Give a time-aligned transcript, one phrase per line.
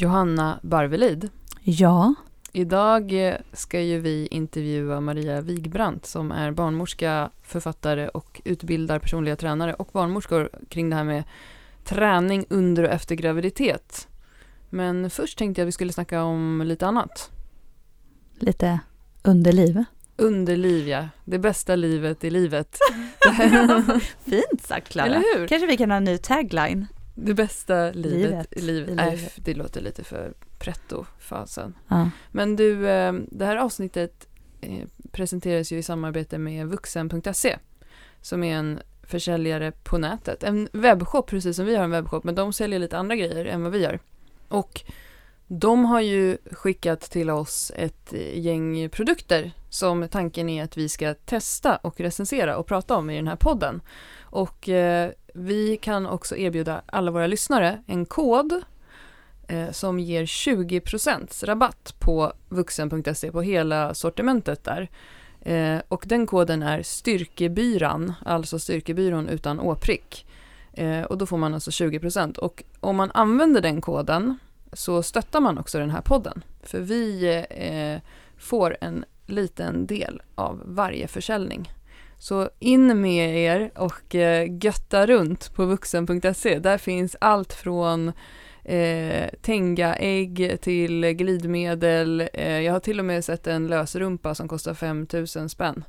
[0.00, 1.30] Johanna Barvelid.
[1.62, 2.14] Ja.
[2.52, 9.36] Idag eh, ska ju vi intervjua Maria Wigbrandt som är barnmorska, författare och utbildar personliga
[9.36, 11.24] tränare och barnmorskor kring det här med
[11.84, 14.08] träning under och efter graviditet.
[14.70, 17.30] Men först tänkte jag att vi skulle snacka om lite annat.
[18.38, 18.80] Lite
[19.22, 19.84] underliv.
[20.16, 21.08] Underliv, ja.
[21.24, 22.78] Det bästa livet i livet.
[24.24, 25.22] Fint sagt Klara.
[25.48, 26.86] Kanske vi kan ha en ny tagline.
[27.24, 28.88] Det bästa livet, Livet i livet.
[28.88, 29.32] i livet.
[29.36, 31.74] det låter lite för pretto-fasen.
[31.88, 32.10] Ja.
[32.32, 34.28] Men du, eh, det här avsnittet
[34.60, 37.58] eh, presenteras ju i samarbete med vuxen.se
[38.20, 40.42] som är en försäljare på nätet.
[40.42, 43.62] En webbshop, precis som vi har en webbshop, men de säljer lite andra grejer än
[43.62, 43.98] vad vi gör.
[44.48, 44.82] Och
[45.46, 50.88] de har ju skickat till oss ett eh, gäng produkter som tanken är att vi
[50.88, 53.80] ska testa och recensera och prata om i den här podden.
[54.20, 58.62] Och eh, vi kan också erbjuda alla våra lyssnare en kod
[59.48, 64.88] eh, som ger 20% rabatt på vuxen.se på hela sortimentet där.
[65.40, 70.26] Eh, och den koden är styrkebyran, alltså styrkebyrån utan åprick.
[70.72, 74.38] Eh, och då får man alltså 20% och om man använder den koden
[74.72, 76.44] så stöttar man också den här podden.
[76.62, 81.72] För vi eh, får en liten del av varje försäljning.
[82.18, 86.58] Så in med er och eh, götta runt på vuxen.se.
[86.58, 88.12] Där finns allt från
[88.64, 92.28] eh, Tenga-ägg till glidmedel.
[92.32, 95.84] Eh, jag har till och med sett en lösrumpa som kostar 5000 spänn.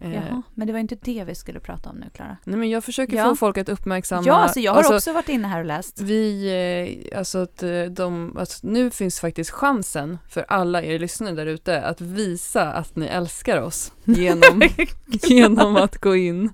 [0.00, 2.36] Eh, Jaha, men det var inte det vi skulle prata om nu Klara.
[2.44, 3.24] Nej men jag försöker Ja.
[3.24, 4.22] få folk att uppmärksamma.
[4.26, 6.00] Ja, alltså jag har alltså, också varit inne här och läst.
[6.00, 11.34] Vi, eh, alltså att eh, de, alltså nu finns faktiskt chansen för alla er lyssnare
[11.34, 14.62] där ute att visa att ni älskar oss genom,
[15.06, 16.52] genom att gå in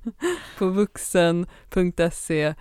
[0.58, 2.54] på vuxen.se,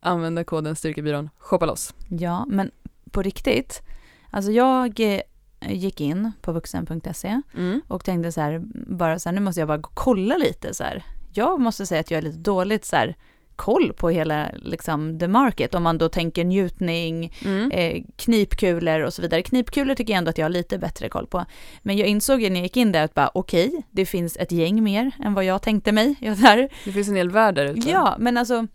[0.00, 1.94] använda koden styrkebyrån, shoppa loss.
[2.08, 2.70] Ja, men
[3.10, 3.82] på riktigt.
[4.30, 5.20] Alltså jag eh,
[5.68, 7.80] gick in på vuxen.se Mm.
[7.88, 8.62] och tänkte så här,
[8.96, 11.02] bara så här, nu måste jag bara kolla lite så här.
[11.32, 13.16] Jag måste säga att jag är lite dåligt så här
[13.56, 17.70] koll på hela liksom the market om man då tänker njutning, Mm.
[17.70, 19.42] eh, knipkulor och så vidare.
[19.42, 21.44] Knipkulor tycker jag ändå att jag har lite bättre koll på.
[21.82, 24.52] Men jag insåg ju när jag gick in där att bara okej, det finns ett
[24.52, 26.14] gäng mer än vad jag tänkte mig.
[26.20, 26.68] Jag där.
[26.84, 27.90] Det finns en hel värld där ute.
[27.90, 28.66] Ja, men alltså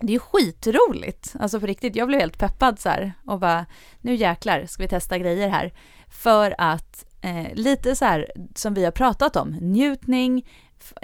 [0.00, 1.34] det är skitroligt.
[1.40, 3.66] Alltså på riktigt, jag blev helt peppad så här och bara
[4.00, 5.72] nu jäklar ska vi testa grejer här.
[6.08, 10.46] För att eh, lite så här som vi har pratat om, njutning,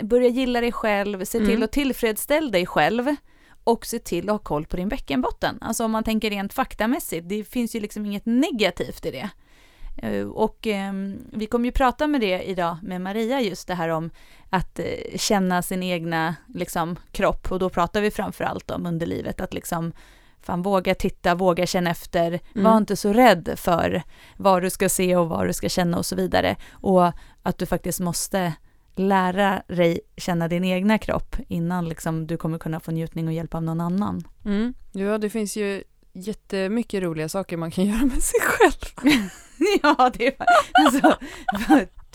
[0.03, 1.63] börja gilla dig själv, se till Mm.
[1.63, 3.17] att tillfredsställa dig själv
[3.65, 5.59] och se till att ha koll på din bäckenbotten.
[5.61, 9.29] Alltså om man tänker rent faktamässigt, det finns ju liksom inget negativt i det.
[9.97, 13.89] Eh, Och ehm, vi kommer ju prata med det idag med Maria, just det här
[13.89, 14.11] om
[14.51, 14.85] att eh,
[15.17, 19.93] känna sin egna liksom, kropp och då pratar vi framför allt om underlivet, att liksom
[20.43, 22.65] fan våga titta, våga känna efter, Mm.
[22.65, 24.03] var inte så rädd för
[24.37, 26.57] vad du ska se och vad du ska känna och så vidare.
[26.73, 28.53] Och att du faktiskt måste
[28.95, 33.55] lära dig känna din egna kropp innan liksom du kommer kunna få njutning och hjälp
[33.55, 34.23] av någon annan.
[34.45, 34.75] Mm.
[34.93, 35.83] Ja, det finns ju
[36.13, 39.13] jättemycket roliga saker man kan göra med sig själv.
[39.83, 40.35] ja, det är
[40.85, 41.17] alltså,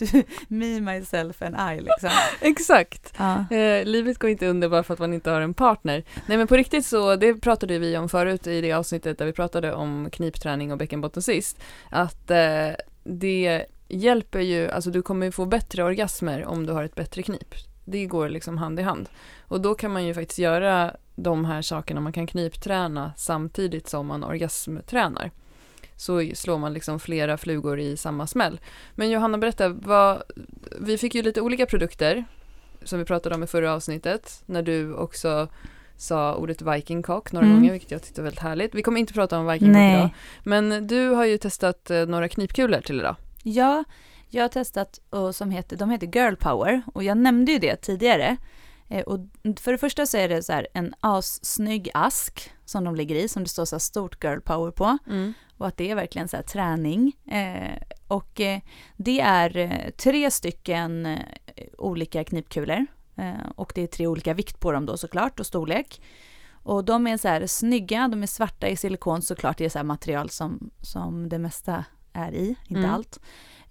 [0.47, 2.09] me, myself and I liksom.
[2.41, 3.13] Exakt.
[3.18, 3.56] Ja.
[3.56, 6.03] Eh, livet går inte under bara för att man inte har en partner.
[6.25, 9.34] Nej men på riktigt så, det pratade vi om förut i det avsnittet där vi
[9.34, 11.59] pratade om knipträning och bäckenbotten sist.
[11.90, 12.72] Att eh,
[13.03, 17.56] det hjälper ju, alltså du kommer få bättre orgasmer om du har ett bättre knip.
[17.85, 19.09] Det går liksom hand i hand.
[19.41, 24.08] Och då kan man ju faktiskt göra de här sakerna, man kan knipträna samtidigt som
[24.08, 25.31] man orgasmtränar.
[25.97, 28.59] Så slår man liksom flera flugor i samma smäll.
[28.96, 30.24] Men Johanna, berätta, vad,
[30.80, 32.25] vi fick ju lite olika produkter
[32.84, 35.47] som vi pratade om i förra avsnittet, när du också
[35.97, 37.58] sa ordet vikingcock några Mm.
[37.58, 38.75] gånger, vilket jag tyckte var väldigt härligt.
[38.75, 39.94] Vi kommer inte prata om vikingcock Nej.
[39.97, 40.09] idag,
[40.44, 43.16] men du har ju testat eh, några knipkulor till idag.
[43.44, 43.84] Ja,
[44.29, 47.75] jag har testat och som heter, de heter Girl Power och jag nämnde ju det
[47.75, 48.38] tidigare.
[48.90, 49.20] Eh, Och
[49.59, 53.28] för det första så är det så här en assnygg ask som de ligger i,
[53.28, 54.98] som det står så här stort Girl Power på.
[55.58, 57.14] Och att det är verkligen så här träning.
[57.32, 57.78] Eh,
[58.08, 58.59] och eh,
[58.97, 61.17] det är tre stycken
[61.78, 62.85] olika knipkulor.
[63.16, 66.02] Eh, och det är tre olika vikt på dem då såklart och storlek.
[66.64, 69.84] Och de är så här snygga, de är svarta i silikon såklart, det är så
[69.84, 72.91] material som, som det mesta är i, inte Mm.
[72.94, 73.20] allt.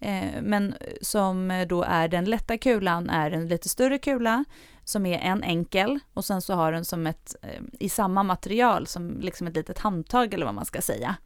[0.01, 4.45] Eh, men som då är den lätta kulan är en lite större kula
[4.85, 8.87] som är en enkel och sen så har den som ett, eh, i samma material
[8.87, 11.17] som liksom ett litet handtag eller vad man ska säga.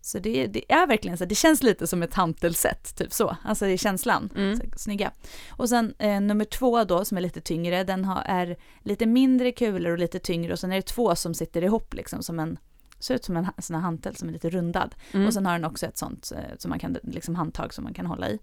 [0.00, 3.66] Så det, det är verkligen så, det känns lite som ett hantelset, typ så, alltså
[3.66, 4.30] i känslan.
[4.36, 4.60] Mm.
[4.76, 5.12] Snygga.
[5.50, 9.52] Och sen eh, nummer två då som är lite tyngre, den har, är lite mindre
[9.52, 12.58] kulor och lite tyngre och sen är det två som sitter ihop liksom som en
[12.98, 14.94] ser ut som en sån här hantel som är lite rundad.
[15.12, 15.26] Mm.
[15.26, 17.94] Och sen har den också ett sånt eh, som man kan, liksom handtag som man
[17.94, 18.38] kan hålla i.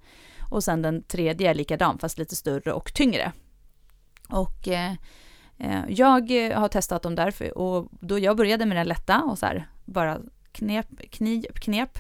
[0.50, 3.32] Och sen den tredje är likadan fast lite större och tyngre.
[4.30, 4.92] Och eh,
[5.58, 9.46] eh, jag har testat dem därför och då jag började med den lätta och så
[9.46, 10.20] här bara
[10.52, 12.00] knep, knip, knep.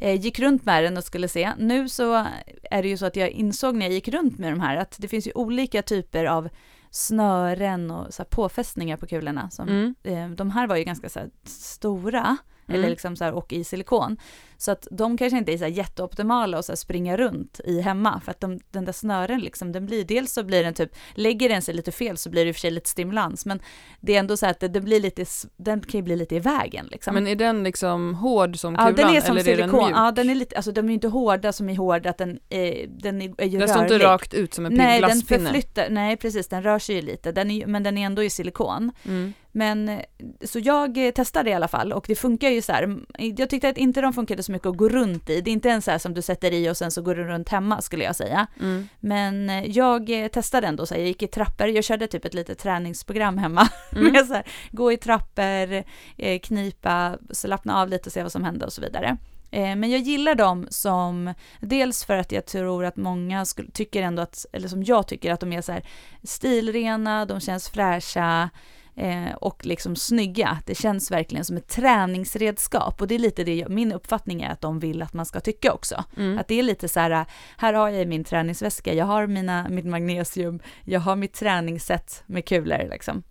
[0.00, 1.52] Eh, gick runt med den och skulle se.
[1.58, 2.26] Nu så
[2.70, 4.96] är det ju så att jag insåg när jag gick runt med de här att
[4.98, 6.48] det finns ju olika typer av
[6.96, 9.50] snören och så påfästningar på kulorna.
[9.50, 9.94] Som, Mm.
[10.02, 12.36] eh, de här var ju ganska så här stora
[12.68, 12.78] Mm.
[12.80, 14.16] eller liksom så här, och i silikon.
[14.58, 17.80] Så att de kanske inte är så här jätteoptimala att så här springa runt i
[17.80, 20.90] hemma för att de, den där snören liksom, den blir, dels så blir den typ,
[21.14, 23.60] lägger den sig lite fel så blir det i och för sig lite stimulans men
[24.00, 25.24] det är ändå så att det, blir lite,
[25.56, 27.14] den kan ju bli lite i vägen liksom.
[27.14, 29.84] Men är den liksom hård som Ja, kulan den är som eller är den silikon.
[29.84, 29.96] mjuk?
[29.98, 32.38] Ja, den är lite, alltså de är ju inte hårda som är hårda, att den,
[32.48, 35.44] är, den är, är ju den står inte rakt ut som en Nej, den glasspinne?
[35.44, 38.30] förflyttar, nej precis, den rör sig ju lite, den är, men den är ändå i
[38.30, 38.92] silikon.
[39.04, 39.32] Mm.
[39.52, 40.00] Men
[40.44, 42.96] så jag testade i alla fall och det funkar ju så här.
[43.18, 45.40] Jag tyckte att inte de funkade så mycket att gå runt i.
[45.40, 47.24] Det är inte en så här som du sätter i och sen så går du
[47.24, 48.46] runt hemma skulle jag säga.
[48.60, 48.88] Mm.
[49.00, 52.24] Men eh, jag eh, testade ändå så här, jag gick i trappor, jag körde typ
[52.24, 53.68] ett litet träningsprogram hemma.
[53.92, 54.12] Mm.
[54.12, 55.84] Med så här, gå i trappor,
[56.16, 59.16] eh, knipa, slappna av lite och se vad som hände och så vidare.
[59.50, 64.22] Men jag gillar dem som, dels för att jag tror att många skulle, tycker ändå
[64.22, 65.82] att, eller som jag tycker att de är så här
[66.22, 68.50] stilrena, de känns fräscha
[68.96, 70.58] eh, och liksom snygga.
[70.66, 74.50] Det känns verkligen som ett träningsredskap och det är lite det, jag- min uppfattning är
[74.50, 76.04] att de vill att man ska tycka också.
[76.16, 76.38] Mm.
[76.38, 77.24] Att det är lite så här,
[77.56, 82.44] här har jag min träningsväska, jag har mina, mitt magnesium, jag har mitt träningsset med
[82.48, 83.22] kulor liksom.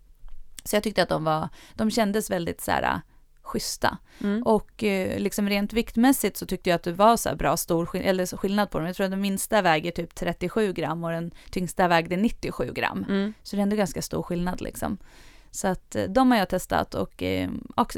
[0.64, 3.02] Så jag tyckte att de var, de kändes väldigt så här
[3.42, 3.98] schyssta.
[4.24, 4.44] Mm.
[4.44, 8.02] Och eh, liksom rent viktmässigt så tyckte jag att det var så bra stor skill-
[8.06, 8.88] eller skillnad på dem.
[8.88, 13.06] Jag tror att den minsta väger typ 37 gram och den tyngsta vägde 97 gram.
[13.10, 13.34] Mm.
[13.44, 14.98] Så det är ändå ganska stor skillnad liksom.
[15.56, 17.50] Så att eh, de har jag testat och eh,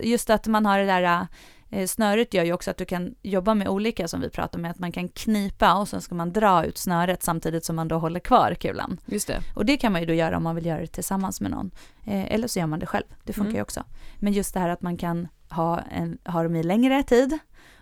[0.04, 1.28] just att man har det där
[1.70, 4.72] eh, snöret gör ju också att du kan jobba med olika som vi pratar med,
[4.72, 7.98] att man kan knipa och sen ska man dra ut snöret samtidigt som man då
[7.98, 9.00] håller kvar kulan.
[9.06, 9.42] Just det.
[9.56, 11.72] Och det kan man ju då göra om man vill göra det tillsammans med någon.
[12.06, 13.56] Eller så gör man det själv, det funkar Mm.
[13.56, 13.84] ju också.
[14.16, 17.40] Men just det här att man kan ha, en, ha dem i längre tid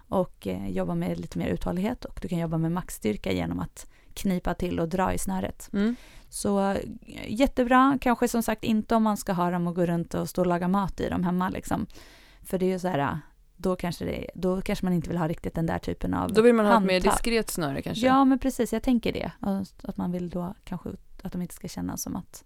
[0.09, 4.53] och jobba med lite mer uthållighet och du kan jobba med maxstyrka genom att knipa
[4.53, 5.69] till och dra i snöret.
[5.73, 5.95] Mm.
[6.29, 6.75] Så
[7.27, 10.41] jättebra, kanske som sagt inte om man ska ha dem och gå runt och stå
[10.41, 11.85] och laga mat i dem hemma liksom.
[12.41, 13.19] För det är ju så här,
[13.57, 16.41] då kanske, det, då kanske man inte vill ha riktigt den där typen av Då
[16.41, 17.13] vill man ha ett mer handtag.
[17.13, 18.05] diskret snöre kanske?
[18.05, 19.31] Ja, men precis, jag tänker det.
[19.83, 20.89] Att man vill då kanske
[21.23, 22.43] att de inte ska känna som att,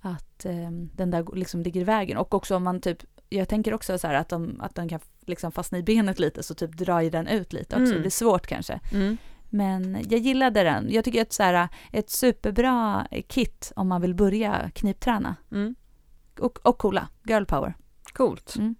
[0.00, 2.18] att eh, den där liksom ligger i vägen.
[2.18, 5.00] Och också om man typ, jag tänker också så här att, de, att den kan
[5.20, 7.84] liksom fastna i benet lite, så typ drar ju den ut lite också.
[7.84, 7.94] Mm.
[7.94, 8.80] Det blir svårt kanske.
[8.92, 9.16] Mm.
[9.50, 10.90] Men jag gillade den.
[10.90, 15.36] Jag tycker att så här, ett superbra kit om man vill börja knipträna.
[15.52, 15.74] Mm.
[16.38, 17.74] Och, och coola, girl power.
[18.12, 18.56] Coolt.
[18.56, 18.74] Mm.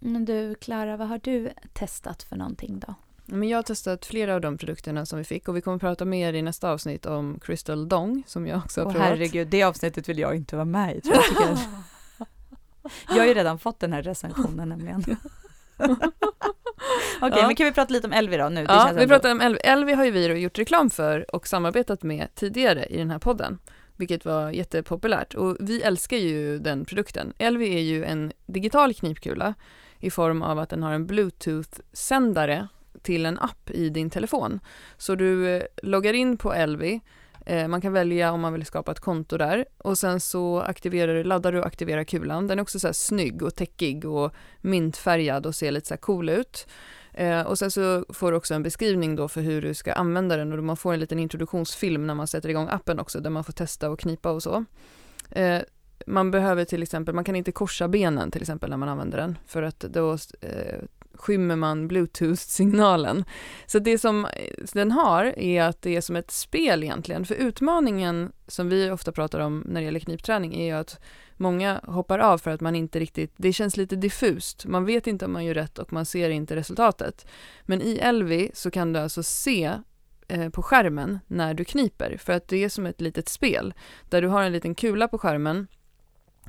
[0.00, 2.94] Men du, Klara, vad har du testat för någonting då?
[3.26, 6.04] Men jag har testat flera av de produkterna som vi fick och vi kommer prata
[6.04, 9.08] mer i nästa avsnitt om Crystal Dong som jag också har Åh provat.
[9.08, 11.00] herregud, det avsnittet vill jag inte vara med i.
[11.00, 11.48] Tror jag.
[11.48, 11.58] Jag,
[13.08, 15.04] jag har ju redan fått den här recensionen nämligen.
[17.20, 17.46] Okej, Ja.
[17.46, 18.66] men kan vi prata lite om Elvi då nu?
[18.66, 19.58] Det Ja, vi pratar om Elvi.
[19.64, 23.58] Elvi har ju vi gjort reklam för och samarbetat med tidigare i den här podden,
[23.96, 25.34] vilket var jättepopulärt.
[25.34, 27.32] Och vi älskar ju den produkten.
[27.38, 29.54] Elvi är ju en digital knipkula
[30.00, 32.68] i form av att den har en bluetooth-sändare
[33.02, 34.60] till en app i din telefon.
[34.96, 37.00] Så du eh, loggar in på Elvi,
[37.46, 41.14] Eh, man kan välja om man vill skapa ett konto där och sen så aktiverar
[41.14, 42.46] du, laddar du och aktiverar kulan.
[42.46, 45.98] Den är också så här snygg och täckig och mintfärgad och ser lite så här
[45.98, 46.66] cool ut.
[47.12, 50.36] Eh, och sen så får du också en beskrivning då för hur du ska använda
[50.36, 53.44] den och man får en liten introduktionsfilm när man sätter igång appen också där man
[53.44, 54.64] får testa och knipa och så.
[55.30, 55.60] Eh,
[56.06, 59.38] man behöver till exempel, man kan inte korsa benen till exempel när man använder den
[59.46, 60.18] för att då
[61.16, 63.24] skymmer man bluetooth-signalen.
[63.66, 64.30] Så det som eh,
[64.72, 69.12] den har är att det är som ett spel egentligen, för utmaningen som vi ofta
[69.12, 71.00] pratar om när det gäller knipträning är ju att
[71.36, 75.24] många hoppar av för att man inte riktigt, det känns lite diffust, man vet inte
[75.24, 77.26] om man gör rätt och man ser inte resultatet.
[77.62, 79.72] Men i Elvi så kan du alltså se
[80.28, 83.74] eh, på skärmen när du kniper, för att det är som ett litet spel
[84.08, 85.66] där du har en liten kula på skärmen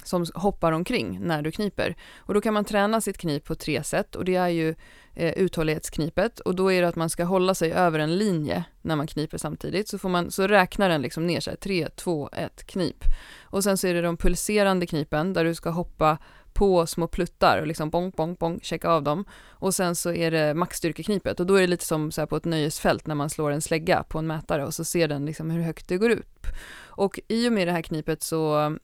[0.04, 1.96] som hoppar omkring när du kniper.
[2.18, 4.76] Och då kan man träna sitt knip på tre sätt och det är ju
[5.14, 8.96] eh, uthållighetsknipet och då är det att man ska hålla sig över en linje när
[8.96, 12.68] man kniper samtidigt så, får man, så räknar den liksom ner sig, 3, 2, 1,
[12.68, 13.04] knip.
[13.44, 16.18] Och sen så är det de pulserande knipen där du ska hoppa
[16.58, 19.26] på små pluttar och liksom bong, bong, bong, checka av dem.
[19.50, 22.36] Och sen så är det maxstyrkeknipet och då är det lite som så här på
[22.36, 25.50] ett nöjesfält när man slår en slägga på en mätare och så ser den liksom
[25.52, 26.48] hur högt det går upp.
[26.86, 28.78] Och i och med det här knipet så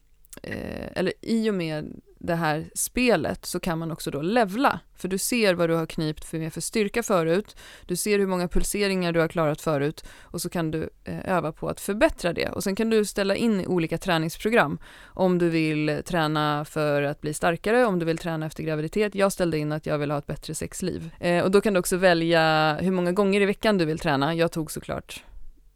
[0.43, 4.79] eh, eller i och med det här spelet så kan man också då levla.
[4.95, 8.47] För du ser vad du har knipt för, för styrka förut, du ser hur många
[8.47, 12.49] pulseringar du har klarat förut och så kan du eh, öva på att förbättra det.
[12.49, 17.33] Och sen kan du ställa in olika träningsprogram om du vill träna för att bli
[17.33, 19.15] starkare, om du vill träna efter graviditet.
[19.15, 21.09] Jag ställde in att jag vill ha ett bättre sexliv.
[21.19, 24.35] Eh, och då kan du också välja hur många gånger i veckan du vill träna.
[24.35, 25.23] Jag tog såklart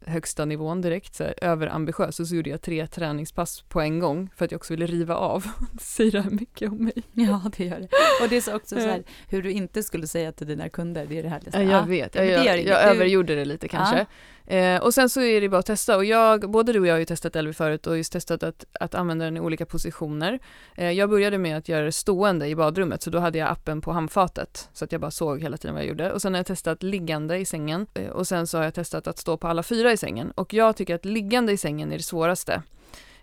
[0.08, 4.30] högsta nivån direkt, så här, överambitiös, och så gjorde jag tre träningspass på en gång
[4.36, 5.46] för att jag också ville riva av.
[5.72, 7.02] Det säger det här mycket om mig.
[7.12, 7.88] Ja, det gör det.
[8.22, 11.06] Och det är så också så här, hur du inte skulle säga till dina kunder,
[11.08, 11.62] det är det härligaste.
[11.62, 14.06] Ja, jag vet, jag, jag, jag, jag övergjorde det lite kanske.
[14.48, 15.96] Eh, och sen så är det bara att testa.
[15.96, 18.64] Och jag, både du och jag har ju testat Elvi förut och just testat att,
[18.80, 20.38] att använda den i olika positioner.
[20.74, 23.80] Eh, jag började med att göra det stående i badrummet så då hade jag appen
[23.80, 26.12] på handfatet så att jag bara såg hela tiden vad jag gjorde.
[26.12, 29.06] Och sen har jag testat liggande i sängen eh, och sen så har jag testat
[29.06, 30.30] att stå på alla fyra i sängen.
[30.30, 32.62] Och jag tycker att liggande i sängen är det svåraste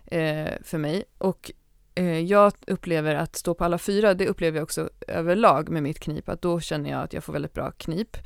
[0.06, 1.04] eh, för mig.
[1.18, 1.52] Och
[1.98, 6.00] Eh, jag upplever att stå på alla fyra, det upplever jag också överlag med mitt
[6.00, 8.16] knip, att då känner jag att jag får väldigt bra knip.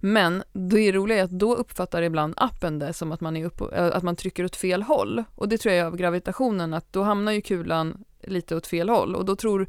[0.00, 3.60] Men det roliga är att då uppfattar ibland appen det som att man, är upp,
[3.60, 5.24] eh, att man trycker åt fel håll.
[5.34, 8.88] Och det tror jag är av gravitationen, att då hamnar ju kulan lite åt fel
[8.88, 9.66] håll och då tror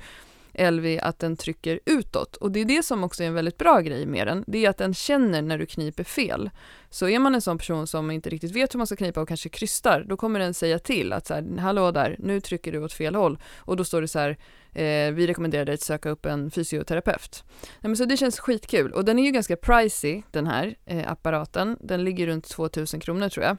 [0.54, 2.36] Elvi att den trycker utåt.
[2.36, 4.70] Och det är det som också är en väldigt bra grej med den, det är
[4.70, 6.50] att den känner när du kniper fel.
[6.89, 9.27] Så är man en sån person som inte riktigt vet hur man ska knipa och
[9.27, 12.84] kanske krystar, då kommer den säga till att så här, hallå där, nu trycker du
[12.84, 13.39] åt fel håll.
[13.58, 14.38] Och då står det så här,
[14.74, 17.44] eh, vi rekommenderar dig att söka upp en fysioterapeut.
[17.62, 21.12] Nej, men så det känns skitkul och den är ju ganska pricey den här eh,
[21.12, 23.58] apparaten, den ligger runt 2000 kronor tror jag.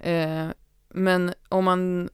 [0.00, 0.48] Eh,
[0.94, 2.08] men om man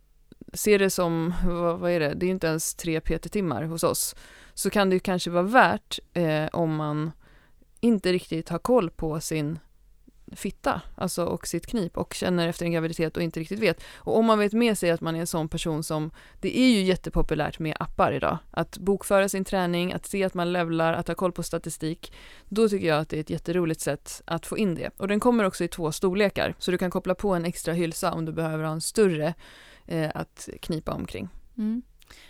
[0.57, 3.85] ser det som, vad, vad, är det, det är ju inte ens tre PT-timmar hos
[3.85, 4.17] oss,
[4.55, 7.13] så kan det ju kanske vara värt eh, om man
[7.81, 9.59] inte riktigt har koll på sin
[10.33, 13.85] fitta, alltså och sitt knip och känner efter en graviditet och inte riktigt vet.
[13.95, 16.11] Och om man vet med sig att man är en sån person som,
[16.41, 20.53] det är ju jättepopulärt med appar idag, att bokföra sin träning, att se att man
[20.53, 22.13] levlar, att ha koll på statistik,
[22.49, 24.91] då tycker jag att det är ett jätteroligt sätt att få in det.
[24.97, 28.13] Och den kommer också i två storlekar, så du kan koppla på en extra hylsa
[28.13, 29.35] om du behöver ha en större
[29.87, 31.29] eh, att knipa omkring.
[31.59, 31.83] Mm.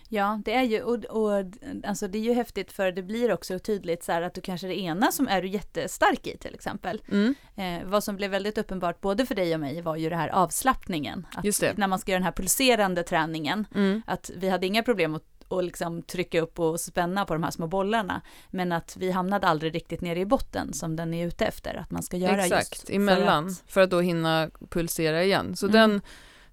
[0.09, 1.45] Ja, det är ju, och, och,
[1.85, 4.67] alltså det är ju häftigt för det blir också tydligt så här att du kanske
[4.67, 7.03] är det ena som är du jättestark i till exempel.
[7.09, 7.35] Mm.
[7.57, 10.29] Eh, vad som blev väldigt uppenbart både för dig och mig var ju det här
[10.29, 11.27] avslappningen.
[11.35, 11.45] Att
[11.79, 14.03] När man ska göra den här pulserande träningen, mm.
[14.07, 17.51] att vi hade inga problem att och liksom trycka upp och spänna på de här
[17.51, 18.21] små bollarna.
[18.51, 21.91] Men att vi hamnade aldrig riktigt nere i botten som den är ute efter att
[21.91, 25.57] man ska göra Exakt, just emellan, för att, för att då hinna pulsera igen.
[25.57, 25.73] Så mm.
[25.73, 26.01] den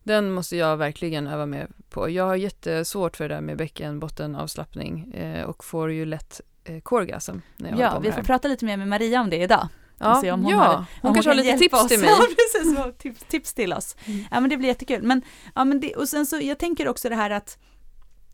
[0.04, 2.10] den måste jag verkligen öva med på.
[2.10, 7.38] Jag har jättesvårt för det där med bäckenbottenavslappning eh, och får ju lätt eh, korgasm
[7.58, 9.68] när jag Ja, vi får prata lite mer med Maria om det idag.
[9.98, 11.88] Ja, se om hon, ja, har, om hon, kanske har lite tips oss.
[11.88, 12.10] till mig.
[12.20, 13.96] Ja, precis, tips, tips till oss.
[14.06, 14.26] Mm.
[14.32, 15.04] Ja, men det blir jättekul.
[15.04, 15.22] Men,
[15.56, 17.58] ja, men det, och sen så, jag tänker också det här att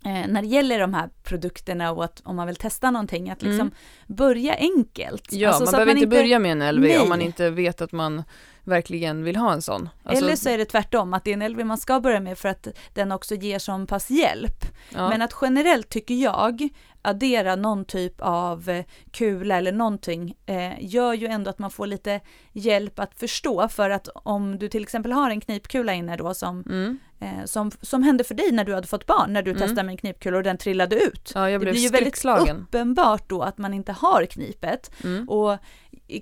[0.05, 3.41] eh, när det gäller de här produkterna och att om man vill testa någonting, att
[3.41, 3.73] liksom mm.
[4.07, 5.31] börja enkelt.
[5.31, 6.99] Ja, alltså, man behöver man inte börja med en LV Nej.
[6.99, 8.23] om man inte vet att man
[8.69, 9.89] verkligen vill ha en sån.
[10.03, 10.25] Alltså...
[10.25, 12.49] Eller så är det tvärtom, att det är en LV man ska börja med för
[12.49, 14.65] att den också ger så pass hjälp.
[14.89, 15.09] Ja.
[15.09, 16.69] Men att generellt tycker jag,
[17.01, 21.87] addera någon typ av eh, kula eller någonting, eh, gör ju ändå att man får
[21.87, 22.19] lite
[22.51, 23.67] hjälp att förstå.
[23.67, 26.99] För att om du till exempel har en knipkula inne då som, mm.
[27.19, 29.61] eh, som, som hände för dig när du hade fått barn, när du mm.
[29.61, 31.31] testade med en knipkula och den trillade ut.
[31.35, 34.91] Ja, det blir ju väldigt uppenbart då att man inte har knipet.
[35.03, 35.29] Mm.
[35.29, 35.57] Och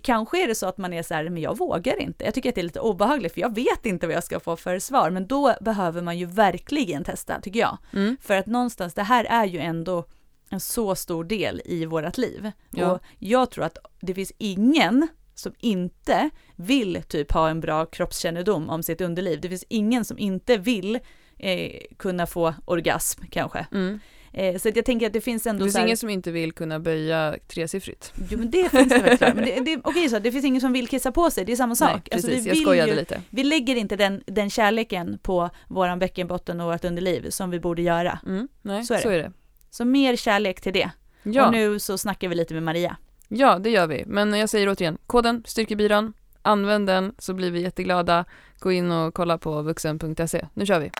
[0.03, 2.25] kanske är det så att man är så här, men jag vågar inte.
[2.25, 4.55] Jag tycker att det är lite obehagligt för jag vet inte vad jag ska få
[4.55, 5.09] för svar.
[5.09, 7.77] Men då behöver man ju verkligen testa tycker jag.
[7.93, 8.17] Mm.
[8.21, 10.05] För att någonstans, det här är ju ändå
[10.49, 12.51] en så stor del i vårt liv.
[12.71, 12.91] Ja.
[12.91, 18.69] Och jag tror att det finns ingen som inte vill typ ha en bra kroppskännedom
[18.69, 19.41] om sitt underliv.
[19.41, 20.99] Det finns ingen som inte vill
[21.37, 23.67] eh, kunna få orgasm kanske.
[23.71, 23.99] Mm.
[24.37, 25.85] Eh, så jag tänker att det finns ändå Det finns här...
[25.85, 28.13] ingen som inte vill kunna böja tresiffrigt.
[28.29, 29.35] Jo men det finns det verkligen.
[29.35, 31.55] Men det, det, okej så det finns ingen som vill kissa på sig, det är
[31.55, 31.89] samma sak.
[31.91, 33.21] Nej, precis, alltså, jag skojade ju, lite.
[33.29, 37.81] Vi lägger inte den, den kärleken på våran bäckenbotten och vårt underliv som vi borde
[37.81, 38.19] göra.
[38.25, 39.31] Mm, nej, så är, så är, det.
[39.69, 40.89] Så mer kärlek till det.
[41.23, 41.45] Ja.
[41.45, 42.97] Och nu så snackar vi lite med Maria.
[43.27, 44.03] Ja, det gör vi.
[44.05, 48.25] Men jag säger återigen, koden Styrkebyrån, använd den så blir vi jätteglada.
[48.59, 50.45] Gå in och kolla på vuxen.se.
[50.53, 50.91] Nu kör vi!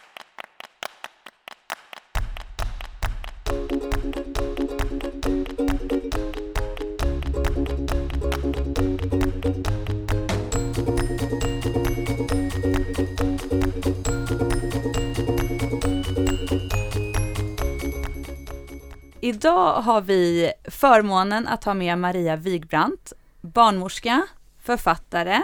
[19.28, 24.28] Idag har vi förmånen att ha med Maria Wigbrandt, barnmorska,
[24.60, 25.42] författare,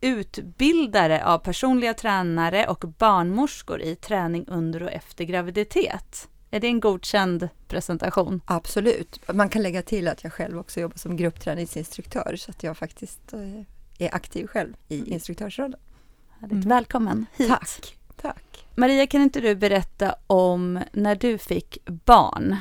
[0.00, 6.28] utbildare av personliga tränare och barnmorskor i träning under och efter graviditet.
[6.50, 8.40] Är det en godkänd presentation?
[8.44, 9.20] Absolut.
[9.32, 13.32] Man kan lägga till att jag själv också jobbar som gruppträningsinstruktör så att jag faktiskt
[13.32, 15.80] eh, är aktiv själv i instruktörsrollen.
[16.42, 16.60] Mm.
[16.60, 17.48] Välkommen hit.
[17.48, 17.96] Tack.
[18.22, 18.66] Tack.
[18.74, 22.56] Maria, kan inte du berätta om när du fick barn?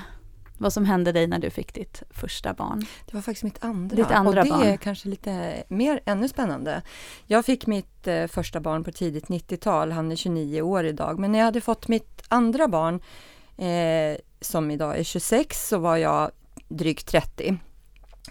[0.59, 2.85] Vad som hände dig när du fick ditt första barn?
[3.05, 3.95] Det var faktiskt mitt andra.
[3.95, 4.61] Ditt andra och det barn.
[4.61, 6.81] är kanske lite mer, ännu spännande.
[7.25, 11.19] Jag fick mitt eh, första barn på tidigt 90-tal, han är 29 år idag.
[11.19, 13.01] Men när jag hade fått mitt andra barn,
[13.57, 16.31] eh, som idag är 26, så var jag
[16.67, 17.57] drygt 30.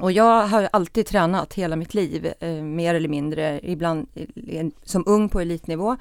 [0.01, 4.07] Och jag har alltid tränat hela mitt liv, eh, mer eller mindre, ibland
[4.47, 5.97] eh, som ung på elitnivå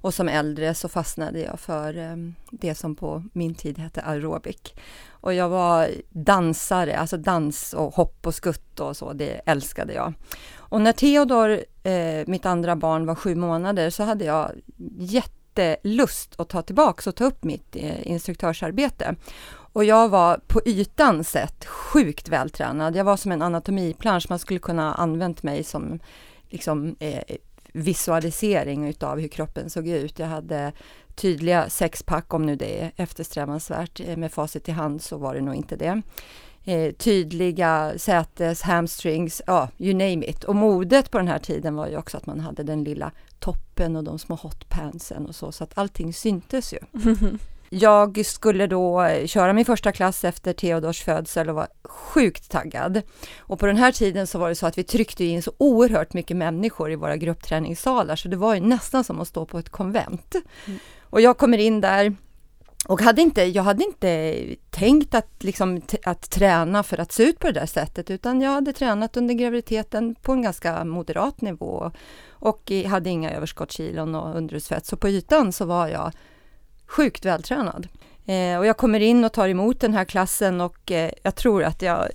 [0.00, 4.74] och som äldre så fastnade jag för ehm, det som på min tid hette aerobic.
[5.10, 10.12] Och jag var dansare, alltså dans och hopp och skutt och så, det älskade jag.
[10.56, 14.50] Och när Theodor, eh, mitt andra barn, var sju månader så hade jag
[14.98, 19.14] jättelust att ta tillbaka och ta upp mitt eh, instruktörsarbete.
[19.72, 22.96] Och jag var på ytan sett sjukt vältränad.
[22.96, 26.00] Jag var som en anatomiplansch, man skulle kunna använt mig som
[26.48, 27.22] liksom, eh,
[27.72, 30.18] visualisering utav hur kroppen såg ut.
[30.18, 30.72] Jag hade
[31.14, 34.00] tydliga sexpack, om nu det är eftersträvansvärt.
[34.00, 36.02] Eh, med facit i hand så var det nog inte det.
[36.64, 40.44] Eh, tydliga sätes, hamstrings, ja, you name it.
[40.44, 43.96] Och modet på den här tiden var ju också att man hade den lilla toppen
[43.96, 46.78] och de små hotpantsen och så, så att allting syntes ju.
[47.72, 53.02] Jag skulle då köra min första klass efter Theodors födsel och var sjukt taggad.
[53.38, 56.12] Och på den här tiden så var det så att vi tryckte in så oerhört
[56.12, 59.68] mycket människor i våra gruppträningssalar, så det var ju nästan som att stå på ett
[59.68, 60.34] konvent.
[60.66, 60.78] Mm.
[61.02, 62.16] Och jag kommer in där
[62.88, 64.36] och hade inte, jag hade inte
[64.70, 68.50] tänkt att, liksom, att träna för att se ut på det där sättet, utan jag
[68.50, 71.90] hade tränat under graviditeten på en ganska moderat nivå
[72.30, 74.86] och hade inga överskottskilon och underhudsfett.
[74.86, 76.12] Så på ytan så var jag
[76.90, 77.88] sjukt vältränad.
[78.26, 81.64] Eh, och jag kommer in och tar emot den här klassen och eh, jag tror
[81.64, 82.08] att jag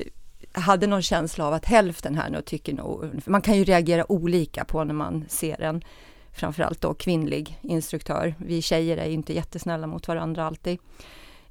[0.52, 4.66] hade någon känsla av att hälften här nu tycker nog, man kan ju reagera olika
[4.66, 5.84] på när man ser en
[6.32, 8.36] framförallt då kvinnlig instruktör.
[8.38, 10.80] Vi tjejer är ju inte jättesnälla mot varandra alltid.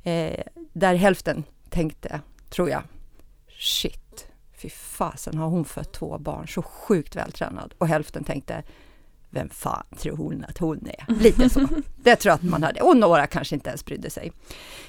[0.03, 0.41] Eh,
[0.73, 2.83] där hälften tänkte, tror jag,
[3.59, 7.75] shit, fy fasen har hon fött två barn, så sjukt vältränad.
[7.79, 8.63] Och hälften tänkte,
[9.35, 11.23] vem fan tror hon att hon är?
[11.23, 11.69] Lite så.
[11.97, 12.81] Det tror jag att man hade.
[12.81, 14.33] Och några kanske inte ens brydde sig.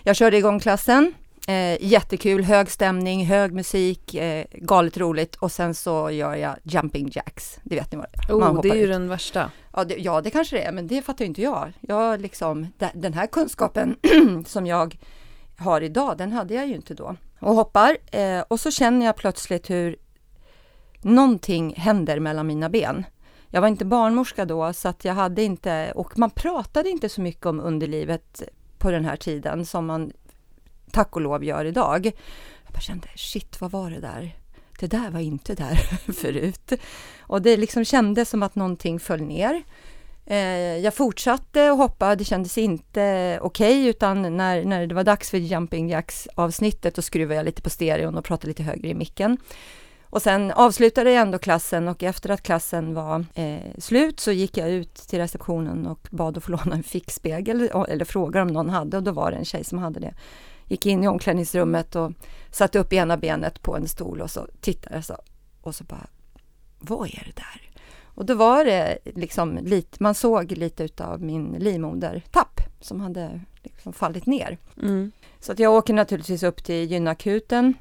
[0.04, 1.14] Jag körde igång klassen.
[1.48, 7.10] Eh, jättekul, hög stämning, hög musik, eh, galet roligt och sen så gör jag jumping
[7.14, 7.60] jacks.
[7.64, 8.36] Det vet ni vad det är?
[8.36, 8.90] Oh, det är ju ut.
[8.90, 9.52] den värsta.
[9.74, 11.74] Ja det, ja, det kanske det är, men det fattar inte jag.
[11.82, 13.96] jag liksom, den här kunskapen
[14.46, 14.98] som jag
[15.58, 17.16] har idag, den hade jag ju inte då.
[17.40, 19.96] Och hoppar eh, och så känner jag plötsligt hur
[21.02, 23.06] någonting händer mellan mina ben.
[23.50, 27.22] Jag var inte barnmorska då, så att jag hade inte, och man pratade inte så
[27.22, 28.44] mycket om underlivet
[28.78, 30.12] på den här tiden som man
[30.92, 32.06] tack och lov gör idag.
[32.66, 34.38] Jag bara kände, shit, vad var det där?
[34.80, 35.76] Det där var inte där
[36.14, 36.72] förut.
[37.20, 39.64] Och det liksom kändes som att någonting föll ner.
[40.26, 45.04] Eh, jag fortsatte att hoppa, det kändes inte okej, okay, utan när, när det var
[45.04, 48.90] dags för Jumping Jacks avsnittet, då skruvade jag lite på stereon och pratade lite högre
[48.90, 49.38] i micken.
[50.16, 54.58] Och sen avslutade jag ändå klassen och efter att klassen var eh, slut så gick
[54.58, 58.70] jag ut till receptionen och bad att få låna en fixspegel eller frågade om någon
[58.70, 60.14] hade och då var det en tjej som hade det.
[60.68, 62.12] Gick in i omklädningsrummet och
[62.52, 65.18] satte upp ena benet på en stol och så tittade jag så,
[65.62, 66.08] och så bara,
[66.80, 67.72] vad är det där?
[68.04, 73.94] Och då var det liksom lite, man såg lite utav min livmodertapp som hade liksom
[73.94, 74.58] fallit ner.
[74.82, 75.12] Mm.
[75.40, 77.74] Så att jag åker naturligtvis upp till gynakuten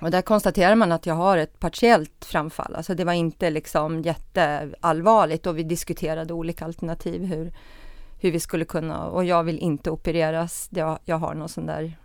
[0.00, 4.02] och där konstaterar man att jag har ett partiellt framfall, alltså det var inte liksom
[4.02, 7.52] jätteallvarligt och vi diskuterade olika alternativ hur,
[8.20, 11.96] hur vi skulle kunna, och jag vill inte opereras, jag, jag har någon sån där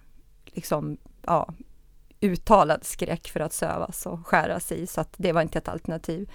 [0.45, 1.53] liksom, ja,
[2.21, 6.29] uttalad skräck för att sövas och skäras i, så att det var inte ett alternativ.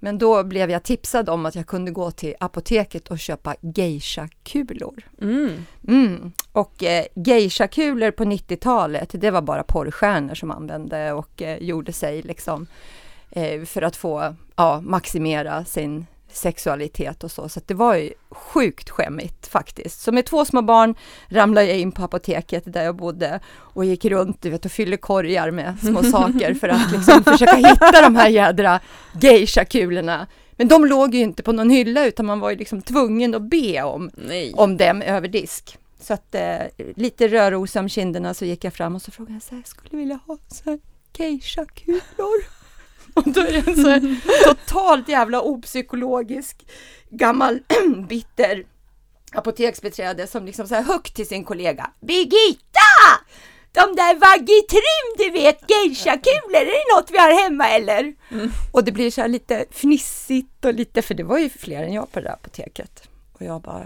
[0.00, 5.02] Men då blev jag tipsad om att jag kunde gå till apoteket och köpa geisha-kulor.
[5.20, 5.64] Mm.
[5.88, 6.32] Mm.
[6.52, 12.22] Och eh, geisha-kulor på 90-talet, det var bara porrstjärnor som använde och eh, gjorde sig
[12.22, 12.66] liksom
[13.30, 17.48] eh, för att få ja, maximera sin sexualitet och så.
[17.48, 20.00] Så det var ju sjukt skämmigt faktiskt.
[20.00, 20.94] Så med två små barn
[21.28, 24.96] ramlade jag in på apoteket där jag bodde och gick runt du vet, och fyllde
[24.96, 28.80] korgar med små saker för att liksom försöka hitta de här jädra
[29.20, 30.26] geisha-kulorna.
[30.56, 33.42] Men de låg ju inte på någon hylla utan man var ju liksom tvungen att
[33.42, 34.10] be om,
[34.54, 35.78] om dem över disk.
[36.00, 36.58] Så att eh,
[36.96, 39.98] lite rörosa om kinderna så gick jag fram och så frågade jag så här, skulle
[39.98, 40.78] vilja ha så här
[41.16, 42.57] geisha-kulor.
[43.24, 46.66] Och då är det en så här totalt jävla opsykologisk
[47.10, 47.60] gammal
[48.08, 48.64] bitter
[49.32, 51.90] apoteksbeträde som liksom så här högt till sin kollega.
[52.00, 52.88] Birgitta!
[53.72, 58.14] De där Vaggitrim, du vet, geisha-kulor, är det något vi har hemma eller?
[58.30, 58.50] Mm.
[58.72, 61.92] Och det blir så här lite fnissigt och lite, för det var ju fler än
[61.92, 63.08] jag på det där apoteket.
[63.32, 63.84] Och jag bara,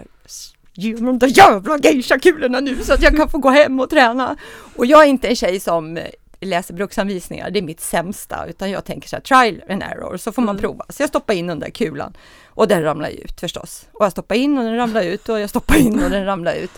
[0.73, 3.89] ge mig de där jävla geisha-kulorna nu så att jag kan få gå hem och
[3.89, 4.37] träna.
[4.75, 5.99] Och jag är inte en tjej som
[6.45, 10.31] läser bruksanvisningar, det är mitt sämsta, utan jag tänker så här, trial and error, så
[10.31, 10.61] får man Mm.
[10.61, 10.85] prova.
[10.89, 12.13] Så jag stoppar in den där kulan
[12.45, 13.87] och den ramlar ut förstås.
[13.93, 16.53] Och jag stoppar in och den ramlar ut och jag stoppar in och den ramlar
[16.53, 16.71] ut.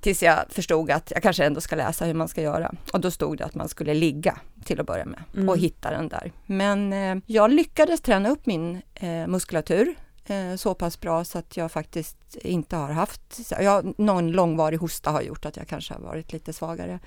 [0.00, 2.72] Tills jag förstod att jag kanske ändå ska läsa hur man ska göra.
[2.92, 5.48] Och då stod det att man skulle ligga till att börja med Mm.
[5.48, 6.32] och hitta den där.
[6.46, 9.94] Men eh, jag lyckades träna upp min eh, muskulatur
[10.26, 15.10] eh, så pass bra så att jag faktiskt inte har haft, jag, någon långvarig hosta
[15.10, 16.98] har gjort att jag kanske har varit lite svagare.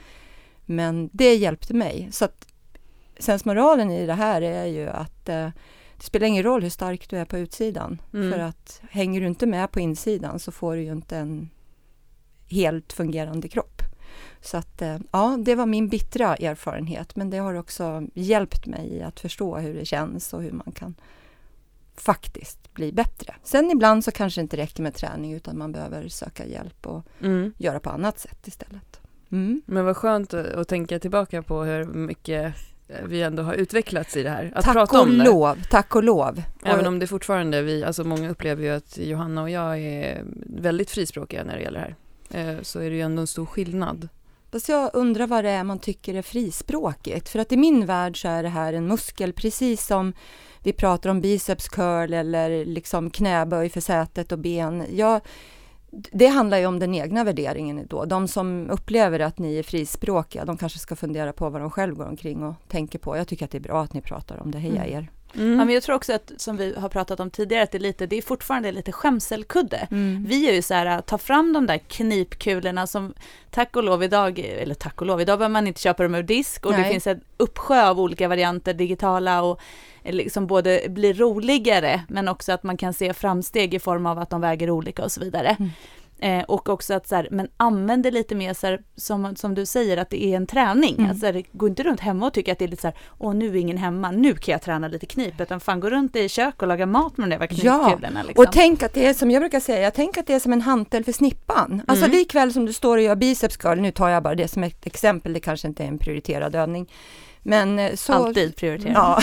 [0.70, 2.10] Men det hjälpte mig.
[2.12, 2.48] Så att
[3.20, 5.50] sensmoralen i det här är ju att eh,
[5.98, 8.02] det spelar ingen roll hur stark du är på utsidan.
[8.14, 8.32] Mm.
[8.32, 11.50] För att hänger du inte med på insidan så får du ju inte en
[12.50, 13.82] helt fungerande kropp.
[14.42, 19.02] Så att eh, ja, det var min bittra erfarenhet, men det har också hjälpt mig
[19.02, 20.96] att förstå hur det känns och hur man kan
[21.96, 23.36] faktiskt bli bättre.
[23.44, 27.04] Sen ibland så kanske det inte räcker med träning utan man behöver söka hjälp och
[27.22, 27.54] Mm.
[27.58, 29.00] göra på annat sätt istället.
[29.32, 29.62] Mm.
[29.66, 32.54] Men vad skönt att tänka tillbaka på hur mycket
[32.88, 34.52] eh, vi ändå har utvecklats i det här.
[34.56, 35.24] Att Tack prata och om det.
[35.26, 36.42] lov, tack och lov.
[36.64, 40.24] Även Och- om det fortfarande, vi, alltså många upplever ju att Johanna och jag är
[40.46, 42.56] väldigt frispråkiga när det gäller det här.
[42.56, 44.10] Eh, Så är det ju ändå en stor skillnad.
[44.52, 47.30] Fast jag undrar vad det är man tycker är frispråkigt.
[47.30, 50.14] För att i min värld så är det här en muskel, precis som
[50.64, 54.84] vi pratar om biceps curl eller liksom knäböj för sätet och ben.
[54.92, 55.22] Jag,
[55.92, 58.06] det handlar ju om den egna värderingen då.
[58.06, 61.96] De som upplever att ni är frispråkiga, de kanske ska fundera på vad de själv
[61.96, 63.18] går omkring och tänker på.
[63.18, 64.60] Jag tycker att det är bra att ni pratar om det.
[64.60, 64.98] Heja Mm.
[64.98, 65.12] er!
[65.34, 67.80] Ja, men jag tror också att, som vi har pratat om tidigare, att det är,
[67.80, 69.88] lite, det är fortfarande lite skämselkudde.
[69.92, 70.26] Mm.
[70.28, 73.14] Vi är ju så här, ta fram de där knipkulorna som
[73.52, 76.24] tack och lov idag, eller tack och lov, idag behöver man inte köpa dem ur
[76.24, 76.92] disk och det Nej.
[76.92, 79.60] finns en uppsjö av olika varianter, digitala och
[80.04, 84.20] eh, liksom både blir roligare men också att man kan se framsteg i form av
[84.20, 85.56] att de väger olika och så vidare.
[85.60, 85.72] Mm.
[86.20, 89.56] Eh, och också att så här, men använd det lite mer så här, som, som
[89.56, 90.96] du säger att det är en träning.
[90.98, 91.10] Mm.
[91.10, 93.48] Alltså, gå inte runt hemma och tycka att det är lite så här, åh nu
[93.48, 96.62] är ingen hemma, nu kan jag träna lite knip, utan fan gå runt i kök
[96.62, 98.24] och laga mat med de där Ja, knipkulorna.
[98.24, 98.46] liksom.
[98.46, 100.62] Och tänk att det är som jag brukar säga, tänk att det är som en
[100.62, 101.82] hantel för snippan.
[101.88, 102.18] Alltså Mm.
[102.18, 104.86] likväl som du står och gör biceps curl, nu tar jag bara det som ett
[104.86, 106.90] exempel, det kanske inte är en prioriterad övning.
[107.48, 108.14] Men eh, så...
[108.14, 108.92] Alltid prioritera.
[108.94, 109.20] Ja.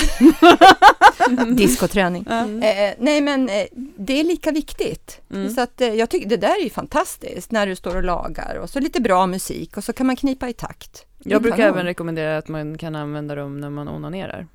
[1.57, 2.27] Diskoträning.
[2.31, 2.63] Mm.
[2.63, 3.65] Eh, nej men eh,
[3.97, 5.21] det är lika viktigt.
[5.31, 5.51] Mm.
[5.51, 8.57] Så att eh, jag tycker det där är ju fantastiskt när du står och lagar
[8.63, 11.05] och så lite bra musik och så kan man knipa i takt.
[11.19, 11.73] Jag brukar kanon.
[11.75, 14.47] även rekommendera att man kan använda dem när man onanerar.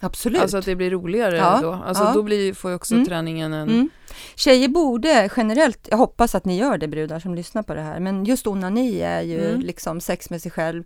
[0.00, 0.42] Absolut.
[0.42, 1.72] Alltså att det blir roligare Ja, då.
[1.72, 2.12] Alltså ja.
[2.14, 3.06] då blir, får ju också Mm.
[3.06, 3.68] träningen en...
[3.68, 3.90] Mm.
[4.34, 8.00] Tjejer borde generellt, jag hoppas att ni gör det brudar som lyssnar på det här,
[8.00, 9.60] men just onani är ju Mm.
[9.60, 10.84] liksom sex med sig själv,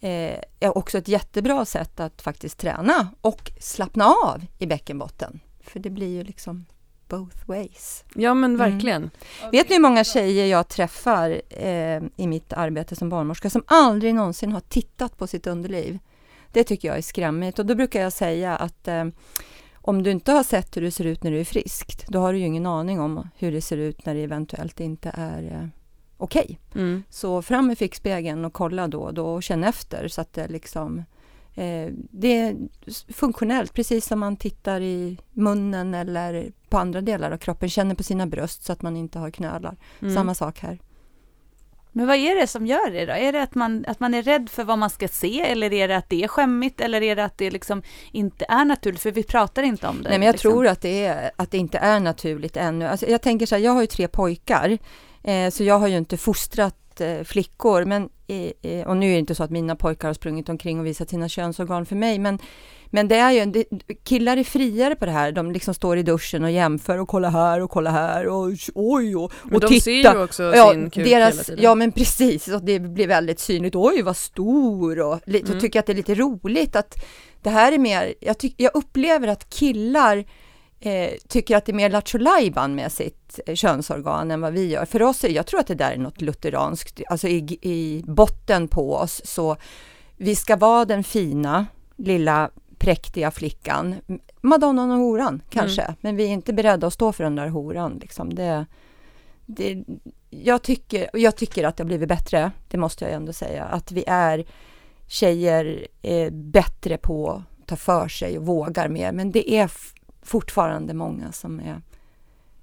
[0.00, 5.40] eh, är också ett jättebra sätt att faktiskt träna och slappna av i bäckenbotten.
[5.60, 6.64] För det blir ju liksom
[7.08, 8.04] both ways.
[8.14, 8.70] Ja men Mm.
[8.72, 9.10] verkligen.
[9.52, 14.14] Vet ni hur många tjejer jag träffar eh, i mitt arbete som barnmorska som aldrig
[14.14, 15.98] någonsin har tittat på sitt underliv?
[16.52, 19.04] Det tycker jag är skrämmigt och då brukar jag säga att eh,
[19.74, 22.32] om du inte har sett hur det ser ut när du är frisk, då har
[22.32, 25.70] du ju ingen aning om hur det ser ut när det eventuellt inte är
[26.18, 26.58] okej.
[26.74, 27.02] Mm.
[27.10, 30.48] Så fram med fickspegeln och kolla då och då och känn efter så att det
[30.48, 30.98] liksom
[31.54, 32.56] eh, det är
[33.12, 38.02] funktionellt, precis som man tittar i munnen eller på andra delar av kroppen, känner på
[38.02, 39.76] sina bröst så att man inte har knölar.
[40.00, 40.14] Mm.
[40.14, 40.78] Samma sak här.
[41.92, 43.12] Men vad är det som gör det då?
[43.12, 45.88] Är det att man, att man är rädd för vad man ska se eller är
[45.88, 49.00] det att det är skämmigt eller är det att det liksom inte är naturligt?
[49.02, 50.08] För vi pratar inte om det.
[50.08, 50.50] Nej, men jag liksom.
[50.50, 52.86] tror att det, är, att det inte är naturligt ännu.
[52.86, 54.78] Alltså, jag tänker så här, jag har ju tre pojkar,
[55.50, 59.18] så jag har ju inte fostrat eh, flickor, men, eh, eh, och nu är det
[59.18, 62.38] inte så att mina pojkar har sprungit omkring och visat sina könsorgan för mig, men,
[62.90, 63.64] men det är ju, det,
[64.04, 67.30] killar är friare på det här, de liksom står i duschen och jämför och kollar
[67.30, 69.80] här och kollar här och oj och, Men och de titta.
[69.84, 71.62] ser ju också Ja, sin kuk hela deras, tiden.
[71.64, 73.76] ja men precis, och det blir väldigt synligt.
[73.76, 75.60] Oj vad stor och lite, Mm.
[75.60, 76.94] tycker att det är lite roligt att
[77.42, 80.24] det här är mer, jag, tyck, jag upplever att killar
[80.80, 82.18] eh, tycker att det är mer lattjo
[82.68, 84.84] med sitt eh, könsorgan än vad vi gör.
[84.84, 88.68] För oss, är, jag tror att det där är något lutheranskt, alltså i, i botten
[88.68, 89.56] på oss så
[90.16, 93.94] vi ska vara den fina lilla präktiga flickan,
[94.40, 97.98] madonnan och horan kanske, men vi är inte beredda att stå för den där horan.
[98.00, 98.34] Liksom.
[98.34, 98.66] Det,
[99.46, 99.84] det,
[100.30, 103.92] jag, tycker, jag tycker att det har blivit bättre, det måste jag ändå säga, att
[103.92, 104.46] vi är
[105.06, 109.12] tjejer är bättre på tar för sig och vågar mer.
[109.12, 109.70] Men det är
[110.28, 111.82] fortfarande många som är,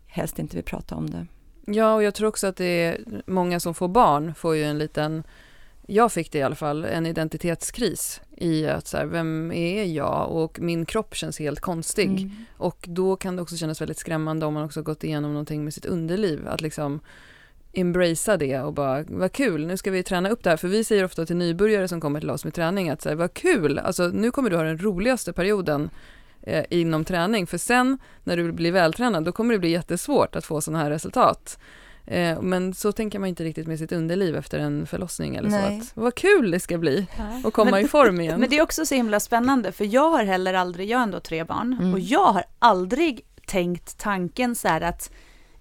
[0.07, 1.25] helst inte vill prata om det.
[1.65, 4.77] Ja, och jag tror också att det är många som får barn får ju en
[4.77, 5.23] liten
[5.87, 10.31] jag fick det i alla fall, en identitetskris i att så här, vem är jag
[10.31, 12.09] och min kropp känns helt konstig.
[12.09, 12.31] Mm.
[12.57, 15.73] Och då kan det också kännas väldigt skrämmande om man också gått igenom någonting med
[15.73, 16.99] sitt underliv, att liksom
[17.73, 20.57] embracea det och bara, vad kul, nu ska vi träna upp det här.
[20.57, 23.15] För vi säger ofta till nybörjare som kommer till oss med träning att så här,
[23.15, 25.89] vad kul, alltså nu kommer du ha den roligaste perioden
[26.45, 27.47] eh, inom träning.
[27.47, 30.89] För sen när du blir vältränad, då kommer det bli jättesvårt att få sådana här
[30.89, 31.59] resultat.
[32.07, 35.81] Eh, men så tänker man inte riktigt med sitt underliv efter en förlossning eller Nej.
[35.81, 35.83] så.
[35.83, 37.07] Att, vad kul det ska bli
[37.45, 38.39] att komma men, i form igen.
[38.39, 41.19] Men det är också så himla spännande, för jag har heller aldrig, jag har ändå
[41.19, 41.93] tre barn, mm.
[41.93, 45.11] och jag har aldrig tänkt tanken så här att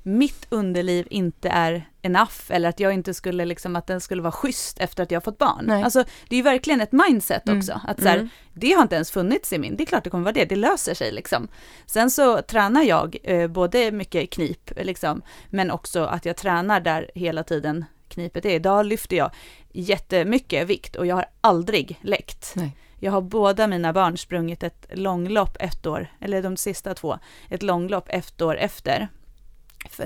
[0.07, 4.33] mitt underliv inte är enough eller att jag inte skulle liksom, att den skulle vara
[4.33, 5.65] schysst efter att jag fått barn.
[5.67, 5.83] Nej.
[5.83, 7.59] Alltså det är ju verkligen ett mindset mm.
[7.59, 7.85] också, mm.
[7.87, 8.29] att så här, mm.
[8.53, 10.57] det har inte ens funnits i min, det är klart det kommer vara det, det
[10.57, 11.49] löser sig liksom.
[11.87, 17.11] Sen så tränar jag eh, både mycket knip liksom, men också att jag tränar där
[17.15, 18.51] hela tiden knipet är.
[18.51, 19.31] Idag lyfter jag
[19.73, 22.53] jättemycket vikt och jag har aldrig läckt.
[22.57, 22.77] Nej.
[22.99, 27.63] Jag har båda mina barn sprungit ett långlopp ett år, eller de sista två, ett
[27.63, 29.09] långlopp ett år efter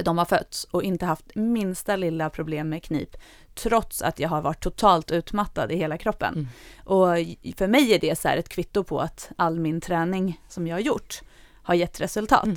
[0.02, 3.16] de har fötts och inte haft minsta lilla problem med knip,
[3.54, 6.34] trots att jag har varit totalt utmattad i hela kroppen.
[6.34, 6.48] Mm.
[6.84, 7.06] Och
[7.56, 10.80] för mig är det så ett kvitto på att all min träning som jag har
[10.80, 11.20] gjort
[11.62, 12.44] har gett resultat.
[12.44, 12.56] Mm.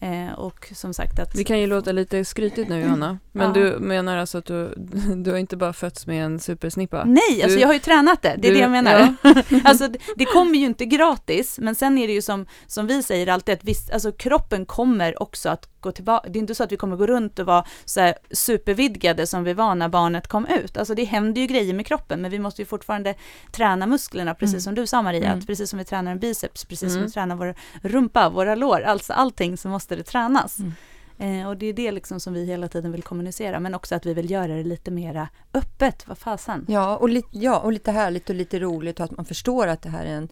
[0.00, 1.32] Eh, och som sagt att...
[1.34, 3.52] Det kan ju låta lite skrytigt nu Johanna, men ja.
[3.52, 4.74] du menar alltså att du,
[5.16, 7.04] du har inte bara fötts med en supersnippa?
[7.04, 9.14] Nej, alltså, du, alltså jag har ju tränat det, det är du, det jag menar.
[9.22, 9.34] Ja.
[9.64, 13.02] alltså det, det, kommer ju inte gratis, men sen är det ju som, som vi
[13.02, 16.64] säger alltid att visst, alltså kroppen kommer också att gå tillbaka, det är inte så
[16.64, 20.46] att vi kommer gå runt och vara så supervidgade som vi var när barnet kom
[20.46, 20.76] ut.
[20.76, 23.14] Alltså det händer ju grejer med kroppen, men vi måste ju fortfarande
[23.52, 24.60] träna musklerna, precis mm.
[24.60, 25.38] som du sa Maria, mm.
[25.38, 27.10] att precis som vi tränar en biceps, precis som vi mm.
[27.10, 30.58] tränar vår rumpa, våra lår, alltså allting så måste det tränas.
[30.58, 30.72] Mm.
[31.18, 34.06] Eh, och det är det liksom som vi hela tiden vill kommunicera, men också att
[34.06, 36.64] vi vill göra det lite mera öppet, vad fasen.
[36.68, 39.82] Ja och, li ja, och lite härligt och lite roligt och att man förstår att
[39.82, 40.28] det här är en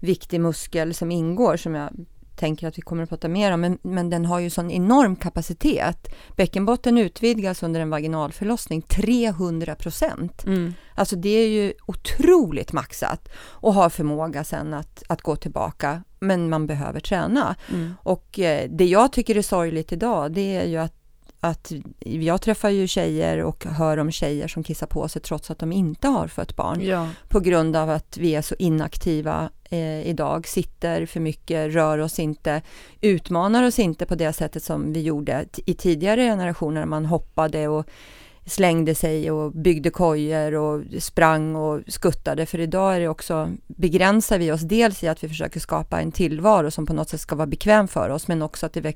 [0.00, 1.90] viktig muskel som ingår, som jag
[2.36, 5.16] tänker att vi kommer att prata mer om, men, men den har ju sån enorm
[5.16, 6.14] kapacitet.
[6.36, 10.44] Bäckenbotten utvidgas under en vaginalförlossning 300 procent.
[10.44, 10.74] Mm.
[10.94, 16.48] Alltså det är ju otroligt maxat och har förmåga sen att, att gå tillbaka, men
[16.48, 17.56] man behöver träna.
[17.72, 17.94] Mm.
[18.02, 20.95] Och eh, det jag tycker är sorgligt idag, det är ju att
[21.46, 25.58] att jag träffar ju tjejer och hör om tjejer som kissar på sig trots att
[25.58, 26.80] de inte har fött barn.
[26.82, 27.08] Ja.
[27.28, 32.18] På grund av att vi är så inaktiva eh, idag, sitter för mycket, rör oss
[32.18, 32.62] inte,
[33.00, 37.86] utmanar oss inte på det sättet som vi gjorde i tidigare generationer man hoppade och
[38.46, 42.46] slängde sig och byggde kojor och sprang och skuttade.
[42.46, 46.12] För idag är det också, begränsar vi oss dels i att vi försöker skapa en
[46.12, 48.94] tillvaro som på något sätt ska vara bekväm för oss, men också att det,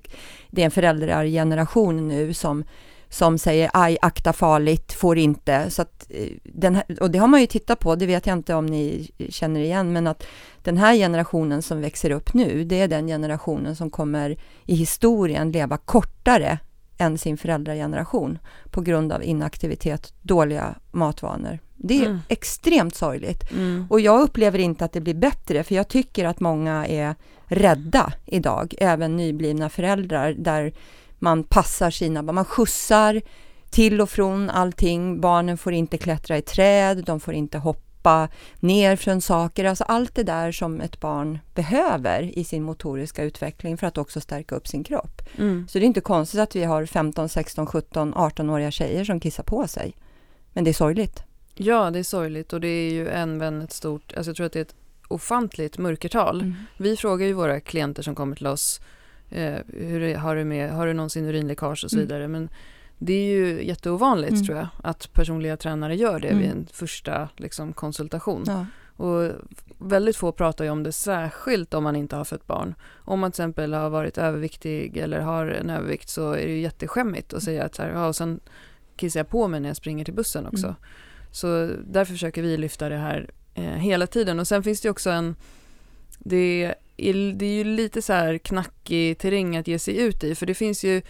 [0.50, 2.64] det är en föräldrageneration nu som
[3.12, 5.70] som säger aj, akta farligt, får inte.
[5.70, 8.38] Så att, eh, den här, och det har man ju tittat på, det vet jag
[8.38, 10.26] inte om ni känner igen, men att
[10.62, 14.36] den här generationen som växer upp nu, det är den generationen som kommer
[14.66, 16.58] i historien leva kortare
[17.00, 18.38] än sin föräldrageneration
[18.70, 21.58] på grund av inaktivitet, dåliga matvanor.
[21.76, 22.18] Det är mm.
[22.28, 23.52] extremt sorgligt.
[23.52, 23.86] Mm.
[23.90, 28.12] Och jag upplever inte att det blir bättre, för jag tycker att många är rädda
[28.26, 30.72] idag, även nyblivna föräldrar, där
[31.18, 33.20] man passar sina barn, man skjutsar
[33.70, 35.20] till och från allting.
[35.20, 38.28] Barnen får inte klättra i träd, de får inte hoppa hoppa
[38.60, 43.76] ner från saker, alltså allt det där som ett barn behöver i sin motoriska utveckling
[43.76, 45.22] för att också stärka upp sin kropp.
[45.38, 45.66] Mm.
[45.68, 49.42] Så det är inte konstigt att vi har 15, 16, 17, 18-åriga tjejer som kissar
[49.42, 49.96] på sig.
[50.52, 51.22] Men det är sorgligt.
[51.54, 54.52] Ja, det är sorgligt och det är ju även ett stort, alltså jag tror att
[54.52, 54.74] det är ett
[55.08, 56.40] ofantligt mörkertal.
[56.40, 56.54] Mm.
[56.78, 58.80] Vi frågar ju våra klienter som kommer till oss,
[59.30, 62.06] eh, hur har, du med, har du någonsin urinläckage och så mm.
[62.06, 62.48] vidare, men
[63.02, 64.44] det är ju jätteovanligt mm.
[64.44, 66.42] tror jag att personliga tränare gör det mm.
[66.42, 68.44] vid en första liksom, konsultation.
[68.46, 68.66] Ja.
[68.96, 69.32] Och
[69.78, 72.74] väldigt få pratar ju om det, särskilt om man inte har fött barn.
[73.04, 76.60] Om man till exempel har varit överviktig eller har en övervikt så är det ju
[76.60, 78.40] jätteskämmigt att säga att så här, ja, och sen
[78.96, 80.66] kissar jag på mig när jag springer till bussen också.
[80.66, 80.76] Mm.
[81.30, 84.40] Så därför försöker vi lyfta det här eh, hela tiden.
[84.40, 85.36] Och sen finns det också en,
[86.18, 86.74] det är,
[87.32, 90.54] det är ju lite så här knackig terräng att ge sig ut i, för det
[90.54, 91.02] finns ju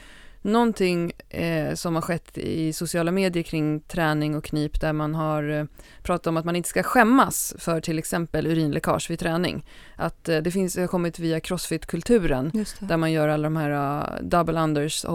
[0.42, 5.50] någonting eh, som har skett i sociala medier kring träning och knip där man har
[5.50, 5.64] eh,
[6.02, 9.66] pratat om att man inte ska skämmas för till exempel urinläckage vid träning.
[9.96, 13.70] Att eh, det finns, det har kommit via crossfit-kulturen där man gör alla de här
[13.70, 15.06] uh, double unders,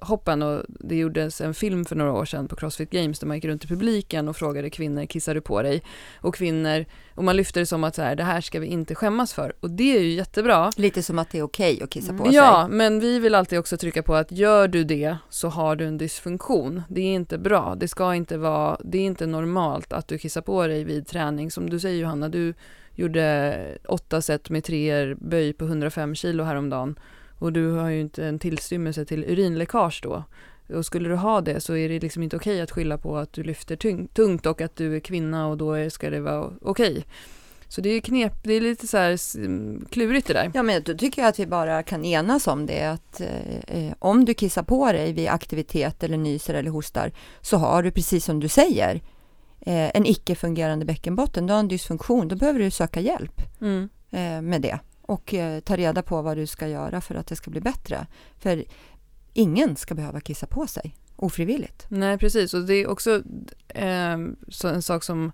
[0.00, 3.36] hoppen och det gjordes en film för några år sedan på Crossfit Games där man
[3.36, 5.82] gick runt i publiken och frågade kvinnor, kissar du på dig?
[6.16, 8.94] Och kvinnor Och man lyfter det som att så här, det här ska vi inte
[8.94, 9.52] skämmas för.
[9.60, 10.70] Och det är ju jättebra.
[10.76, 12.76] Lite som att det är okej att kissa på Ja, sig.
[12.76, 15.98] men vi vill alltid också trycka på att gör du det så har du en
[15.98, 16.82] dysfunktion.
[16.88, 17.74] Det är inte bra.
[17.78, 21.50] Det ska inte vara, det är inte normalt att du kissar på dig vid träning.
[21.50, 22.54] Som du säger Johanna, du
[22.94, 26.98] gjorde åtta set med treor böj på 105 kilo häromdagen.
[27.38, 30.24] Och du har ju inte en tillstymmelse till urinläckage då.
[30.72, 33.32] Och skulle du ha det så är det liksom inte okej att skylla på att
[33.32, 37.04] du lyfter tyng- tungt och att du är kvinna och då ska det vara okej.
[37.68, 39.36] Så det är knep, det är lite så här s-
[39.90, 40.50] klurigt det där.
[40.54, 43.92] Ja, men då tycker jag att vi bara kan enas om det att eh, eh,
[43.98, 48.24] om du kissar på dig vid aktivitet eller nyser eller hostar så har du precis
[48.24, 48.94] som du säger
[49.60, 51.46] eh, en icke-fungerande bäckenbotten.
[51.46, 53.88] Du har en dysfunktion, då behöver du söka hjälp Mm.
[54.10, 57.36] eh, med det och eh, ta reda på vad du ska göra för att det
[57.36, 58.06] ska bli bättre.
[58.38, 58.64] För
[59.32, 61.86] ingen ska behöva kissa på sig ofrivilligt.
[61.88, 62.54] Nej, precis.
[62.54, 63.22] Och det är också
[63.68, 64.18] eh,
[64.48, 65.32] så en sak som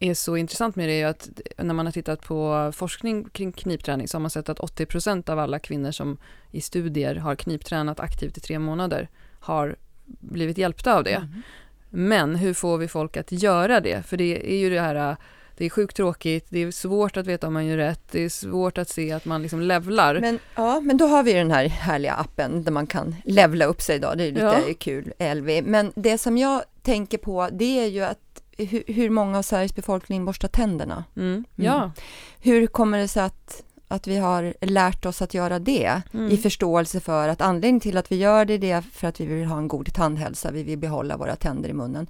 [0.00, 3.52] är så intressant med det är ju att när man har tittat på forskning kring
[3.52, 6.18] knipträning så har man sett att 80% av alla kvinnor som
[6.50, 9.08] i studier har kniptränat aktivt i tre månader
[9.40, 11.14] har blivit hjälpta av det.
[11.14, 11.42] Mm.
[11.90, 14.02] Men hur får vi folk att göra det?
[14.02, 15.16] För det är ju det här,
[15.56, 18.28] det är sjukt tråkigt, det är svårt att veta om man gör rätt, det är
[18.28, 20.20] svårt att se att man liksom levlar.
[20.20, 23.82] Men, ja, men då har vi den här härliga appen där man kan levla upp
[23.82, 24.14] sig då.
[24.14, 24.74] Det är lite Ja.
[24.78, 25.62] kul, Elvi.
[25.62, 28.18] Men det som jag tänker på, det är ju att
[28.58, 31.04] hur, hur många av Sveriges befolkning borstar tänderna?
[31.16, 31.44] Mm.
[31.54, 31.92] Ja.
[32.40, 36.30] Hur kommer det sig att, att vi har lärt oss att göra det Mm.
[36.30, 39.26] i förståelse för att anledningen till att vi gör det, det är för att vi
[39.26, 42.06] vill ha en god tandhälsa, vi vill behålla våra tänder i munnen.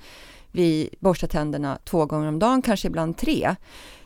[0.56, 3.54] Vi borstar tänderna två gånger om dagen, kanske ibland tre.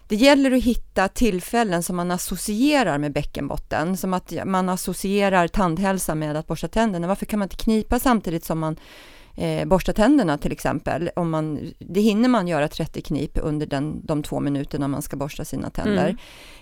[0.09, 6.15] Det gäller att hitta tillfällen som man associerar med bäckenbotten, som att man associerar tandhälsa
[6.15, 7.07] med att borsta tänderna.
[7.07, 8.77] Varför kan man inte knipa samtidigt som man
[9.41, 11.11] eh, borstar tänderna till exempel?
[11.17, 15.17] Om man, det hinner man göra 30 knip under den, de två minuterna man ska
[15.17, 16.05] borsta sina tänder.
[16.09, 16.17] Mm.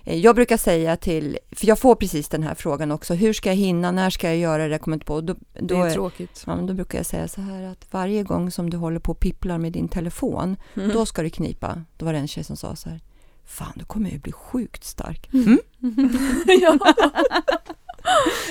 [0.05, 3.49] Eh, Jag brukar säga till, för jag får precis den här frågan också, hur ska
[3.49, 5.21] jag hinna, när ska jag göra det, jag kommer inte på.
[5.21, 6.43] Då, Det då, är tråkigt.
[6.47, 9.21] ja, då brukar jag säga så här att varje gång som du håller på och
[9.21, 10.91] pipplar med din telefon, Mm.
[10.93, 11.83] då ska du knipa.
[11.97, 13.01] Då var det en tjej som sa så här,
[13.45, 15.29] fan du kommer ju bli sjukt stark.
[16.63, 16.79] ja.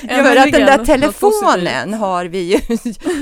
[0.02, 2.60] För att den där telefonen har vi ju,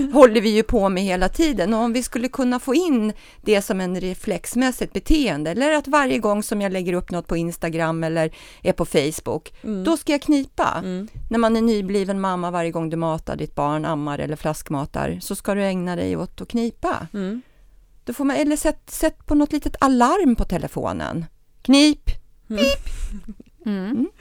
[0.13, 3.61] håller vi ju på med hela tiden och om vi skulle kunna få in det
[3.61, 8.03] som en reflexmässigt beteende eller att varje gång som jag lägger upp något på Instagram
[8.03, 9.83] eller är på Facebook, Mm.
[9.83, 10.73] då ska jag knipa.
[10.83, 11.07] Mm.
[11.29, 15.35] När man är nybliven mamma varje gång du matar ditt barn, ammar eller flaskmatar, så
[15.35, 17.07] ska du ägna dig åt att knipa.
[17.13, 17.41] Mm.
[18.03, 21.25] Då får man, eller sätt, sätt på något litet alarm på telefonen.
[21.61, 22.09] Knip!
[23.65, 24.07] Mm.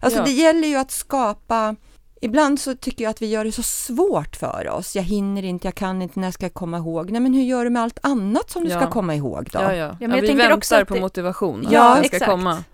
[0.00, 0.24] Alltså Ja.
[0.24, 1.76] det gäller ju att skapa
[2.22, 4.96] Ibland så tycker jag att vi gör det så svårt för oss.
[4.96, 7.10] Jag hinner inte, jag kan inte, när ska jag komma ihåg?
[7.10, 8.80] Nej, men hur gör du med allt annat som du Ja.
[8.80, 9.58] ska komma ihåg då?
[9.58, 9.86] Ja, ja.
[10.00, 12.16] men ja jag vi tänker väntar också att på det- motivation, att Ja, den ska
[12.16, 12.30] exakt.
[12.30, 12.64] komma.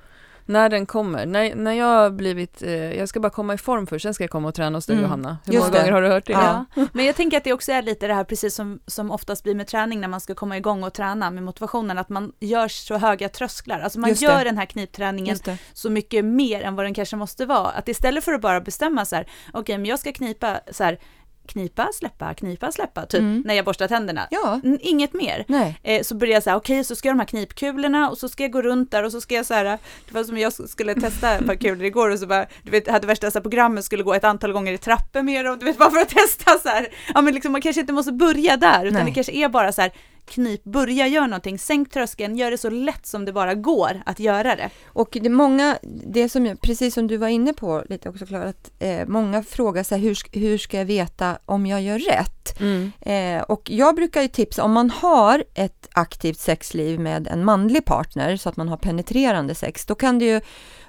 [0.48, 1.26] När den kommer.
[1.26, 4.24] När, när jag har blivit, eh, jag ska bara komma i form först, sen ska
[4.24, 5.38] jag komma och träna hos dig Mm, Johanna.
[5.46, 5.78] Hur just många det.
[5.78, 6.32] gånger har du hört det?
[6.32, 6.64] Ja.
[6.74, 6.86] Ja.
[6.92, 9.54] Men jag tänker att det också är lite det här precis som, som oftast blir
[9.54, 12.96] med träning när man ska komma igång och träna med motivationen, att man gör så
[12.98, 13.80] höga trösklar.
[13.80, 14.26] Alltså man Just det.
[14.26, 15.58] gör den här knipträningen det.
[15.72, 17.68] så mycket mer än vad den kanske måste vara.
[17.68, 20.98] Att istället för att bara bestämma så här, okej men jag ska knipa så här,
[21.46, 23.42] knipa, släppa, knipa, släppa, typ Mm.
[23.46, 24.26] när jag borstar tänderna.
[24.30, 25.44] Ja, Inget mer.
[25.82, 28.18] Eh, så började jag så här, okej så ska jag ha de här knipkulorna och
[28.18, 29.78] så ska jag gå runt där och så ska jag så här, det
[30.14, 33.06] var som jag skulle testa ett par kulor igår och så bara, du vet, hade
[33.06, 35.78] värsta så här, programmet skulle gå ett antal gånger i trappor med dem, du vet,
[35.78, 36.88] bara för att testa så här.
[37.14, 39.04] Ja men liksom man kanske inte måste börja där, utan Nej.
[39.04, 39.92] det kanske är bara så här,
[40.26, 44.20] knip, börja göra någonting, sänk tröskeln, gör det så lätt som det bara går att
[44.20, 44.70] göra det.
[44.86, 48.26] Och det är många, det som, jag- precis som du var inne på lite också
[48.26, 52.60] Klara, att eh, många frågar sig hur, hur ska jag veta om jag gör rätt?
[52.60, 52.92] Mm.
[53.00, 57.84] Eh, och jag brukar ju tipsa, om man har ett aktivt sexliv med en manlig
[57.84, 60.40] partner, så att man har penetrerande sex, då kan det ju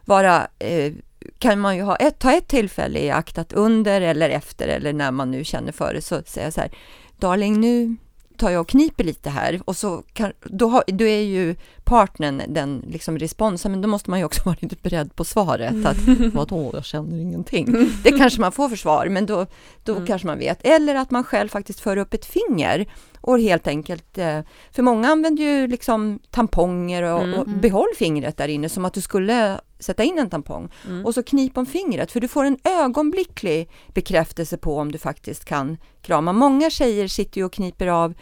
[0.05, 0.93] vara, eh,
[1.39, 4.93] kan man ju ha ett, ta ett tillfälle i akt att under eller efter eller
[4.93, 6.71] när man nu känner för det, så säga så här,
[7.17, 7.95] darling nu
[8.37, 12.41] tar jag och kniper lite här och så kan, då, har, då är ju partnern
[12.47, 15.85] den liksom responsen, men då måste man ju också vara lite beredd på svaret.
[15.85, 15.97] Att,
[16.33, 17.89] Vadå, jag känner ingenting.
[18.03, 19.45] Det kanske man får för svar, men då,
[19.83, 20.07] då Mm.
[20.07, 20.59] kanske man vet.
[20.65, 22.85] Eller att man själv faktiskt för upp ett finger
[23.27, 24.39] och helt enkelt, eh,
[24.71, 27.39] för många använder ju liksom tamponger och, Mm.
[27.39, 30.69] och behåll fingret där inne som att du skulle sätta in en tampong.
[30.87, 31.05] Mm.
[31.05, 35.45] Och så knip om fingret, för du får en ögonblicklig bekräftelse på om du faktiskt
[35.45, 36.33] kan krama.
[36.33, 38.13] Många tjejer sitter ju och kniper av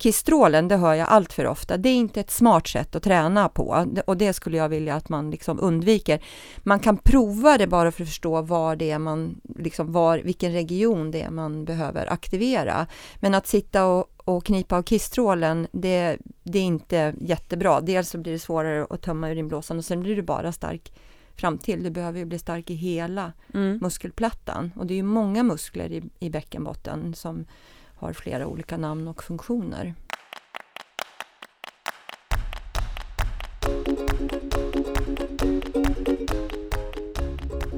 [0.00, 1.76] Kistrålen, det hör jag allt för ofta.
[1.76, 5.08] Det är inte ett smart sätt att träna på och det skulle jag vilja att
[5.08, 6.22] man liksom undviker.
[6.58, 10.52] Man kan prova det bara för att förstå var det är man, liksom var, vilken
[10.52, 12.86] region det är man behöver aktivera.
[13.16, 17.80] Men att sitta och, och knipa av kistrålen, det, det är inte jättebra.
[17.80, 20.92] Dels så blir det svårare att tömma urinblåsan och sen blir du bara stark
[21.36, 21.82] fram till.
[21.82, 23.78] Du behöver ju bli stark i hela mm.
[23.82, 27.46] muskelplattan och det är ju många muskler i, i bäckenbotten som
[28.00, 29.94] har flera olika namn och funktioner.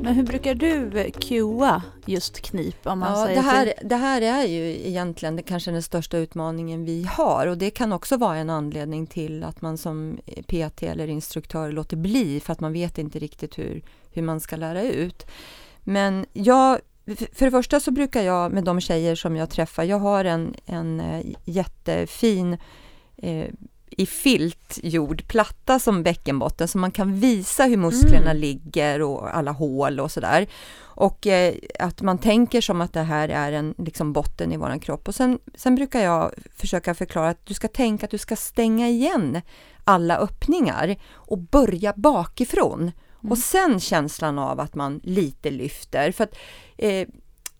[0.03, 2.87] Men hur brukar du cuea just knip?
[2.87, 6.18] Om man ja, säger det, här, det här är ju egentligen det kanske den största
[6.18, 10.83] utmaningen vi har och det kan också vara en anledning till att man som PT
[10.83, 14.83] eller instruktör låter bli för att man vet inte riktigt hur, hur man ska lära
[14.83, 15.27] ut.
[15.81, 19.99] Men jag för det första så brukar jag med de tjejer som jag träffar, jag
[19.99, 22.59] har en, en eh, jättefin
[23.17, 23.47] eh,
[23.97, 28.37] i filt gjord platta som bäckenbotten så man kan visa hur musklerna mm.
[28.37, 30.47] ligger och alla hål och sådär.
[30.81, 34.81] Och eh, att man tänker som att det här är en liksom, botten i våran
[34.81, 35.09] kropp.
[35.09, 38.89] Och sen, sen brukar jag försöka förklara att du ska tänka att du ska stänga
[38.89, 39.41] igen
[39.85, 42.91] alla öppningar och börja bakifrån.
[43.23, 43.33] Mm.
[43.33, 46.12] Och sen känslan av att man lite lyfter.
[46.12, 46.37] För att,
[46.79, 47.09] eh,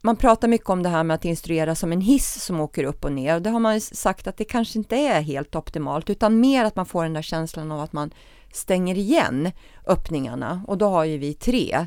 [0.01, 3.05] man pratar mycket om det här med att instruera som en hiss som åker upp
[3.05, 3.35] och ner.
[3.35, 6.77] Och det har man sagt att det kanske inte är helt optimalt, utan mer att
[6.77, 8.11] man får den där känslan av att man
[8.53, 9.51] stänger igen
[9.87, 10.65] öppningarna.
[10.69, 11.87] Och då har ju vi tre.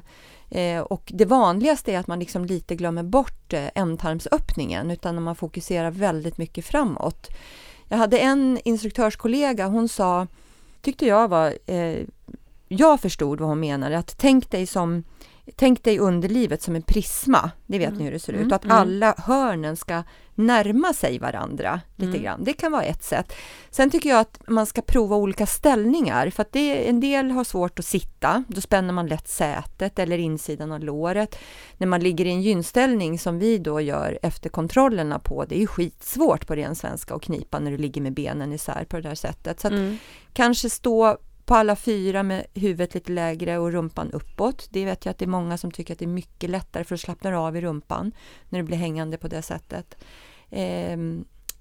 [0.49, 5.35] Eh, och det vanligaste är att man liksom lite glömmer bort eh, ändtarmsöppningen, utan man
[5.35, 7.27] fokuserar väldigt mycket framåt.
[7.87, 10.27] Jag hade en instruktörskollega, hon sa,
[10.81, 11.99] tyckte jag var eh,
[12.67, 15.03] jag förstod vad hon menade, att tänk dig som
[15.55, 17.97] Tänk dig underlivet som en prisma, det vet mm.
[17.99, 18.53] ni hur det ser ut, mm.
[18.53, 18.77] att mm.
[18.77, 20.03] alla hörnen ska
[20.35, 22.23] närma sig varandra lite mm.
[22.23, 22.43] grann.
[22.43, 23.33] Det kan vara ett sätt.
[23.69, 27.43] Sen tycker jag att man ska prova olika ställningar, för att det, en del har
[27.43, 31.35] svårt att sitta, då spänner man lätt sätet eller insidan av låret.
[31.77, 35.59] När man ligger i en gynställning som vi då gör efter kontrollerna på, det är
[35.59, 39.09] ju skitsvårt på ren svenska att knipa när du ligger med benen isär på det
[39.09, 39.59] där sättet.
[39.59, 39.97] Så mm.
[40.33, 44.67] kanske stå på alla fyra med huvudet lite lägre och rumpan uppåt.
[44.71, 46.95] Det vet jag att det är många som tycker att det är mycket lättare för
[46.95, 48.11] att slappna av i rumpan
[48.49, 49.97] när du blir hängande på det sättet.
[50.49, 50.97] Eh,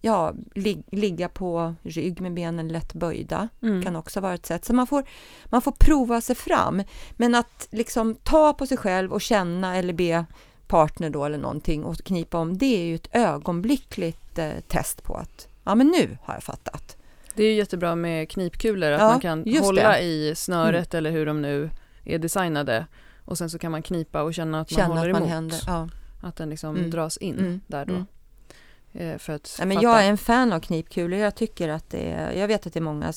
[0.01, 3.82] ja, lig ligga på rygg med benen lätt böjda mm.
[3.82, 4.64] kan också vara ett sätt.
[4.64, 5.05] Så man får,
[5.45, 6.82] man får prova sig fram.
[7.12, 10.24] Men att liksom ta på sig själv och känna eller be
[10.66, 15.14] partner då eller någonting och knipa om, det är ju ett ögonblickligt eh, test på
[15.14, 16.97] att ja, men nu har jag fattat.
[17.37, 20.01] Det är jättebra med knipkulor, att ja, man kan hålla det.
[20.03, 20.99] i snöret mm.
[20.99, 21.70] eller hur de nu
[22.05, 22.87] är designade
[23.24, 25.35] och sen så kan man knipa och känna att man känna håller att man emot.
[25.35, 25.89] Händer, ja.
[26.22, 26.91] Att den liksom mm.
[26.91, 27.61] dras in mm.
[27.66, 28.05] där då.
[28.95, 31.19] Eh, för att ja, men jag är en fan av knipkulor.
[31.19, 33.13] Jag tycker att det är, jag vet att det är många,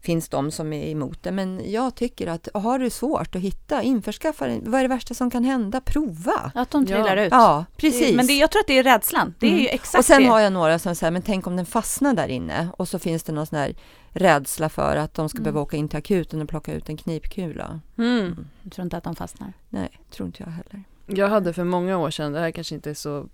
[0.00, 3.82] finns de som är emot det, men jag tycker att har du svårt att hitta,
[3.82, 4.60] införskaffa det.
[4.62, 5.80] Vad är det värsta som kan hända?
[5.80, 6.52] Prova!
[6.54, 7.24] Att de trillar ja.
[7.24, 7.32] ut.
[7.32, 8.10] Ja, precis.
[8.10, 9.34] Det, men det, jag tror att det är rädslan.
[9.38, 9.62] Det är mm.
[9.62, 10.28] ju exakt Och sen det.
[10.28, 13.22] har jag några som säger, men tänk om den fastnar där inne och så finns
[13.22, 13.74] det någon sån här
[14.08, 15.44] rädsla för att de ska mm.
[15.44, 17.80] behöva åka in till akuten och plocka ut en knipkula.
[17.98, 18.18] Mm.
[18.18, 18.46] Mm.
[18.62, 19.52] Du tror inte att de fastnar?
[19.68, 20.84] Nej, tror inte jag heller.
[21.06, 23.28] Jag hade för många år sedan, det här kanske inte är så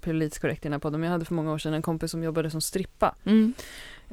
[0.00, 2.10] politiskt korrekt i den här podden, men jag hade för många år sedan en kompis
[2.10, 3.14] som jobbade som strippa.
[3.24, 3.54] Mm.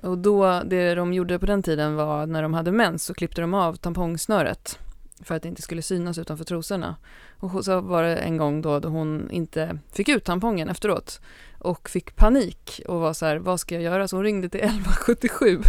[0.04, 3.42] Och då, det de gjorde på den tiden var när de hade mens så klippte
[3.42, 4.80] de av tampongsnöret
[5.24, 6.96] för att det inte skulle synas utanför trosorna.
[7.40, 11.22] Och så var det en gång då, då hon inte fick ut tampongen efteråt
[11.62, 14.08] och fick panik och var så här, vad ska jag göra?
[14.08, 15.62] Så hon ringde till 1177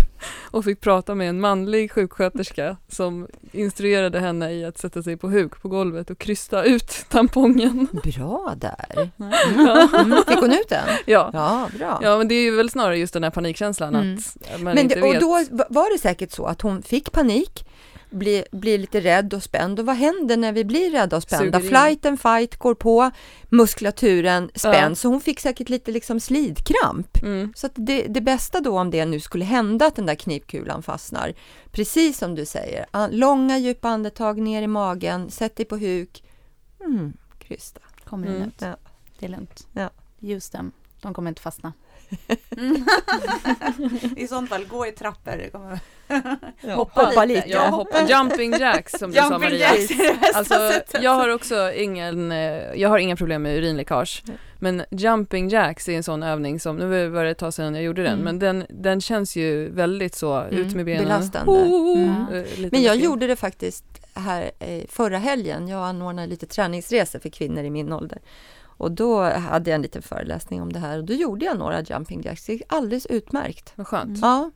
[0.50, 5.28] och fick prata med en manlig sjuksköterska som instruerade henne i att sätta sig på
[5.28, 7.88] huk på golvet och krysta ut tampongen.
[8.02, 9.10] Bra där!
[9.56, 9.88] Ja.
[10.00, 10.84] Mm, fick hon ut den?
[11.06, 11.30] Ja.
[11.32, 12.00] ja, bra.
[12.02, 14.14] Ja, men det är ju väl snarare just den här panikkänslan mm.
[14.14, 15.14] att man men inte det, vet.
[15.14, 17.66] Och då var det säkert så att hon fick panik
[18.12, 19.80] blir, blir lite rädd och spänd.
[19.80, 21.60] Och vad händer när vi blir rädda och spända?
[21.60, 23.10] Flight and fight går på,
[23.48, 24.74] muskulaturen spänns.
[24.74, 24.94] Ja.
[24.94, 27.22] Så hon fick säkert lite liksom slidkramp.
[27.22, 27.52] Mm.
[27.56, 31.34] Så det, det bästa då om det nu skulle hända att den där knipkulan fastnar,
[31.70, 36.24] precis som du säger, långa djupa andetag ner i magen, sätt dig på huk,
[36.80, 37.80] mm, krysta.
[38.04, 38.42] Kommer mm.
[38.42, 38.54] ut.
[38.58, 38.76] Ja.
[39.18, 39.66] Det är lugnt.
[39.72, 39.90] Ja.
[40.18, 41.72] Just dem, de kommer inte fastna.
[44.16, 45.50] I sånt fall, gå i trappor.
[45.52, 45.78] Kommer...
[46.60, 47.48] Ja, hoppa, hoppa lite.
[47.48, 48.08] Ja, hoppa.
[48.08, 49.68] Jumping jacks som du sa Maria.
[50.34, 54.22] Alltså, jag har också ingen, eh, jag har inga problem med urinläckage.
[54.58, 57.84] Men jumping jacks är en sån övning som, nu var det ett tag sedan jag
[57.84, 58.24] gjorde den, mm.
[58.24, 60.56] men den, den känns ju väldigt så, mm.
[60.56, 61.04] ut med benen.
[61.04, 61.52] Belastande.
[61.52, 62.44] Mm.
[62.72, 63.84] Men jag gjorde det faktiskt
[64.14, 64.50] här
[64.88, 65.68] förra helgen.
[65.68, 68.18] Jag anordnade lite träningsresor för kvinnor i min ålder.
[68.82, 71.80] Och då hade jag en liten föreläsning om det här och då gjorde jag några
[71.82, 72.46] jumping jacks.
[72.46, 73.72] Det gick alldeles utmärkt.
[73.76, 74.04] Vad skönt.
[74.18, 74.20] Mm.
[74.22, 74.50] Ja,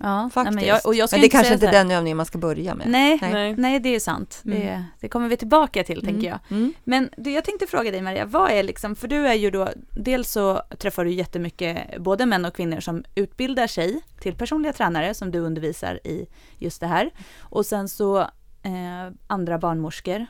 [0.00, 0.54] Ja, faktiskt.
[0.56, 2.26] Nej, men, jag, och jag ska men det inte kanske inte är den övningen man
[2.26, 2.88] ska börja med.
[2.90, 3.54] Nej, Nej.
[3.58, 3.80] nej.
[3.80, 4.40] Det är sant.
[4.42, 4.82] Det, Mm.
[5.00, 6.12] det kommer vi tillbaka till, Mm.
[6.14, 6.38] tänker jag.
[6.50, 6.72] Mm.
[6.84, 9.68] Men du, jag tänkte fråga dig Maria, vad är liksom, för du är ju då,
[9.90, 15.14] dels så träffar du jättemycket både män och kvinnor som utbildar sig till personliga tränare
[15.14, 16.26] som du undervisar i
[16.58, 17.10] just det här.
[17.40, 18.20] Och sen så
[18.62, 20.26] eh, andra barnmorskor,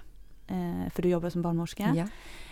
[0.49, 1.93] eh, för du jobbar som barnmorska.
[1.97, 2.05] Ja.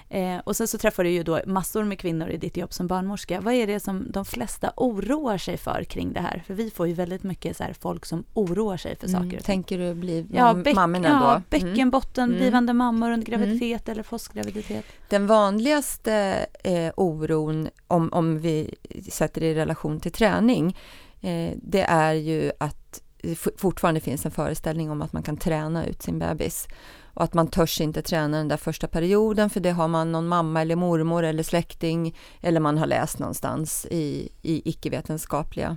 [0.09, 2.87] Eh, och sen så träffar du ju då massor med kvinnor i ditt jobb som
[2.87, 3.41] barnmorska.
[3.41, 6.43] Vad är det som de flesta oroar sig för kring det här?
[6.47, 9.17] För vi får ju väldigt mycket så här, folk som oroar sig för saker.
[9.19, 9.27] Mm.
[9.27, 9.41] och ting.
[9.41, 11.31] Tänker du bli Ja, bäck, mammorna ja, då?
[11.31, 11.43] Mm.
[11.73, 12.39] bäckenbotten, Mm.
[12.39, 14.85] blivande mammor under graviditet eller postgraviditet.
[15.09, 18.75] Den vanligaste eh, oron, om, om vi
[19.11, 20.77] sätter det i relation till träning,
[21.21, 25.87] eh, det är ju att det fortfarande finns en föreställning om att man kan träna
[25.87, 26.69] ut sin bebis.
[27.17, 30.29] Och att man törs inte träna den där första perioden för det har man någon
[30.29, 35.77] mamma eller mormor eller släkting eller man har läst någonstans i, i icke-vetenskapliga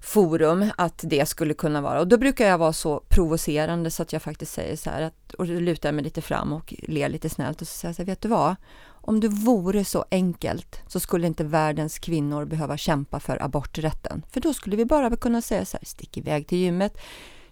[0.00, 2.00] forum att det skulle kunna vara.
[2.00, 5.34] Och då brukar jag vara så provocerande så att jag faktiskt säger så här att,
[5.34, 8.06] och lutar mig lite fram och ler lite snällt och så säger jag så här,
[8.06, 8.56] vet du vad?
[8.84, 14.22] Om det vore så enkelt så skulle inte världens kvinnor behöva kämpa för aborträtten.
[14.30, 16.98] För då skulle vi bara kunna säga så här, stick iväg till gymmet,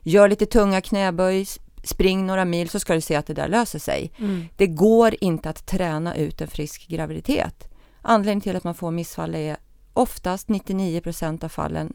[0.02, 1.46] gör lite tunga knäböj,
[1.82, 4.12] spring några mil så ska du se att det där löser sig.
[4.18, 4.44] Mm.
[4.56, 7.68] Det går inte att träna ut en frisk graviditet.
[8.02, 9.56] Anledningen till att man får missfall är
[9.92, 11.92] oftast 99 procent av fallen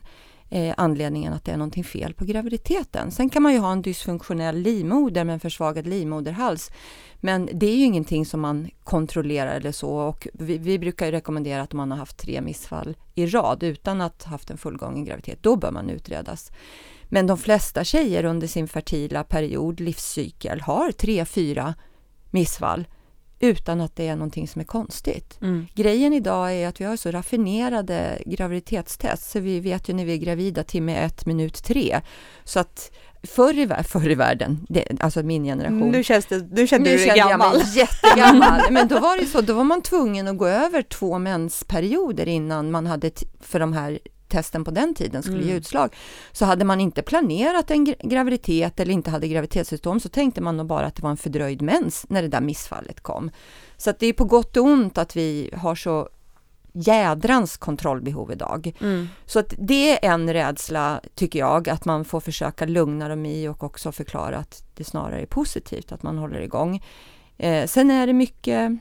[0.50, 3.12] eh, anledningen att det är någonting fel på graviditeten.
[3.12, 6.72] Sen kan man ju ha en dysfunktionell livmoder med en försvagad livmoderhals.
[7.16, 11.62] Men det är ju ingenting som man kontrollerar eller så och vi, vi brukar rekommendera
[11.62, 15.06] att om man har haft tre missfall i rad utan att ha haft en fullgången
[15.06, 16.52] graviditet, då bör man utredas.
[17.10, 21.74] Men de flesta tjejer under sin fertila period, livscykel, har tre, fyra
[22.32, 22.88] missfall
[23.40, 25.38] utan att det är någonting som är konstigt.
[25.42, 25.68] Mm.
[25.74, 30.14] Grejen idag är att vi har så raffinerade graviditetstest så vi vet ju när vi
[30.14, 32.02] är gravida timme ett, minut tre.
[32.44, 32.92] Så att
[33.24, 36.98] förr i, förr i världen, det, alltså min generation, Nu, känns det, nu kände nu
[36.98, 37.58] du dig kände jag gammal.
[37.58, 38.62] mig jättegammal.
[38.72, 42.72] Men då var det så, då var man tvungen att gå över två mensperioder innan
[42.72, 44.00] man hade, för de här
[44.36, 45.58] testen på den tiden skulle ge Mm.
[45.58, 45.96] utslag.
[46.32, 50.58] Så hade man inte planerat en gra- graviditet eller inte hade graviditetssymptom så tänkte man
[50.58, 53.32] nog bara att det var en fördröjd mens när det där missfallet kom.
[53.78, 56.10] Så det är på gott och ont att vi har så
[56.78, 58.72] jädrans kontrollbehov idag.
[58.82, 59.08] Mm.
[59.26, 63.48] Så att det är en rädsla, tycker jag, att man får försöka lugna dem i
[63.48, 66.84] och också förklara att det snarare är positivt att man håller igång.
[67.38, 68.72] Eh, sen är det mycket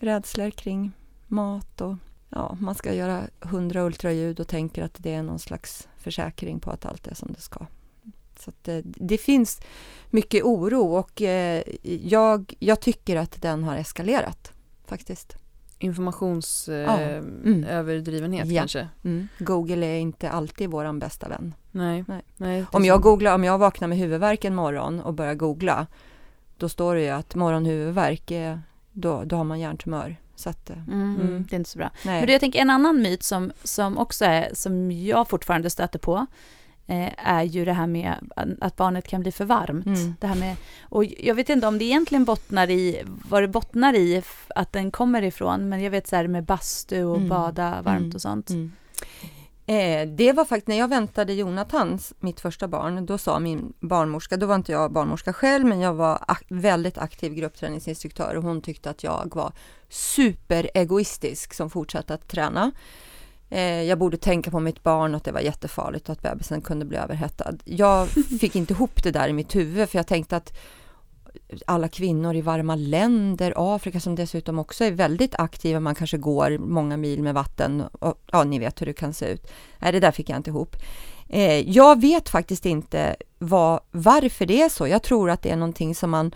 [0.00, 0.92] rädslor kring
[1.26, 1.94] mat och
[2.34, 6.70] ja, man ska göra hundra ultraljud och tänker att det är någon slags försäkring på
[6.70, 7.66] att allt är som det ska.
[8.38, 9.60] Så att det, det finns
[10.10, 11.62] mycket oro och eh,
[12.02, 14.52] jag, jag tycker att den har eskalerat
[14.86, 15.36] faktiskt.
[15.78, 17.00] Informations Ja.
[17.00, 17.64] eh, Mm.
[18.60, 18.88] kanske.
[19.04, 19.28] Mm.
[19.38, 21.54] Google är inte alltid vår bästa vän.
[21.70, 22.04] Nej.
[22.08, 22.22] Nej.
[22.36, 22.64] Nej.
[22.72, 25.86] Om jag, googlar, om jag vaknar med huvudvärk en morgon och börjar googla,
[26.56, 28.60] då står det ju att morgonhuvudvärk, är,
[28.92, 30.16] då, då har man hjärntumör.
[30.36, 31.46] Så att, eh, Mm, Mm.
[31.50, 31.90] Det är inte så bra.
[32.04, 32.18] nej.
[32.20, 35.98] Men du, jag tänker en annan myt som, som också är, som jag fortfarande stöter
[35.98, 36.26] på,
[36.86, 38.14] eh, är ju det här med
[38.60, 39.86] att barnet kan bli för varmt.
[39.86, 40.14] Mm.
[40.20, 43.94] Det här med, och jag vet inte om det egentligen bottnar i, vad det bottnar
[43.94, 44.22] i
[44.54, 47.28] att den kommer ifrån, men jag vet så här med bastu och Mm.
[47.28, 48.14] bada varmt Mm.
[48.14, 48.50] och sånt.
[49.66, 54.36] Eh, det var faktiskt när jag väntade Jonathan, mitt första barn, då sa min barnmorska,
[54.36, 58.62] då var inte jag barnmorska själv, men jag var ak- väldigt aktiv gruppträningsinstruktör och hon
[58.62, 59.52] tyckte att jag var
[59.88, 62.70] superegoistisk som fortsatte att träna.
[63.50, 66.84] Eh, jag borde tänka på mitt barn, att det var jättefarligt och att bebisen kunde
[66.84, 67.54] bli överhettad.
[67.64, 68.08] Jag
[68.40, 70.52] fick inte ihop det där i mitt huvud, för jag tänkte att
[71.66, 76.58] alla kvinnor i varma länder, Afrika som dessutom också är väldigt aktiva, man kanske går
[76.58, 79.50] många mil med vatten och ja, ni vet hur det kan se ut.
[79.78, 80.76] Nej, det där fick jag inte ihop.
[81.28, 84.88] Eh, jag vet faktiskt inte vad, varför det är så.
[84.88, 86.34] Jag tror att det är någonting som man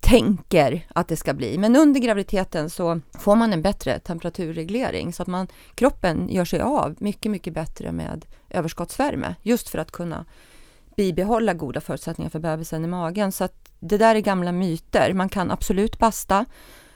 [0.00, 1.58] tänker att det ska bli.
[1.58, 6.60] Men under graviditeten så får man en bättre temperaturreglering så att man, kroppen gör sig
[6.60, 10.24] av mycket, mycket bättre med överskottsvärme just för att kunna
[10.96, 13.32] bibehålla goda förutsättningar för bebisen i magen.
[13.32, 15.14] Så att det där är gamla myter.
[15.14, 16.44] Man kan absolut basta.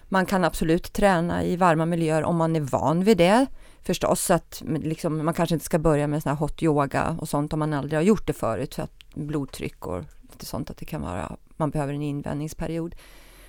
[0.04, 3.46] Man kan absolut träna i varma miljöer om man är van vid det
[3.82, 4.24] förstås.
[4.24, 7.52] Så att liksom, man kanske inte ska börja med sån här hot yoga och sånt
[7.52, 10.84] om man aldrig har gjort det förut för att blodtryck och lite sånt att det
[10.84, 12.94] kan vara, man behöver en invändningsperiod.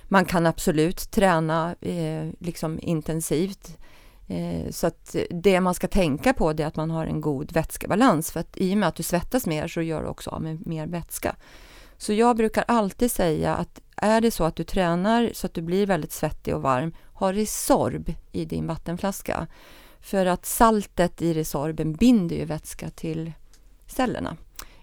[0.04, 3.78] Man kan absolut träna eh, liksom intensivt.
[4.26, 7.52] Eh, så att det man ska tänka på det är att man har en god
[7.52, 10.42] vätskebalans för att i och med att du svettas mer så gör du också av
[10.42, 11.36] med mer vätska.
[11.98, 15.62] Så jag brukar alltid säga att är det så att du tränar så att du
[15.62, 19.46] blir väldigt svettig och varm, ha Resorb i din vattenflaska.
[20.00, 23.32] För att saltet i Resorben binder ju vätska till
[23.86, 24.36] cellerna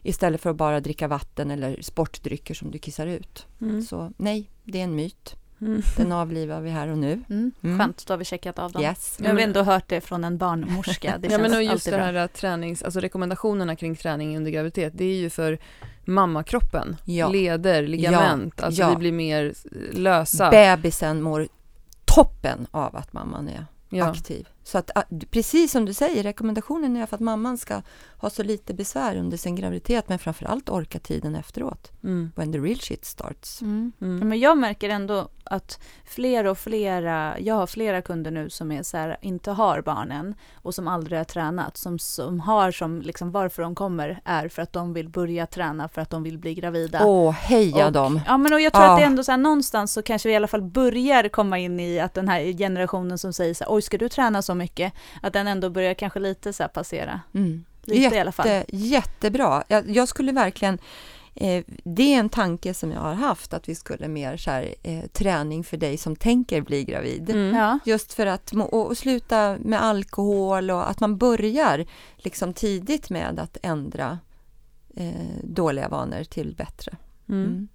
[0.04, 3.46] istället för att bara dricka vatten eller sportdrycker som du kissar ut.
[3.62, 3.82] Mm.
[3.82, 5.36] Så nej, det är en myt.
[5.62, 5.82] Mm.
[5.98, 7.24] Den avlivar vi här och nu.
[7.30, 7.52] Mm.
[7.62, 7.80] Mm.
[7.80, 8.82] Skönt, då har vi checkat av dem.
[8.82, 9.18] Yes.
[9.24, 11.18] Jag har ändå hört det från en barnmorska.
[11.18, 12.06] Det ja, känns men och just alltid det bra.
[12.06, 15.60] här att tränings, alltså rekommendationerna kring träning under graviditet, det är ju för
[16.08, 17.30] mammakroppen, Ja.
[17.30, 18.90] leder, ligament, alltså ja.
[18.90, 19.54] vi blir mer
[19.94, 20.50] lösa.
[20.50, 21.48] Bebisen mår
[22.06, 24.06] toppen av att mamman är ja.
[24.06, 24.48] aktiv.
[24.68, 27.82] Så att, ah, precis som du säger, rekommendationen är för att mamman ska
[28.18, 31.92] ha så lite besvär under sin graviditet, men framförallt orka tiden efteråt.
[32.04, 32.32] Mm.
[32.36, 33.62] When the real shit starts.
[33.62, 33.92] Mm.
[34.02, 34.30] Mm.
[34.30, 38.84] Men jag märker ändå att fler och flera, jag har flera kunder nu som är
[38.84, 43.32] så här, inte har barnen och som aldrig har tränat, som, som har som liksom
[43.32, 46.54] varför de kommer är för att de vill börja träna för att de vill bli
[46.54, 47.06] gravida.
[47.06, 48.22] Åh, heja Och- dem!
[48.28, 48.92] Ja men och jag tror Ja.
[48.92, 51.60] att det är ändå så här någonstans så kanske vi i alla fall börjar komma
[51.60, 54.58] in i att den här generationen som säger så här, oj ska du träna så
[54.58, 54.94] mycket?
[55.22, 57.22] Att den ändå börjar kanske lite så här passera.
[57.34, 57.66] Mm.
[57.84, 58.48] Lite i alla fall.
[58.48, 59.64] Jätte, jättebra.
[59.68, 60.78] Jag, jag skulle verkligen...
[61.38, 64.76] Eh, det är en tanke som jag har haft, att vi skulle mer så här,
[64.84, 67.30] eh, träning för dig som tänker bli gravid.
[67.30, 67.56] Mm.
[67.56, 67.80] Ja.
[67.86, 71.86] Just för att och, och sluta med alkohol och att man börjar
[72.18, 74.20] liksom tidigt med att ändra
[74.96, 76.98] eh, dåliga vanor till bättre.
[77.30, 77.68] Mm.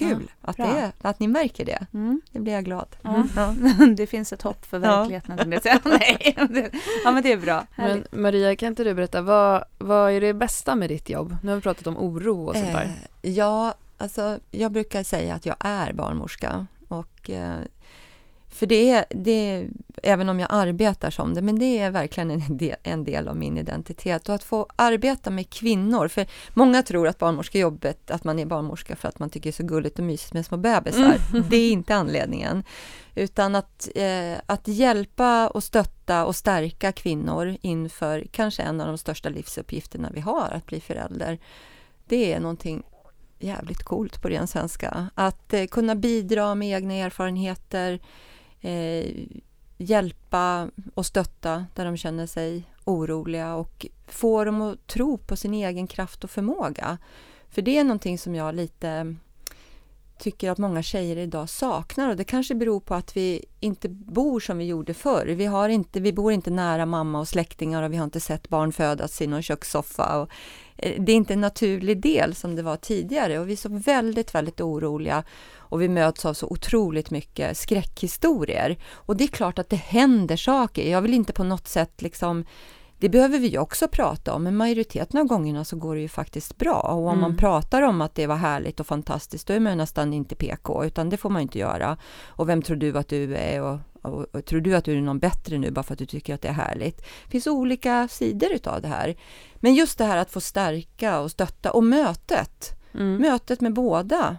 [0.00, 0.18] Mm.
[0.18, 0.66] Kul att, bra.
[0.66, 1.86] det är, att ni märker det.
[1.94, 2.20] Mm.
[2.32, 2.96] Det blir jag glad.
[3.02, 3.24] Ja.
[3.36, 3.54] Ja.
[3.96, 4.96] det finns ett hopp för Ja.
[4.98, 5.60] verkligheten.
[5.62, 5.80] säga.
[5.84, 6.70] Nej, det-
[7.04, 7.66] ja men det är bra.
[7.76, 8.04] Men.
[8.12, 11.36] Maria, kan inte du berätta, vad, vad är det bästa med ditt jobb?
[11.42, 12.92] Nu har vi pratat om oro och sånt där.
[13.22, 16.66] Eh, ja, alltså jag brukar säga att jag är barnmorska.
[16.88, 17.58] Och, eh,
[18.50, 19.68] för det är, det är,
[20.02, 23.36] även om jag arbetar som det, men det är verkligen en del, en del av
[23.36, 24.28] min identitet.
[24.28, 28.96] Och att få arbeta med kvinnor, för många tror att barnmorskejobbet, att man är barnmorska
[28.96, 31.16] för att man tycker det är så gulligt och mysigt med små bebisar.
[31.50, 32.64] Det är inte anledningen.
[33.14, 38.98] Utan att, eh, att hjälpa och stötta och stärka kvinnor inför kanske en av de
[38.98, 41.38] största livsuppgifterna vi har, att bli förälder.
[42.04, 42.82] Det är någonting
[43.38, 45.10] jävligt coolt på ren svenska.
[45.14, 48.00] Att eh, kunna bidra med egna erfarenheter,
[48.60, 49.06] eh,
[49.78, 55.54] hjälpa och stötta där de känner sig oroliga och få dem att tro på sin
[55.54, 56.98] egen kraft och förmåga.
[57.48, 59.16] För det är någonting som jag lite
[60.20, 64.40] tycker att många tjejer idag saknar och det kanske beror på att vi inte bor
[64.40, 65.26] som vi gjorde förr.
[65.26, 68.48] Vi, har inte, vi bor inte nära mamma och släktingar och vi har inte sett
[68.48, 70.20] barn födas i någon kökssoffa.
[70.20, 70.30] Och
[70.76, 73.68] eh, det är inte en naturlig del som det var tidigare och vi är så
[73.68, 75.24] väldigt, väldigt oroliga
[75.70, 78.78] och vi möts av så otroligt mycket skräckhistorier.
[78.92, 80.90] Och det är klart att det händer saker.
[80.90, 82.44] Jag vill inte på något sätt liksom
[82.98, 86.56] det behöver vi också prata om, men majoriteten av gångerna så går det ju faktiskt
[86.58, 86.80] bra.
[86.80, 87.36] Och om man Mm.
[87.36, 91.10] pratar om att det var härligt och fantastiskt, då är man nästan inte PK, utan
[91.10, 91.96] det får man inte göra.
[92.26, 93.62] Och vem tror du att du är?
[93.62, 96.06] Och, och, och tror du att du är någon bättre nu bara för att du
[96.06, 96.96] tycker att det är härligt?
[96.98, 99.16] Det finns olika sidor utav det här.
[99.56, 102.80] Men just det här att få stärka och stötta och mötet.
[102.94, 103.16] Mm.
[103.16, 104.36] Mötet med båda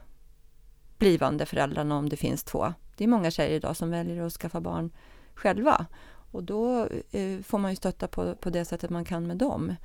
[1.01, 2.73] blivande föräldrarna om det finns två.
[2.97, 4.91] Det är många tjejer idag som väljer att skaffa barn
[5.35, 5.85] själva.
[6.31, 9.75] Och då eh, får man ju stötta på, på det sättet man kan med dem.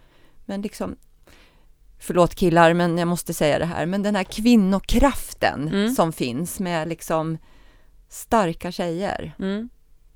[0.44, 0.96] Men liksom,
[1.98, 5.94] förlåt killar, men jag måste säga det här, men den här kvinnokraften Mm.
[5.94, 7.38] som finns med liksom
[8.08, 9.68] starka tjejer, Mm.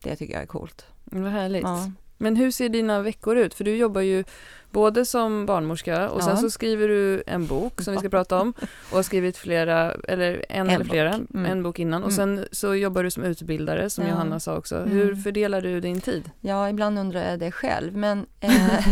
[0.03, 0.87] det tycker jag är coolt.
[1.05, 1.63] Vad härligt.
[1.63, 1.91] Ja.
[2.19, 3.55] Men hur ser dina veckor ut?
[3.55, 4.25] För du jobbar ju
[4.71, 6.41] både som barnmorska och sen Ja.
[6.41, 8.53] så skriver du en bok som vi ska prata om
[8.91, 11.31] och har skrivit flera, eller en, En eller flera, bok.
[11.35, 11.53] Mm.
[11.53, 12.37] en bok innan och Mm.
[12.37, 14.11] sen så jobbar du som utbildare som Ja.
[14.11, 14.77] Johanna sa också.
[14.77, 14.89] Mm.
[14.91, 16.31] Hur fördelar du din tid?
[16.41, 18.87] Ja, ibland undrar jag det själv, men eh,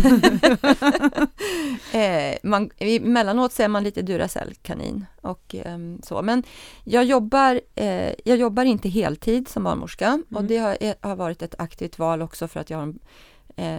[2.32, 6.22] eh, man, emellanåt så är man lite Duracell-kanin och ehm, så.
[6.22, 6.42] Men
[6.84, 10.46] jag jobbar, eh, jag jobbar inte heltid som barnmorska och Mm.
[10.48, 12.98] det har, eh, har varit ett aktivt val också för att jag har en, eh,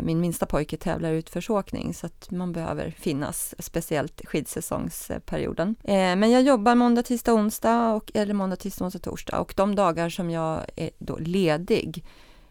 [0.01, 5.75] min minsta pojke tävlar ut försåkning så att man behöver finnas, speciellt skidsäsongsperioden.
[5.84, 9.75] Eh, men jag jobbar måndag, tisdag, onsdag och, eller måndag, tisdag, onsdag, torsdag och de
[9.75, 12.05] dagar som jag är då ledig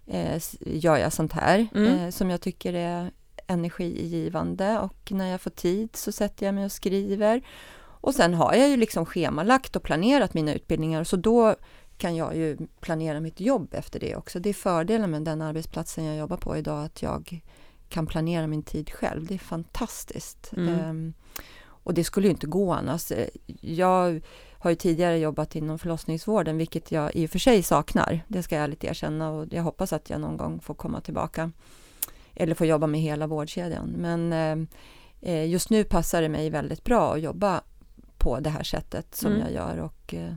[0.07, 1.99] eh, gör jag sånt här Mm.
[1.99, 3.11] eh, som jag tycker är
[3.47, 7.43] energigivande och när jag får tid så sätter jag mig och skriver.
[8.01, 11.57] Och sen har jag ju liksom schemalagt och planerat mina utbildningar så då
[11.99, 14.41] kan jag ju planera mitt jobb efter det också.
[14.41, 17.43] Det är fördelen med den arbetsplatsen jag jobbar på idag att jag
[17.89, 19.27] kan planera min tid själv.
[19.27, 20.53] Det är fantastiskt.
[20.57, 20.79] Mm.
[20.79, 21.15] Ehm,
[21.61, 23.13] och det skulle ju inte gå annars.
[23.61, 24.21] Jag
[24.53, 28.25] har ju tidigare jobbat inom förlossningsvården, vilket jag i och för sig saknar.
[28.29, 31.53] Det ska jag ärligt erkänna och jag hoppas att jag någon gång får komma tillbaka.
[32.35, 33.95] Eller få jobba med hela vårdkedjan.
[33.97, 34.69] Men eh,
[35.33, 37.61] eh, just nu passar det mig väldigt bra att jobba
[38.19, 39.43] på på det här sättet som Mm.
[39.43, 40.33] jag gör och eh,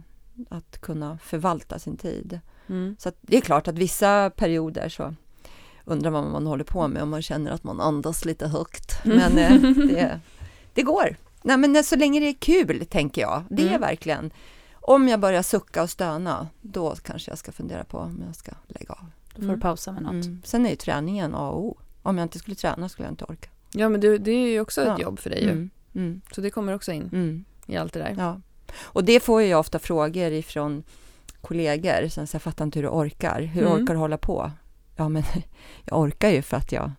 [0.50, 2.40] att kunna förvalta sin tid.
[2.68, 2.96] Mm.
[3.00, 5.14] Så det är klart att vissa perioder så
[5.86, 9.06] undrar man vad man håller på med om man känner att man andas lite högt.
[9.06, 9.18] Mm.
[9.18, 10.20] Men eh, det,
[10.74, 11.16] det går.
[11.44, 13.44] Nej, men så länge det är kul, tänker jag.
[13.50, 13.82] Det är Mm.
[13.82, 14.32] verkligen.
[14.74, 18.52] Om jag börjar sucka och stöna, då kanske jag ska fundera på om jag ska
[18.68, 19.06] lägga av.
[19.30, 19.60] Då får du Mm.
[19.60, 20.26] pausa med något.
[20.26, 20.42] Mm.
[20.46, 21.78] Sen är ju träningen A och O.
[22.02, 23.50] Om jag inte skulle träna skulle jag inte orka.
[23.72, 24.94] Ja men det, det är ju också Ja.
[24.94, 25.50] ett jobb för dig ju.
[25.52, 25.70] Mm.
[25.96, 26.22] Mm.
[26.32, 28.16] Så det kommer också in i allt det där.
[28.18, 28.42] Ja.
[28.82, 30.84] Och det får jag ofta frågor ifrån
[31.42, 32.08] kollegor.
[32.08, 33.42] Sen så jag fattar inte hur du orkar.
[33.42, 33.74] Hur Mm.
[33.84, 34.52] orkar du hålla på?
[34.96, 35.24] Ja, men
[35.86, 36.92] jag orkar ju för att jag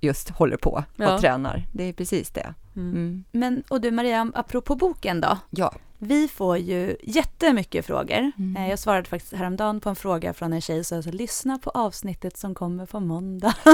[0.00, 1.18] just håller på och Ja.
[1.20, 1.66] tränar.
[1.72, 2.54] Det är precis det.
[2.76, 2.90] Mm.
[2.90, 3.24] Mm.
[3.32, 5.38] Men, och du Maria, apropå boken då.
[5.50, 5.74] Ja.
[6.06, 8.32] Vi får ju jättemycket frågor.
[8.38, 8.56] Mm.
[8.56, 11.70] Eh, Jag svarade faktiskt häromdagen på en fråga från en tjej som sa lyssna på
[11.70, 13.54] avsnittet som kommer på måndag.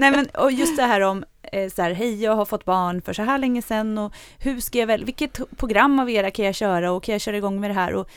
[0.00, 3.02] Nej men och just det här om eh, så här, hej jag har fått barn
[3.02, 6.44] för så här länge sedan och hur ska jag väl, vilket program av era kan
[6.44, 8.08] jag köra och kan jag köra igång med det här och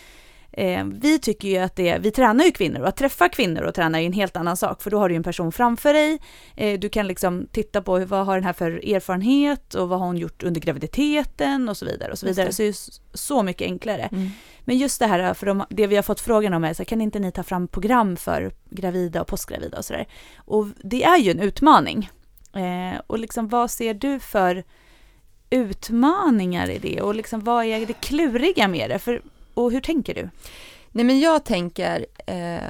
[0.54, 3.76] eh, vi tycker ju att det, vi tränar ju kvinnor och att träffa kvinnor och
[3.76, 6.20] träna är en helt annan sak för då har du ju en person framför dig,
[6.56, 10.06] eh, du kan liksom titta på vad har den här för erfarenhet och vad har
[10.06, 12.46] hon gjort under graviditeten och så vidare och så vidare.
[12.46, 12.54] det.
[12.54, 14.10] Så det är så mycket enklare.
[14.12, 14.30] Mm.
[14.66, 16.86] Men just det här, för de, det vi har fått frågan om är, så här,
[16.86, 20.08] kan inte ni ta fram program för gravida och postgravida och sådär?
[20.38, 22.10] Och det är ju en utmaning.
[22.56, 24.64] Eh, och liksom vad ser du för
[25.50, 27.02] utmaningar i det?
[27.02, 29.00] Och liksom vad är det kluriga med det?
[29.00, 29.22] För,
[29.54, 30.30] och hur tänker du?
[30.92, 32.70] Nej, men jag tänker, eh,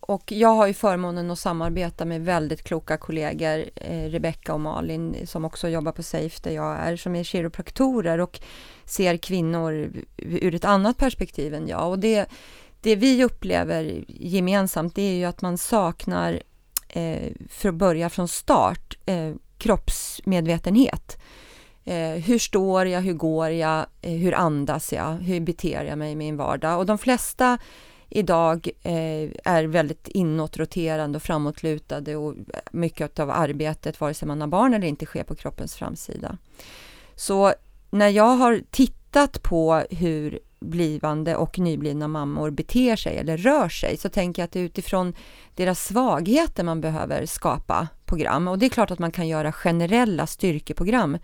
[0.00, 5.26] och jag har ju förmånen att samarbeta med väldigt kloka kollegor, eh, Rebecka och Malin,
[5.26, 8.40] som också jobbar på Safe där jag är, som är kiropraktorer och
[8.84, 11.88] ser kvinnor ur ett annat perspektiv än jag.
[11.88, 12.26] Och det,
[12.80, 16.42] det vi upplever gemensamt, det är ju att man saknar,
[16.88, 21.17] eh, för att börja från start, eh, kroppsmedvetenhet.
[21.88, 26.12] Eh, hur står jag, hur går jag, eh, hur andas jag, hur beter jag mig
[26.12, 26.78] i min vardag?
[26.78, 27.58] Och de flesta
[28.08, 32.34] idag eh, är väldigt inåtroterande och framåtlutade och
[32.70, 36.38] mycket av arbetet, vare sig man har barn eller inte, sker på kroppens framsida.
[37.14, 37.52] Så
[37.90, 43.96] när jag har tittat på hur blivande och nyblivna mammor beter sig eller rör sig
[43.96, 45.14] så tänker jag att det är utifrån
[45.54, 48.48] deras svagheter man behöver skapa program.
[48.48, 51.18] Och det är klart att man kan göra generella styrkeprogram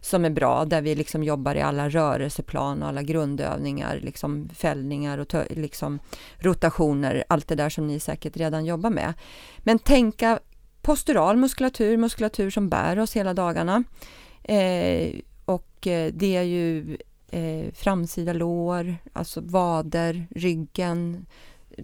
[0.00, 5.18] som är bra, där vi liksom jobbar i alla rörelseplan och alla grundövningar, liksom fällningar
[5.18, 5.98] och liksom
[6.38, 9.14] rotationer, allt det där som ni säkert redan jobbar med.
[9.58, 10.38] Men tänka
[10.82, 13.84] postural muskulatur, muskulatur som bär oss hela dagarna.
[14.42, 16.96] Eh, och eh, det är ju
[17.30, 21.26] eh, framsida lår, alltså vader, ryggen,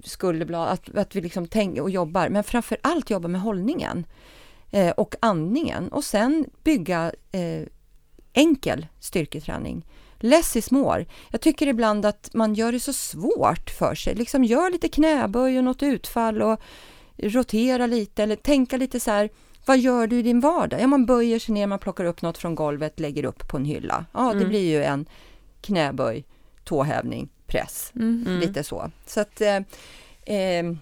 [0.05, 4.07] skulderblad, att, att vi liksom tänker och jobbar, men framför allt jobba med hållningen
[4.71, 7.63] eh, och andningen och sen bygga eh,
[8.33, 9.87] enkel styrketräning.
[10.19, 11.07] Less is more.
[11.31, 14.15] Jag tycker ibland att man gör det så svårt för sig.
[14.15, 16.61] Liksom gör lite knäböj och något utfall och
[17.17, 19.31] rotera lite eller tänka lite så här.
[19.67, 20.81] Vad gör du i din vardag?
[20.81, 23.65] Ja, man böjer sig ner, man plockar upp något från golvet, lägger upp på en
[23.65, 24.05] hylla.
[24.13, 24.49] Ja, det Mm.
[24.49, 25.07] blir ju en
[25.61, 26.25] knäböj,
[26.65, 27.93] tåhävning, press.
[27.95, 28.41] Mm.
[28.41, 28.91] Lite så.
[29.07, 29.57] Så att eh,
[30.37, 30.73] eh,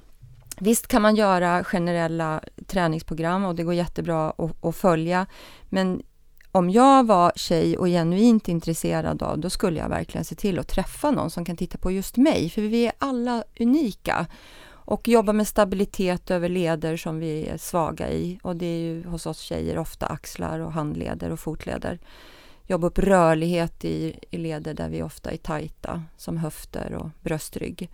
[0.59, 5.27] visst kan man göra generella träningsprogram och det går jättebra att, att följa.
[5.64, 6.03] Men
[6.53, 10.68] om jag var tjej och genuint intresserad av, då skulle jag verkligen se till att
[10.68, 14.27] träffa någon som kan titta på just mig, för vi är alla unika.
[14.87, 18.39] Och jobba med stabilitet över leder som vi är svaga i.
[18.43, 21.99] Och det är ju hos oss tjejer ofta axlar och handleder och fotleder.
[22.66, 27.90] Jobba upp rörlighet i, i leder där vi ofta är tajta, som höfter och bröstrygg.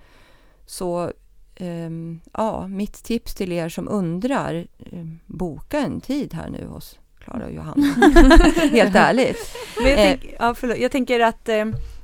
[0.67, 1.13] Så
[1.57, 6.99] ehm, ja, mitt tips till er som undrar, ehm, boka en tid här nu hos
[7.19, 7.87] Klara och Johanna.
[8.73, 9.39] Helt ärligt.
[9.83, 10.05] Men jag, Eh.
[10.19, 11.49] tänk, ja, förlåt, jag tänker att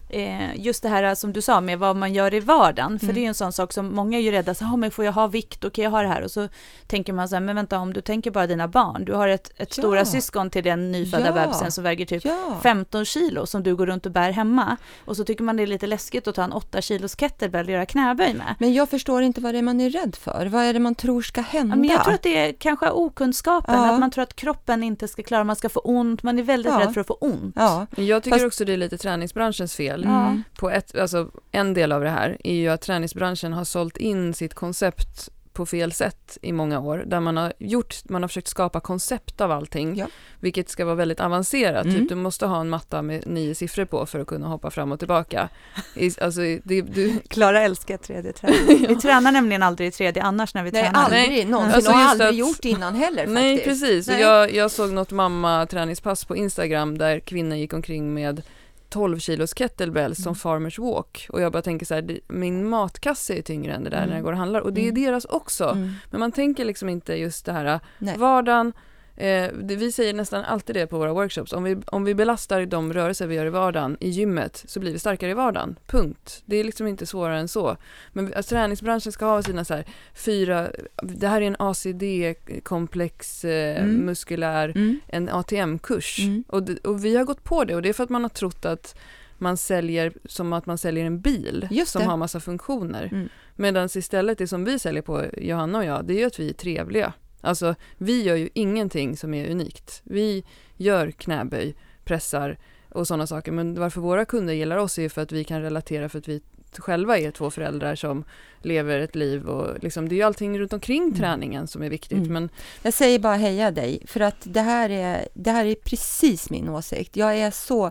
[0.09, 3.07] eh, eh, just det här som du sa med vad man gör i vardagen, för
[3.07, 3.14] Mm.
[3.14, 5.04] det är ju en sån sak som många är ju rädda, så, ah, men får
[5.04, 6.22] jag ha vikt och kan jag ha det här?
[6.22, 6.48] Och så
[6.86, 9.48] tänker man så här, men vänta om du tänker bara dina barn, du har ett,
[9.57, 9.82] ett Ja.
[9.82, 11.32] stora syskon till den nyfödda Ja.
[11.32, 15.16] bebisen som väger typ Ja, 15 kilo som du går runt och bär hemma och
[15.16, 17.86] så tycker man det är lite läskigt att ta en 8 kilos kettlebell och göra
[17.86, 18.54] knäböj med.
[18.59, 20.46] men jag förstår inte vad det är man är rädd för.
[20.46, 21.72] Vad är det man tror ska hända?
[21.74, 23.92] Ja, men jag tror att det är kanske okunskapen, Ja.
[23.94, 26.72] att man tror att kroppen inte ska klara, man ska få ont, man är väldigt
[26.72, 26.80] Ja.
[26.80, 27.54] rädd för att få ont.
[27.57, 29.95] Ja, Men Jag tycker Fast- också det är lite träningsbranschens fel.
[30.05, 30.42] Mm.
[30.59, 34.34] På ett, alltså, en del av det här är ju att träningsbranschen har sålt in
[34.34, 38.49] sitt koncept på fel sätt i många år, där man har gjort, man har försökt
[38.49, 40.07] skapa koncept av allting, Ja.
[40.40, 41.84] vilket ska vara väldigt avancerat.
[41.84, 41.97] Mm.
[41.97, 44.92] Typ, du måste ha en matta med nio siffror på för att kunna hoppa fram
[44.92, 45.49] och tillbaka.
[45.94, 48.86] I, alltså, det, du, Klara älskar tredje träning.
[48.88, 51.05] Vi tränar nämligen aldrig i tredje annars när vi Nej, tränar.
[51.05, 51.44] aldrig Nej.
[51.44, 53.80] någonsin Alltså just aldrig att- gjort innan heller Nej, faktiskt.
[53.82, 54.09] precis.
[54.09, 54.22] Och Nej.
[54.22, 58.42] Jag, jag såg något mamma-träningspass på Instagram där kvinnor gick omkring med
[58.89, 60.34] 12 kilos kettlebells som Mm.
[60.34, 63.97] farmers walk och jag bara tänker så här, min matkasse är tyngre än det där
[63.99, 64.09] Mm.
[64.09, 65.03] när jag går och handlar och det är Mm.
[65.05, 65.64] deras också.
[65.64, 65.93] Mm.
[66.11, 68.18] Men man tänker liksom inte just det här Nej.
[68.18, 68.72] vardagen,
[69.16, 72.66] eh, det, vi säger nästan alltid det på våra workshops, om vi, om vi belastar
[72.66, 76.42] de rörelser vi gör i vardagen i gymmet så blir vi starkare i vardagen, punkt.
[76.44, 77.76] Det är liksom inte svårare än så.
[78.12, 80.68] Men alltså, träningsbranschen ska ha sina så här fyra,
[81.02, 83.96] det här är en ACD-komplex eh, Mm.
[84.06, 85.00] muskulär Mm.
[85.08, 86.18] en ATM-kurs.
[86.18, 86.44] Mm.
[86.48, 88.64] Och, och vi har gått på det och det är för att man har trott
[88.64, 88.98] att
[89.38, 93.08] man säljer som att man säljer en bil som har massa funktioner.
[93.12, 93.28] Mm.
[93.56, 96.48] Medan istället det som vi säljer på, Johanna och jag, det är ju att vi
[96.48, 97.12] är trevliga.
[97.47, 100.01] Alltså vi gör ju ingenting som är unikt.
[100.05, 100.44] Vi
[100.76, 101.74] gör knäböj,
[102.05, 103.53] pressar och sådana saker.
[103.53, 106.40] Men varför våra kunder gillar oss är för att vi kan relatera för att vi
[106.78, 108.24] själva är två föräldrar som
[108.62, 111.14] lever ett liv och liksom, det är ju allting runt omkring Mm.
[111.14, 112.18] träningen som är viktigt.
[112.18, 112.32] Mm.
[112.32, 112.49] Men
[112.82, 116.68] Jag säger bara heja dig, för att det här är, det här är precis min
[116.68, 117.16] åsikt.
[117.16, 117.90] Jag är så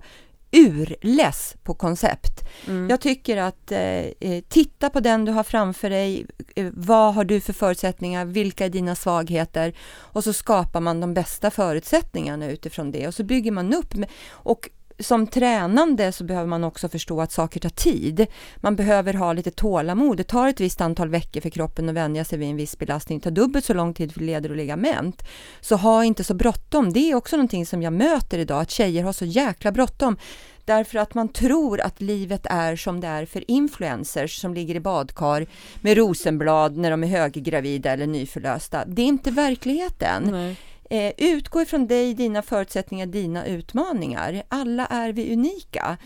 [0.55, 2.47] urless på koncept.
[2.67, 6.25] mm, Jag tycker att eh, eh, titta på den du har framför dig.
[6.55, 8.25] Eh, vad har du för förutsättningar?
[8.25, 9.73] Vilka är dina svagheter?
[9.97, 13.95] Och så skapar man de bästa förutsättningarna utifrån det och så bygger man upp.
[13.95, 14.69] Med, och
[14.99, 18.27] som tränande så behöver man också förstå att saker tar tid.
[18.57, 20.17] Man behöver ha lite tålamod.
[20.17, 23.19] Det tar ett visst antal veckor för kroppen att vänja sig vid en viss belastning.
[23.19, 25.23] Det tar dubbelt så lång tid för leder och ligament.
[25.61, 26.93] Så ha inte så bråttom.
[26.93, 30.17] Det är också någonting som jag möter idag, att tjejer har så jäkla bråttom.
[30.65, 34.79] Därför att man tror att livet är som det är för influencers som ligger i
[34.79, 35.47] badkar
[35.81, 38.85] med rosenblad när de är höggravida eller nyförlösta.
[38.85, 40.23] Det är inte verkligheten.
[40.31, 40.55] nej.
[40.89, 44.43] Eh, utgå ifrån dig, dina förutsättningar, dina utmaningar.
[44.49, 45.97] Alla är vi unika.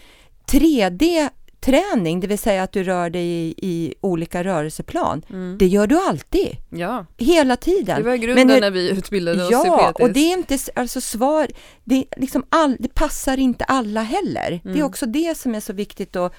[0.51, 5.57] 3D-träning, det vill säga att du rör dig i, i olika rörelseplan, Mm.
[5.57, 8.05] det gör du alltid, Ja, hela det tiden.
[8.05, 10.01] var grunden Men när vi utbildade oss Ja, i PTs.
[10.01, 11.47] och det är inte alltså svar,
[11.83, 14.59] det, liksom all, det passar inte alla heller.
[14.63, 14.85] Det är Mm.
[14.85, 16.33] också det som är så viktigt och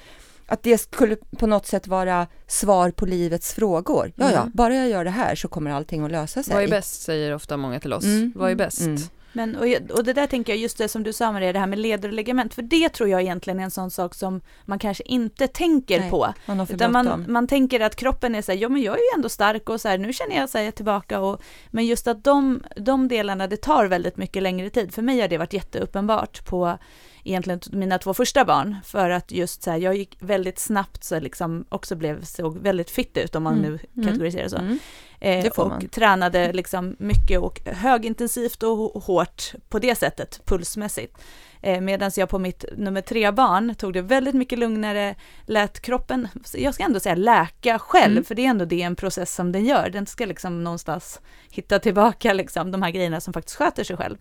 [0.51, 4.13] att det skulle på något sätt vara svar på livets frågor.
[4.17, 4.51] Ja, ja, Mm.
[4.55, 6.55] bara jag gör det här så kommer allting att lösa sig.
[6.55, 8.05] Vad är bäst säger ofta många till oss.
[8.05, 8.33] Mm.
[8.37, 8.81] Vad är bäst?
[8.81, 8.99] Mm.
[9.33, 11.67] Men, och, och det där tänker jag, just det som du sa Maria, det här
[11.67, 14.79] med leder och ligament, för det tror jag egentligen är en sån sak som man
[14.79, 16.35] kanske inte tänker Nej, på.
[16.47, 19.17] Man Utan man, man tänker att kroppen är så här, ja men jag är ju
[19.17, 22.25] ändå stark och så här, nu känner jag så här, tillbaka och, men just att
[22.25, 24.95] de, de delarna, det tar väldigt mycket längre tid.
[24.95, 26.79] För mig har det varit jätteuppenbart på
[27.25, 31.21] egentligen mina två första barn, för att just så här, jag gick väldigt snabbt så
[31.21, 33.71] liksom också blev, såg väldigt fit ut om man Mm.
[33.73, 34.07] nu Mm.
[34.09, 34.57] kategoriserar så.
[34.57, 34.79] Mm.
[35.21, 35.89] Eh, och man.
[35.89, 41.19] tränade liksom mycket och högintensivt och hå- hårt på det sättet, pulsmässigt.
[41.63, 45.15] Eh, Medan jag på mitt nummer tre barn tog det väldigt mycket lugnare,
[45.47, 48.25] lät kroppen, jag ska ändå säga läka själv, Mm.
[48.25, 49.91] för det är ändå det en process som den gör.
[49.91, 54.17] Den ska liksom någonstans hitta tillbaka liksom de här grejerna som faktiskt sköter sig själv.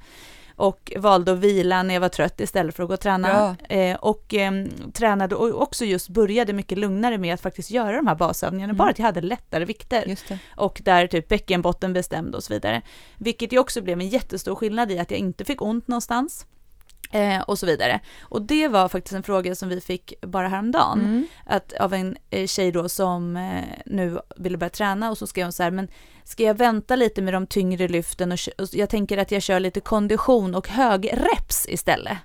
[0.59, 3.55] Och valde att vila när jag var trött istället för att gå och träna.
[3.69, 4.51] Eh, och eh,
[4.93, 8.77] tränade och också just började mycket lugnare med att faktiskt göra de här basövningarna, Mm.
[8.77, 10.05] bara att jag hade lättare vikter
[10.57, 12.81] och där typ bäckenbotten bestämde och så vidare.
[13.17, 16.45] Vilket ju också blev en jättestor skillnad i att jag inte fick ont någonstans.
[17.11, 17.99] Eh, och så vidare.
[18.21, 20.99] Och det var faktiskt en fråga som vi fick bara häromdagen.
[20.99, 21.27] Mm.
[21.45, 25.45] Att, av en eh, tjej då som eh, nu ville börja träna och så skrev
[25.45, 25.87] hon så här, men
[26.23, 29.59] ska jag vänta lite med de tyngre lyften och, och jag tänker att jag kör
[29.59, 32.17] lite kondition och hög reps istället.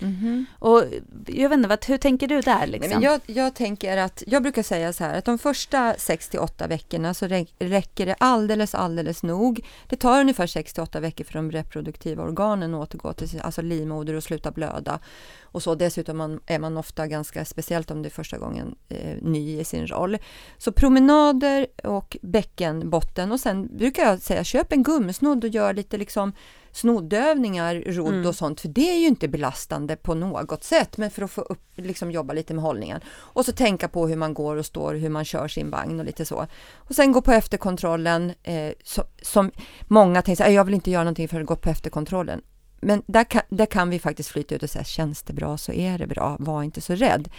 [0.00, 0.46] Mhm.
[0.58, 0.82] Och
[1.26, 2.90] jag vet inte, vad, hur tänker du där liksom?
[2.90, 6.28] Nej, men jag, jag tänker att, jag brukar säga så här att de första 6
[6.28, 9.66] till 8 veckorna så rä- räcker det alldeles, alldeles nog.
[9.88, 13.40] Det tar ungefär 6 till 8 veckor för de reproduktiva organen att återgå till sin,
[13.40, 15.00] alltså livmoder och sluta blöda.
[15.42, 19.16] Och så dessutom man, är man ofta ganska, speciellt om det är första gången, eh,
[19.22, 20.18] ny i sin roll.
[20.58, 25.96] Så promenader och bäckenbotten och sen brukar jag säga köp en gummisnodd och gör lite
[25.98, 26.32] liksom
[26.78, 28.26] snoddövningar, rodd Mm.
[28.26, 31.40] och sånt, för det är ju inte belastande på något sätt, men för att få
[31.40, 33.00] upp, liksom jobba lite med hållningen.
[33.10, 36.06] Och så tänka på hur man går och står, hur man kör sin vagn och
[36.06, 36.46] lite så.
[36.74, 39.50] Och sen gå på efterkontrollen, eh, så, som
[39.86, 42.40] många tänker, "Äh, jag vill inte göra någonting för att gå på efterkontrollen.
[42.80, 45.72] Men där kan, där kan vi faktiskt flytta ut och säga, känns det bra så
[45.72, 47.30] är det bra, var inte så rädd.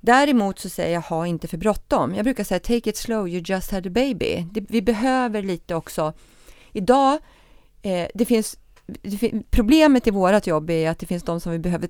[0.00, 2.14] Däremot så säger jag, ha inte för bråttom.
[2.14, 4.46] Jag brukar säga, take it slow, you just had a baby.
[4.52, 6.12] Det, vi behöver lite också,
[6.72, 7.18] idag,
[7.82, 8.58] eh, det finns,
[9.50, 11.88] problemet i vårt jobb är att det finns de som vi behöver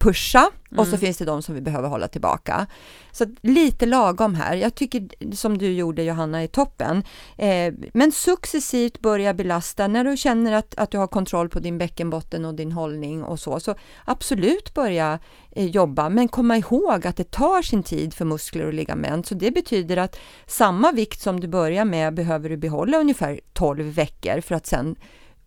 [0.00, 1.00] pusha och så Mm.
[1.00, 2.66] finns det de som vi behöver hålla tillbaka.
[3.12, 4.56] Så lite lagom här.
[4.56, 7.04] Jag tycker som du gjorde Johanna är toppen.
[7.38, 11.78] Eh, men successivt börja belasta när du känner att, att du har kontroll på din
[11.78, 13.60] bäckenbotten och din hållning och så.
[13.60, 15.18] Så absolut börja
[15.50, 19.26] eh, jobba, men komma ihåg att det tar sin tid för muskler och ligament.
[19.26, 23.84] Så det betyder att samma vikt som du börjar med behöver du behålla ungefär 12
[23.84, 24.96] veckor för att sen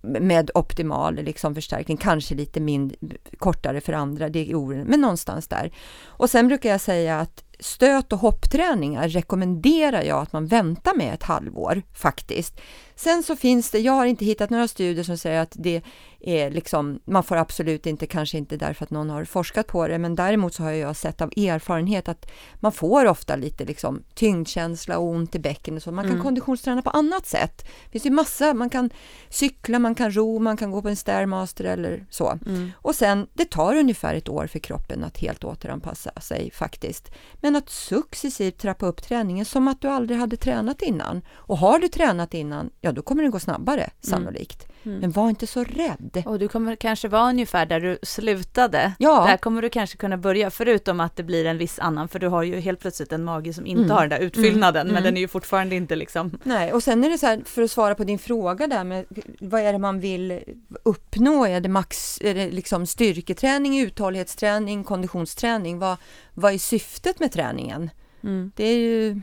[0.03, 2.97] med optimal liksom förstärkning, kanske lite mindre,
[3.37, 5.71] kortare för andra, det är oren, men någonstans där.
[6.05, 11.13] Och sen brukar jag säga att stöt och hoppträningar rekommenderar jag att man väntar med
[11.13, 12.61] ett halvår faktiskt.
[12.95, 15.81] Sen så finns det, jag har inte hittat några studier som säger att det
[16.23, 19.97] är liksom, man får absolut inte, kanske inte därför att någon har forskat på det,
[19.97, 24.97] men däremot så har jag sett av erfarenhet att man får ofta lite liksom tyngdkänsla
[24.97, 26.23] och ont i bäckenet så man kan mm.
[26.23, 27.65] konditionsträna på annat sätt.
[27.85, 28.89] Det finns ju massa, man kan
[29.29, 32.39] cykla, man kan ro, man kan gå på en stairmaster eller så.
[32.45, 32.71] Mm.
[32.75, 37.11] Och sen, det tar ungefär ett år för kroppen att helt återanpassa sig faktiskt.
[37.41, 41.21] Men att successivt trappa upp träningen som att du aldrig hade tränat innan.
[41.31, 43.91] Och har du tränat innan, ja då kommer det gå snabbare mm.
[44.01, 44.67] sannolikt.
[44.83, 44.99] Mm.
[44.99, 46.23] Men var inte så rädd.
[46.25, 48.93] Och du kommer kanske vara ungefär där du slutade.
[48.99, 49.25] Ja.
[49.27, 52.27] Där kommer du kanske kunna börja, förutom att det blir en viss annan, för du
[52.27, 53.91] har ju helt plötsligt en mage som inte mm.
[53.91, 54.93] har den där utfyllnaden, mm.
[54.93, 56.39] men den är ju fortfarande inte liksom...
[56.43, 59.05] Nej, och sen är det så här, för att svara på din fråga där med
[59.39, 60.39] vad är det man vill
[60.83, 61.45] uppnå?
[61.45, 65.79] Är det max, är det liksom styrketräning, uthållighetsträning, konditionsträning?
[65.79, 65.97] Vad,
[66.33, 67.89] vad är syftet med träningen?
[68.23, 68.51] Mm.
[68.55, 69.21] Det är ju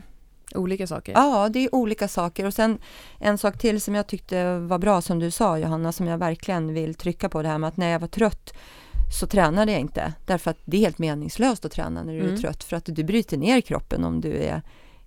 [0.55, 1.13] Olika saker?
[1.13, 2.45] Ja, det är olika saker.
[2.45, 2.77] Och sen
[3.19, 6.73] en sak till som jag tyckte var bra som du sa Johanna, som jag verkligen
[6.73, 8.53] vill trycka på det här med att när jag var trött
[9.19, 10.13] så tränade jag inte.
[10.25, 12.33] Därför att det är helt meningslöst att träna när du mm.
[12.33, 14.61] är trött för att du bryter ner kroppen om du är,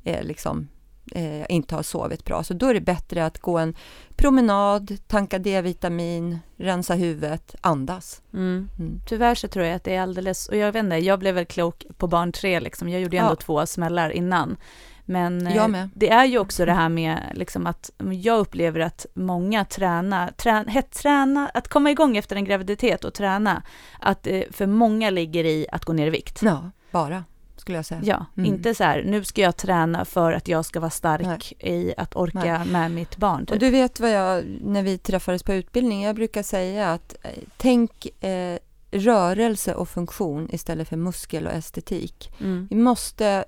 [0.04, 0.68] är liksom
[1.12, 2.44] eh, inte har sovit bra.
[2.44, 3.74] Så då är det bättre att gå en
[4.16, 8.22] promenad, tanka D-vitamin, rensa huvudet, andas.
[8.32, 8.68] Mm.
[8.78, 9.00] Mm.
[9.06, 11.46] Tyvärr så tror jag att det är alldeles, och jag vet inte, jag blev väl
[11.46, 12.88] klok på barn tre liksom.
[12.88, 13.36] Jag gjorde ju ändå ja.
[13.36, 14.56] två smällar innan.
[15.04, 17.90] Men eh, det är ju också det här med liksom att
[18.22, 23.62] jag upplever att många tränar, trä, träna, att komma igång efter en graviditet och träna,
[24.00, 26.42] att eh, för många ligger i att gå ner i vikt.
[26.42, 27.24] Ja, bara
[27.56, 28.00] skulle jag säga.
[28.04, 28.54] Ja, mm.
[28.54, 31.74] inte så här, nu ska jag träna för att jag ska vara stark Nej.
[31.74, 32.66] i att orka Nej.
[32.66, 33.46] med mitt barn.
[33.46, 33.50] Typ.
[33.50, 37.30] Och du vet vad jag, när vi träffades på utbildning, jag brukar säga att eh,
[37.56, 38.58] tänk eh,
[38.90, 42.32] rörelse och funktion istället för muskel och estetik.
[42.40, 42.68] Mm.
[42.70, 43.44] Vi måste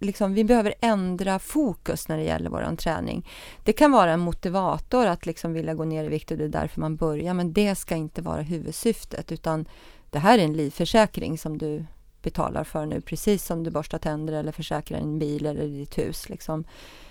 [0.00, 3.28] liksom, vi behöver ändra fokus när det gäller vår träning.
[3.64, 6.48] Det kan vara en motivator att liksom vilja gå ner i vikt och det är
[6.48, 9.68] därför man börjar, men det ska inte vara huvudsyftet, utan
[10.10, 11.84] det här är en livförsäkring som du
[12.22, 16.28] betalar för nu, precis som du borstar tänder eller försäkrar en bil eller ditt hus,
[16.28, 16.64] liksom,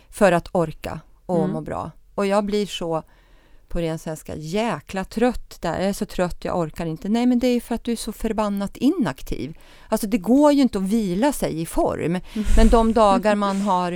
[0.09, 1.51] för att orka och mm.
[1.51, 1.91] må bra.
[2.15, 3.03] Och jag blir så
[3.69, 5.79] på ren svenska, jäkla trött där.
[5.79, 7.09] Jag är så trött, jag orkar inte.
[7.09, 9.57] Nej, men det är för att du är så förbannat inaktiv.
[9.89, 12.19] Alltså det går ju inte att vila sig i form.
[12.57, 13.91] Men de dagar man har,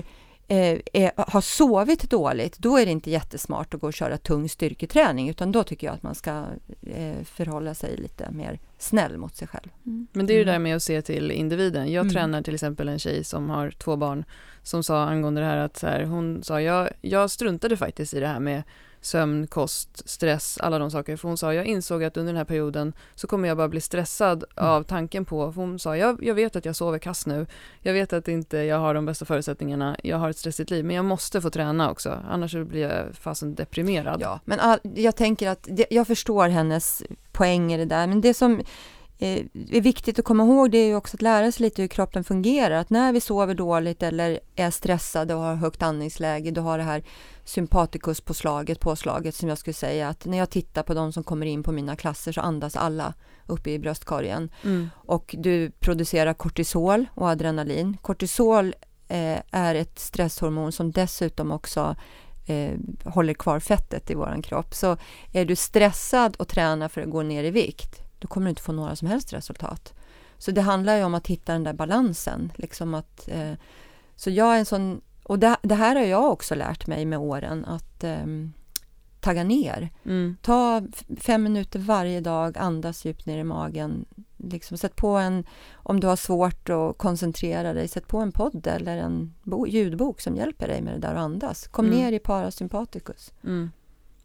[0.47, 4.49] eh, är, har sovit dåligt, då är det inte jättesmart att gå och köra tung
[4.49, 6.45] styrketräning, utan då tycker jag att man ska
[6.81, 9.69] eh, förhålla sig lite mer snäll mot sig själv.
[9.85, 10.07] Mm.
[10.11, 11.91] Men det är ju det där med att se till individen.
[11.91, 12.13] Jag mm.
[12.13, 14.25] tränar till exempel en tjej som har två barn,
[14.63, 18.19] som sa angående det här att så här, hon sa, jag, jag struntade faktiskt i
[18.19, 18.63] det här med
[19.05, 21.17] sömn, kost, stress, alla de saker.
[21.17, 23.81] För hon sa, jag insåg att under den här perioden så kommer jag bara bli
[23.81, 24.69] stressad mm.
[24.69, 27.47] av tanken på, för hon sa, jag, jag vet att jag sover kass nu,
[27.79, 30.95] jag vet att inte jag har de bästa förutsättningarna, jag har ett stressigt liv, men
[30.95, 34.21] jag måste få träna också, annars blir jag fasen deprimerad.
[34.21, 38.33] Ja, men all, jag tänker att, jag förstår hennes poäng i det där, men det
[38.33, 38.59] som
[39.19, 41.89] eh, är viktigt att komma ihåg det är ju också att lära sig lite hur
[41.89, 42.75] kroppen fungerar.
[42.75, 46.83] Att när vi sover dåligt eller är stressade och har högt andningsläge, då har det
[46.83, 47.03] här
[47.45, 51.63] sympatikuspåslaget, påslaget som jag skulle säga att när jag tittar på de som kommer in
[51.63, 53.13] på mina klasser så andas alla
[53.45, 54.49] uppe i bröstkorgen.
[54.63, 54.89] Mm.
[54.95, 57.97] Och du producerar kortisol och adrenalin.
[58.01, 58.75] Kortisol
[59.07, 61.95] eh, är ett stresshormon som dessutom också
[62.45, 62.73] eh,
[63.05, 64.75] håller kvar fettet i våran kropp.
[64.75, 64.97] Så
[65.31, 68.61] är du stressad och tränar för att gå ner i vikt, då kommer du inte
[68.61, 69.93] få några som helst resultat.
[70.37, 72.51] Så det handlar ju om att hitta den där balansen.
[72.55, 73.53] Liksom att, eh,
[74.15, 77.19] så jag är en sån och det, det, här har jag också lärt mig med
[77.19, 78.53] åren, att um,
[79.23, 79.89] tagga ner.
[80.05, 80.37] Mm.
[80.41, 80.81] Ta
[81.17, 84.05] fem minuter varje dag, andas djupt ner i magen.
[84.37, 88.67] Liksom, sätt på en, om du har svårt att koncentrera dig, sätt på en podd
[88.67, 91.67] eller en bo, ljudbok som hjälper dig med det där att andas.
[91.67, 91.97] Kom mm.
[91.97, 93.31] ner i parasympaticus.
[93.43, 93.71] Mm.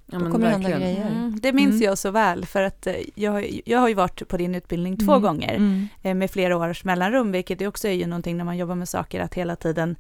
[0.07, 1.11] Ja, Då kommer det hända grejer.
[1.11, 1.83] Mm, det minns mm.
[1.83, 5.13] jag så väl, för att eh, jag, jag har ju varit på din utbildning två
[5.13, 5.23] mm.
[5.23, 5.89] gånger mm.
[6.03, 9.21] Eh, med flera års mellanrum, vilket också är ju någonting när man jobbar med saker,
[9.21, 9.97] att hela tiden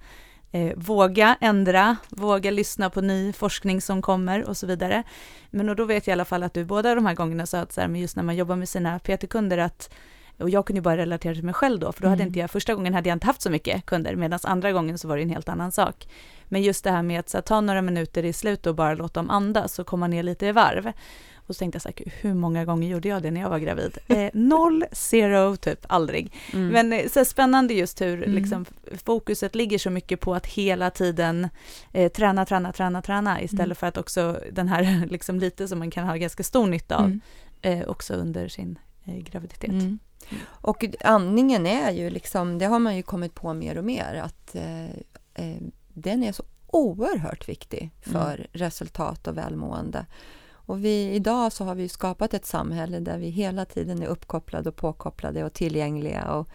[0.53, 5.03] eh, våga ändra, våga lyssna på ny forskning som kommer och så vidare.
[5.51, 7.59] Men och då vet jag i alla fall att du båda de här gångerna sa
[7.59, 9.94] att så här, men just när man jobbar med sina PT-kunder att
[10.38, 12.28] och jag kunde ju bara relatera till mig själv då, för då hade Mm.
[12.28, 15.09] inte jag, första gången hade jag inte haft så mycket kunder, medan andra gången så
[15.09, 16.09] var det en helt annan sak.
[16.49, 19.20] Men just det här med att här, ta några minuter i slutet och bara låta
[19.20, 20.92] dem andas och komma ner lite i varv.
[21.36, 23.51] Och så tänkte jag så här, "Gud, hur många gånger gjorde jag det när jag
[23.51, 23.99] var gravid?
[24.09, 26.32] Eh, noll, zero, typ aldrig.
[26.53, 26.68] Mm.
[26.68, 28.34] Men eh, så spännande just hur Mm.
[28.34, 28.64] liksom,
[29.05, 31.49] fokuset ligger så mycket på att hela tiden
[31.92, 33.74] eh, träna, träna, träna, träna istället Mm.
[33.76, 37.05] för att också den här liksom lite som man kan ha ganska stor nytta av
[37.05, 37.20] Mm.
[37.62, 39.70] eh, också under sin eh, graviditet.
[39.70, 39.99] Mm.
[40.46, 44.55] Och andningen är ju liksom, det har man ju kommit på mer och mer, att
[44.55, 45.55] eh,
[45.99, 50.07] den är så oerhört viktig för resultat och välmående.
[50.51, 54.68] Och vi, idag så har vi skapat ett samhälle där vi hela tiden är uppkopplade
[54.68, 56.49] och påkopplade och tillgängliga och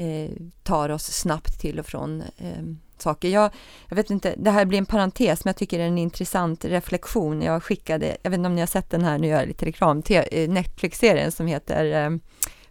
[0.00, 0.30] eh,
[0.62, 2.62] tar oss snabbt till och från eh,
[2.98, 3.28] saker.
[3.28, 3.50] Jag,
[3.88, 6.64] jag vet inte, det här blir en parentes, men jag tycker det är en intressant
[6.64, 7.42] reflektion.
[7.42, 9.66] Jag skickade, jag vet inte om ni har sett den här, nu gör jag lite
[9.66, 12.10] reklam, eh, Netflix-serien som heter eh,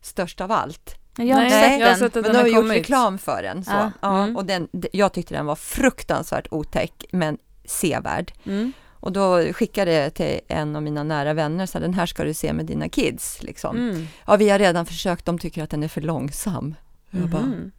[0.02, 0.96] Störst av allt.
[1.18, 1.98] Jag har Nej, inte sett jag har den.
[2.00, 3.64] sett Men de har har gjort reklam för den.
[3.66, 3.72] Så.
[3.72, 3.92] Ja.
[4.02, 4.24] Ja.
[4.24, 4.36] Mm.
[4.38, 8.34] och den, jag tyckte den var fruktansvärt otäck, men sevärd.
[8.46, 8.72] Mm.
[9.00, 12.24] Och då skickade jag till en av mina nära vänner, så här, den här ska
[12.24, 13.44] du se med dina kids.
[13.44, 13.78] Liksom.
[13.78, 14.08] Mm.
[14.28, 16.76] Ja, vi har redan försökt, de tycker att den är för långsam.
[17.10, 17.72] Jag bara, Mhm.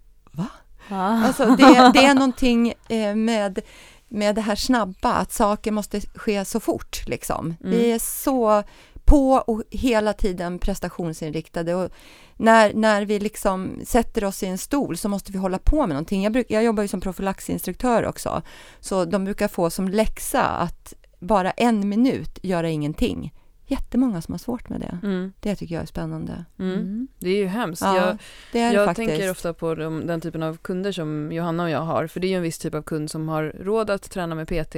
[0.91, 1.27] Ja.
[1.27, 3.61] Alltså det, det är någonting eh, med,
[4.09, 7.03] med det här snabba, att saker måste ske så fort.
[7.07, 7.47] Liksom.
[7.65, 7.79] Mm.
[7.79, 8.63] Vi är så
[9.05, 11.75] på och hela tiden prestationsinriktade.
[11.75, 11.91] Och
[12.39, 15.89] när, när vi liksom sätter oss i en stol så måste vi hålla på med
[15.89, 16.23] någonting.
[16.23, 18.43] Jag, bruk, jag jobbar ju som profylaxinstruktör också,
[18.81, 23.35] så de brukar få som läxa att bara en minut göra ingenting.
[23.71, 24.99] Jättemånga som har svårt med det.
[25.03, 25.33] Mm.
[25.41, 26.45] Det tycker jag är spännande.
[26.59, 26.75] Mm.
[26.75, 27.09] Mm.
[27.19, 27.83] Det är ju hemskt.
[27.83, 28.19] Ja, jag
[28.53, 29.09] det är det jag faktiskt.
[29.09, 32.27] tänker ofta på de, den typen av kunder som Johanna och jag har, för det
[32.27, 34.77] är ju en viss typ av kund som har råd att träna med PT,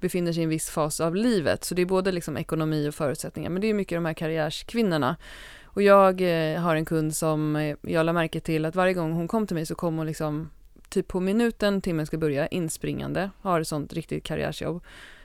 [0.00, 2.94] befinner sig i en viss fas av livet, så det är både liksom ekonomi och
[2.94, 5.16] förutsättningar, men det är mycket de här karriärskvinnorna.
[5.72, 9.12] Och jag eh, har en kund som eh, jag la märke till att varje gång
[9.12, 10.50] hon kom till mig så kom hon liksom
[10.88, 14.82] typ på minuten timmen ska börja inspringande, har ett sånt riktigt karriärsjobb.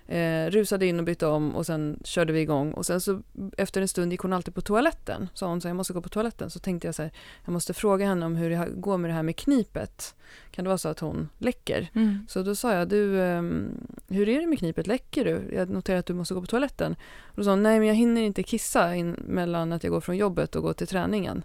[0.08, 3.22] Eh, rusade in och bytte om och sen körde vi igång och sen så
[3.58, 5.30] efter en stund gick hon alltid på toaletten.
[5.34, 6.50] Sa hon så här, jag måste gå på toaletten.
[6.50, 7.12] Så tänkte jag så här,
[7.46, 10.16] jag måste fråga henne om hur det går med det här med knipet.
[10.52, 11.90] Kan det vara så att hon läcker?
[11.94, 12.26] Mm.
[12.30, 14.88] Så då sa jag, du, ehm, hur är det med knipet?
[14.88, 15.56] Läcker du?
[15.56, 16.96] Jag noterar att du måste gå på toaletten.
[17.24, 20.02] Och då sa hon, nej men jag hinner inte kissa in, mellan att jag går
[20.02, 21.44] från jobbet och går till träningen.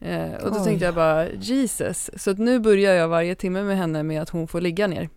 [0.00, 0.64] Eh, och då Oj.
[0.64, 2.10] tänkte jag bara, Jesus.
[2.16, 5.08] Så att nu börjar jag varje timme med henne med att hon får ligga ner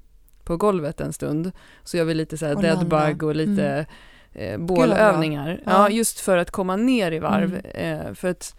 [0.44, 1.52] på golvet en stund.
[1.84, 3.26] Så gör vi lite så här deadbug landa.
[3.26, 3.86] och lite
[4.34, 5.62] eh, vad bålövningar.
[5.66, 5.72] Ja.
[5.72, 5.90] Ja.
[5.90, 7.62] just för att komma ner i varv.
[7.74, 8.08] Mm.
[8.08, 8.56] Eh, för att,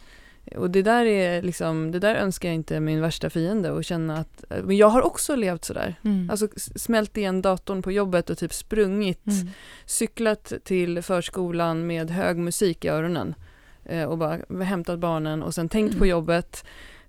[0.56, 4.16] och det där är liksom, det där önskar jag inte min värsta fiende och känna
[4.18, 5.94] att, men jag har också levt sådär.
[6.04, 6.30] Mm.
[6.30, 9.48] Alltså smält igen datorn på jobbet och typ sprungit, Mm.
[9.86, 13.34] cyklat till förskolan med hög musik i öronen
[13.84, 16.08] eh, och bara hämtat barnen och sen tänkt på Mm.
[16.08, 16.64] jobbet,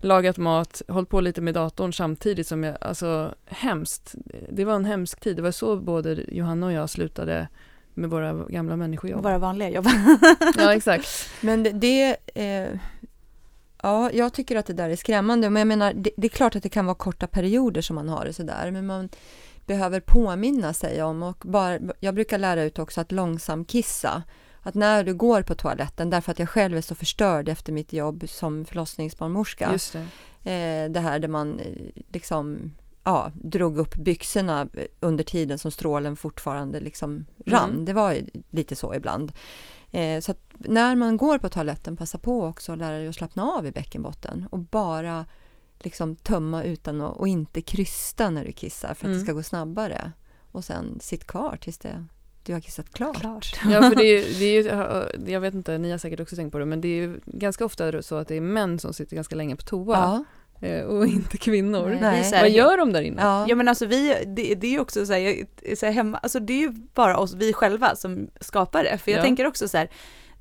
[0.06, 4.16] lagat mat, hållit på lite med datorn samtidigt som jag, alltså hemskt.
[4.50, 7.48] Det var en hemsk tid, det var så både Johanna och jag slutade
[7.94, 9.24] med våra gamla människojobb.
[9.24, 9.88] våra vanliga jobb.
[10.58, 11.30] Ja, exakt.
[11.42, 12.80] Men det, det eh,
[13.84, 15.50] ja, jag tycker att det där är skrämmande.
[15.50, 18.10] Men jag menar, det, det är klart att det kan vara korta perioder som man
[18.10, 19.10] har det sådär, men man
[19.66, 24.24] behöver påminna sig om och bara, jag brukar lära ut också att långsam kissa.
[24.68, 27.94] Att när du går på toaletten, därför att jag själv är så förstörd efter mitt
[27.94, 29.94] jobb som förlossningsbarnmorska, Just
[30.44, 30.52] det.
[30.52, 31.66] eh, det här där man eh,
[32.14, 32.72] liksom
[33.04, 34.68] ja, drog upp byxorna
[35.00, 37.70] under tiden som strålen fortfarande liksom rann.
[37.70, 37.86] Mm.
[37.86, 38.18] Det var
[38.50, 39.32] lite så ibland.
[39.92, 43.44] Eh, så när man går på toaletten, passa på också att lära dig att slappna
[43.44, 45.26] av i bäckenbotten och bara
[45.80, 49.18] liksom tömma utan att, och inte krysta när du kissar för att Mm.
[49.18, 50.12] det ska gå snabbare.
[50.52, 52.06] Och sen sitt kvar tills det,
[52.46, 53.20] du har kissat klart.
[53.20, 53.60] Klart.
[53.72, 54.64] Ja, för det är, det är
[55.26, 57.20] ju, jag vet inte, ni har säkert också tänkt på det, men det är ju
[57.26, 60.24] ganska ofta så att det är män som sitter ganska länge på toa
[60.62, 61.98] Ja, eh, och inte kvinnor.
[62.02, 63.22] Nej, Vad gör de där inne?
[63.22, 63.46] ja.
[63.50, 66.40] Ja men alltså vi, det, det är ju också så här, så här hemma, alltså
[66.40, 68.98] det är ju bara oss, vi själva som skapar det.
[68.98, 69.24] För jag Ja.
[69.24, 69.90] tänker också så här,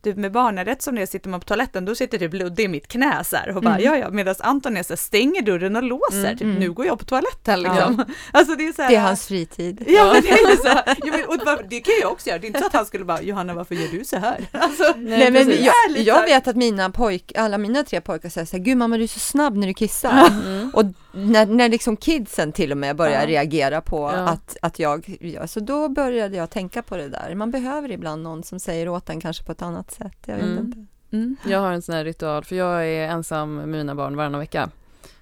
[0.05, 2.69] du med barnen, rätt som det sitter man på toaletten, då sitter typ Ludde i
[2.69, 3.85] mitt knä så här och bara Mm.
[3.87, 6.55] ja ja, medan Anton är så här, stänger dörren och låser, Mm, typ mm.
[6.59, 8.05] nu går jag på toaletten liksom.
[8.33, 9.85] Alltså det är så här, det är hans fritid.
[9.89, 12.45] Ja men det är så, ja, men, och det- det kan jag också göra, det
[12.47, 14.47] är inte så att han skulle bara, Johanna varför gör du så här?
[14.53, 18.57] Alltså, Nej, men jag, jag vet att mina pojk, alla mina tre pojkar säger så
[18.57, 20.27] här, gud mamma du är så snabb när du kissar.
[20.47, 20.71] Mm.
[20.75, 23.27] Och när, när liksom kidsen till och med börjar Ja.
[23.29, 24.19] reagera på Ja.
[24.29, 27.35] att, att jag, ja, så då började jag tänka på det där.
[27.35, 30.16] Man behöver ibland någon som säger åt en kanske på ett annat sätt.
[30.26, 30.58] Jag vet Mm.
[30.58, 30.84] inte.
[31.11, 31.37] mm.
[31.46, 34.71] Jag har en sån här ritual, för jag är ensam med mina barn varannan vecka.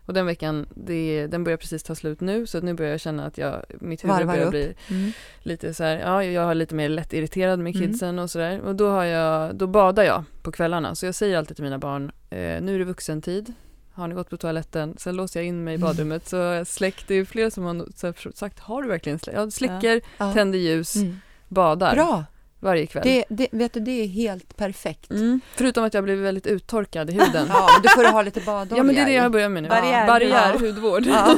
[0.06, 3.26] Och den veckan, det, den börjar precis ta slut nu så nu börjar jag känna
[3.26, 4.50] att jag, mitt huvud Varvar börjar upp.
[4.50, 5.12] bli Mm.
[5.42, 7.88] lite så här, ja jag har lite mer lättirriterad med Mm.
[7.88, 8.60] kidsen och sådär.
[8.60, 10.94] Och då har jag, då badar jag på kvällarna.
[10.94, 13.52] Så jag säger alltid till mina barn, eh, nu är det vuxentid.
[13.92, 14.94] Har ni gått på toaletten?
[14.98, 16.28] Sen låser jag in mig i badrummet.
[16.28, 19.38] Så jag släcker, det är flera som har sagt, har du verkligen släckt?
[19.38, 20.32] Jag släcker, Ja.
[20.32, 21.16] tänder ljus, Mm.
[21.48, 22.24] badar Bra!
[22.62, 23.02] Varje kväll.
[23.04, 25.10] Det, det, vet du, det är helt perfekt.
[25.10, 25.40] Mm.
[25.54, 27.46] Förutom att jag blev väldigt uttorkad i huden.
[27.48, 29.48] Ja, men då får du ha lite badolja Ja men det är det jag börjar
[29.48, 29.68] med nu.
[29.68, 31.02] Barriär- Barriärhudvård.
[31.06, 31.36] Ja.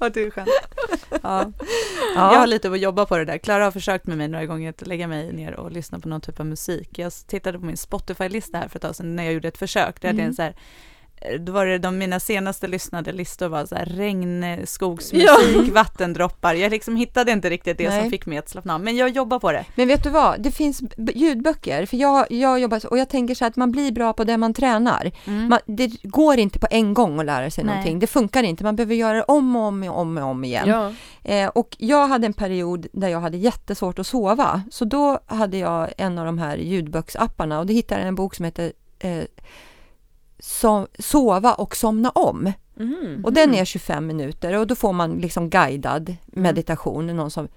[0.00, 0.48] Ja, det är skönt.
[1.10, 1.18] Ja.
[1.22, 2.32] Ja.
[2.32, 3.38] Jag har lite att jobba på det där.
[3.38, 6.20] Klara har försökt med mig några gånger att lägga mig ner och lyssna på någon
[6.20, 6.88] typ av musik.
[6.98, 10.00] Jag tittade på min Spotify-lista här för ett tag sedan när jag gjorde ett försök.
[10.00, 10.34] Där hade jag en Mm.
[10.34, 10.54] så här,
[11.40, 16.54] då var det de mina senaste lyssnade listor var så här regnskogsmusik, vattendroppar.
[16.54, 18.00] Jag liksom hittade inte riktigt det Nej.
[18.00, 18.80] som fick mig att slappna av.
[18.80, 19.64] Men jag jobbar på det.
[19.74, 20.82] Men vet du vad, det finns
[21.14, 24.24] ljudböcker, för jag, jag jobbar och jag tänker så här att man blir bra på
[24.24, 25.12] det man tränar.
[25.24, 25.48] Mm.
[25.48, 27.74] Man, det går inte på en gång att lära sig Nej.
[27.74, 30.44] någonting, det funkar inte, man behöver göra det om och om och om, och om
[30.44, 30.68] igen.
[30.68, 30.92] Ja.
[31.22, 35.56] Eh, och jag hade en period där jag hade jättesvårt att sova, så då hade
[35.56, 39.24] jag en av de här ljudboksapparna och då hittade jag en bok som heter eh,
[40.38, 42.52] so Sova och somna om.
[42.76, 43.24] Mhm.
[43.24, 47.48] Och den är 25 minuter och då får man liksom guidad meditation, någon som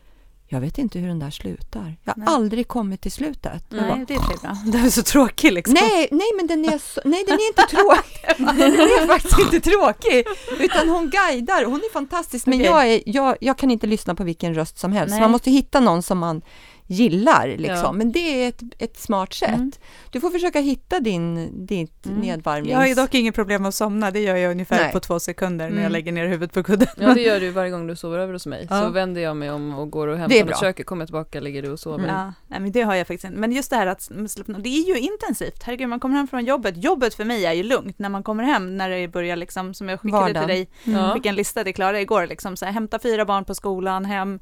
[0.52, 1.96] jag vet inte hur den där slutar.
[2.04, 2.28] Jag har Nej.
[2.28, 3.64] aldrig kommit till slutet.
[3.70, 4.58] Jag bara, Nej, det är bra.
[4.72, 5.74] Det är så tråkigt liksom.
[5.74, 8.46] Nej, nej, men den är, så, nej, den är inte tråkig.
[8.58, 10.26] Den är faktiskt inte tråkig.
[10.60, 12.46] Utan hon guidar, hon är fantastisk.
[12.46, 12.66] Men Okej.
[12.66, 15.12] jag, är, jag, jag kan inte lyssna på vilken röst som helst.
[15.12, 15.22] Nej.
[15.22, 16.42] Man måste hitta någon som man
[16.90, 17.48] gillar.
[17.48, 17.76] Liksom.
[17.84, 17.92] Ja.
[17.92, 19.50] Men det är ett, ett smart sätt.
[19.50, 19.72] Mm.
[20.12, 22.20] Du får försöka hitta din, ditt Mm.
[22.20, 22.72] nedvarvnings...
[22.72, 24.92] Jag har ju dock inget problem att somna, det gör jag ungefär Nej.
[24.92, 25.92] på två sekunder när jag Mm.
[25.92, 26.88] lägger ner huvudet på kudden.
[26.98, 28.68] Ja det gör du varje gång du sover över hos mig.
[28.70, 28.82] Ja.
[28.84, 31.70] Så vänder jag mig om och går och hämtar något köket, kommer tillbaka, ligger du
[31.72, 32.08] och sover.
[32.08, 33.34] Ja, nej, men det har jag faktiskt.
[33.34, 35.64] Men just det här att slappna, det är ju intensivt.
[35.64, 36.84] Herregud, man kommer hem från jobbet.
[36.84, 39.90] Jobbet för mig är ju lugnt när man kommer hem, när det börjar liksom, som
[39.90, 40.48] jag skickade Vardagen.
[40.48, 41.14] till dig, Ja.
[41.14, 44.40] fick en lista till Klara igår, liksom så här, hämta fyra barn på skolan, hem,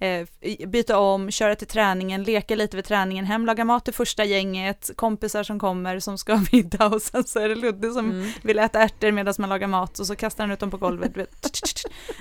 [0.00, 0.26] eh,
[0.68, 4.90] byta om, köra till träningen, leka lite vid träningen, hem, laga mat till första gänget,
[4.96, 8.30] kompisar som kommer som ska ha middag och sen så är det Ludde som Mm.
[8.42, 11.12] vill äta ärtor medan man lagar mat och så kastar han ut dem på golvet.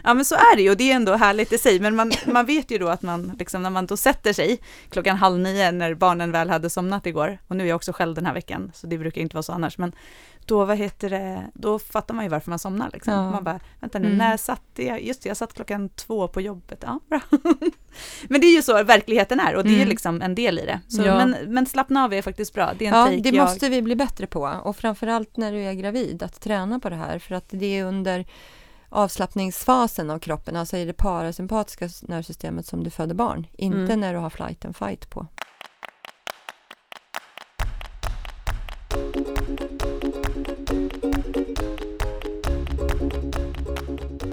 [0.04, 2.12] Ja men så är det ju och det är ändå härligt i sig men man,
[2.26, 5.72] man vet ju då att man liksom när man då sätter sig klockan halv nio
[5.72, 8.72] när barnen väl hade somnat igår och nu är jag också själv den här veckan
[8.76, 9.92] så det brukar inte vara så annars men
[10.50, 13.14] då vad heter det, då fattar man ju varför man somnar liksom.
[13.14, 13.32] Ja.
[13.32, 14.18] Man bara, vänta nu, Mm.
[14.18, 17.20] när satte jag, just det, jag satt klockan två på jobbet, ja bra.
[18.30, 19.90] men det är ju så verkligheten är och det är ju Mm.
[19.90, 20.80] liksom en del i det.
[20.88, 21.18] Så, Ja.
[21.26, 23.44] men, men slappna av är faktiskt bra, det är en Ja, take det jag...
[23.46, 26.96] måste vi bli bättre på och framförallt när du är gravid, att träna på det
[26.96, 28.26] här för att det är under
[28.90, 34.00] avslappningsfasen av kroppen, alltså i det parasympatiska nervsystemet som du föder barn, inte Mm.
[34.00, 35.28] när du har flight and fight på.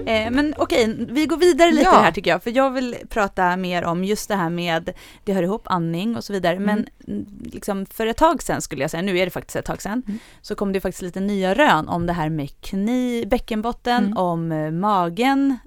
[0.07, 1.91] Eh, men okej, vi går vidare lite Ja.
[1.99, 4.93] här tycker jag, för jag vill prata mer om just det här med,
[5.23, 8.81] det hör ihop andning och så vidare, men mm, liksom för ett tag sedan skulle
[8.81, 10.19] jag säga, nu är det faktiskt ett tag sedan, Mm.
[10.41, 14.17] så kom det faktiskt lite nya rön om det här med kni, bäckenbotten, Mm.
[14.17, 15.57] om eh, magen,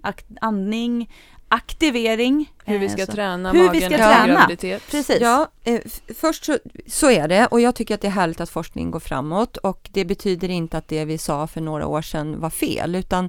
[0.41, 1.09] andning,
[1.49, 2.53] aktivering.
[2.65, 3.13] Hur vi eh, ska så.
[3.13, 4.27] träna Hur vi magen ska efter träna.
[4.41, 4.83] graviditet.
[4.91, 5.19] Precis.
[5.21, 5.81] Ja, eh,
[6.17, 9.01] först så, så är det och jag tycker att det är härligt att forskning går
[9.01, 12.95] framåt och det betyder inte att det vi sa för några år sedan var fel
[12.95, 13.29] utan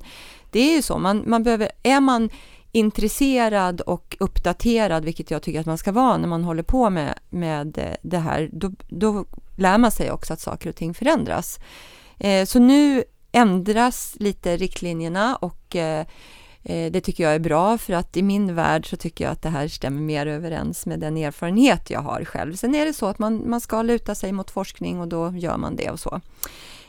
[0.51, 2.29] det är ju så, man, man behöver, är man
[2.71, 7.19] intresserad och uppdaterad, vilket jag tycker att man ska vara när man håller på med,
[7.29, 9.25] med eh, det här, då, då
[9.57, 11.59] lär man sig också att saker och ting förändras.
[12.19, 16.05] Eh, så nu ändras lite riktlinjerna och eh,
[16.63, 19.41] Eh, Det tycker jag är bra för att i min värld så tycker jag att
[19.41, 22.55] det här stämmer mer överens med den erfarenhet jag har själv.
[22.55, 25.57] Sen är det så att man, man ska luta sig mot forskning och då gör
[25.57, 26.21] man det och så.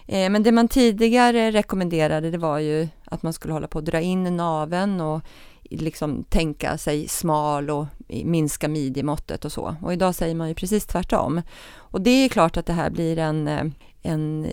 [0.06, 3.84] Eh, men det man tidigare rekommenderade det var ju att man skulle hålla på att
[3.84, 5.20] dra in naveln och
[5.62, 7.86] liksom tänka sig smal och
[8.24, 9.76] minska midjemåttet och så.
[9.82, 11.42] Och idag säger man ju precis tvärtom.
[11.74, 13.64] Och det är klart att det här blir en, eh,
[14.02, 14.46] en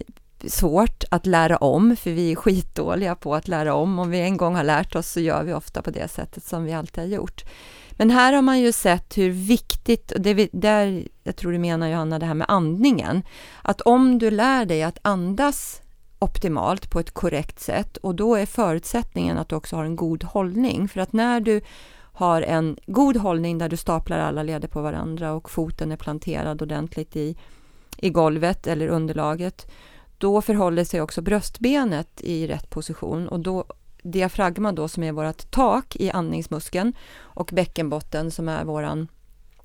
[0.48, 4.00] svårt att lära om, för vi är skitdåliga på att lära om.
[4.00, 6.64] Om vi en gång har lärt oss så gör vi ofta på det sättet som
[6.64, 7.44] vi alltid har gjort.
[8.00, 11.58] Men här har man ju sett hur viktigt, och det vi, där, jag tror du
[11.58, 13.24] menar Johanna, det här med andningen,
[13.62, 15.82] att om du lär dig att andas
[16.20, 20.24] optimalt på ett korrekt sätt och då är förutsättningen att du också har en god
[20.24, 20.88] hållning.
[20.88, 21.62] För att när du
[22.14, 26.62] har en god hållning där du staplar alla leder på varandra och foten är planterad
[26.62, 27.38] ordentligt i,
[27.98, 29.72] i golvet eller underlaget,
[30.18, 33.66] då förhåller sig också bröstbenet i rätt position och då
[34.04, 39.08] diafragma då som är vårt tak i andningsmuskeln och bäckenbotten som är våran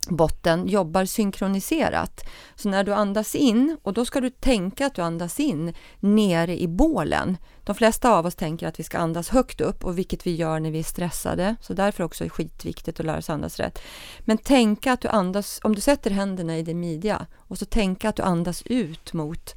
[0.08, 2.20] botten jobbar synkroniserat.
[2.54, 6.60] Så när du andas in, och då ska du tänka att du andas in nere
[6.60, 7.36] i bålen.
[7.64, 10.60] De flesta av oss tänker att vi ska andas högt upp och vilket vi gör
[10.60, 11.56] när vi är stressade.
[11.60, 13.82] Så därför också är det skitviktigt att lära sig andas rätt.
[14.20, 18.08] Men tänka att du andas, om du sätter händerna i din midja och så tänka
[18.08, 19.54] att du andas ut mot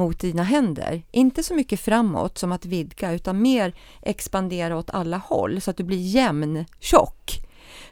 [0.00, 1.02] mot dina händer.
[1.10, 5.76] Inte så mycket framåt som att vidga utan mer expandera åt alla håll så att
[5.76, 7.40] du blir jämn tjock.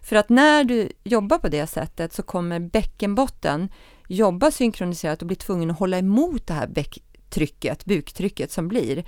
[0.02, 3.68] För att när du jobbar på det sättet så kommer bäckenbotten
[4.09, 9.05] jobba synkroniserat och bli tvungen att hålla emot det här bäcktrycket, buktrycket som blir.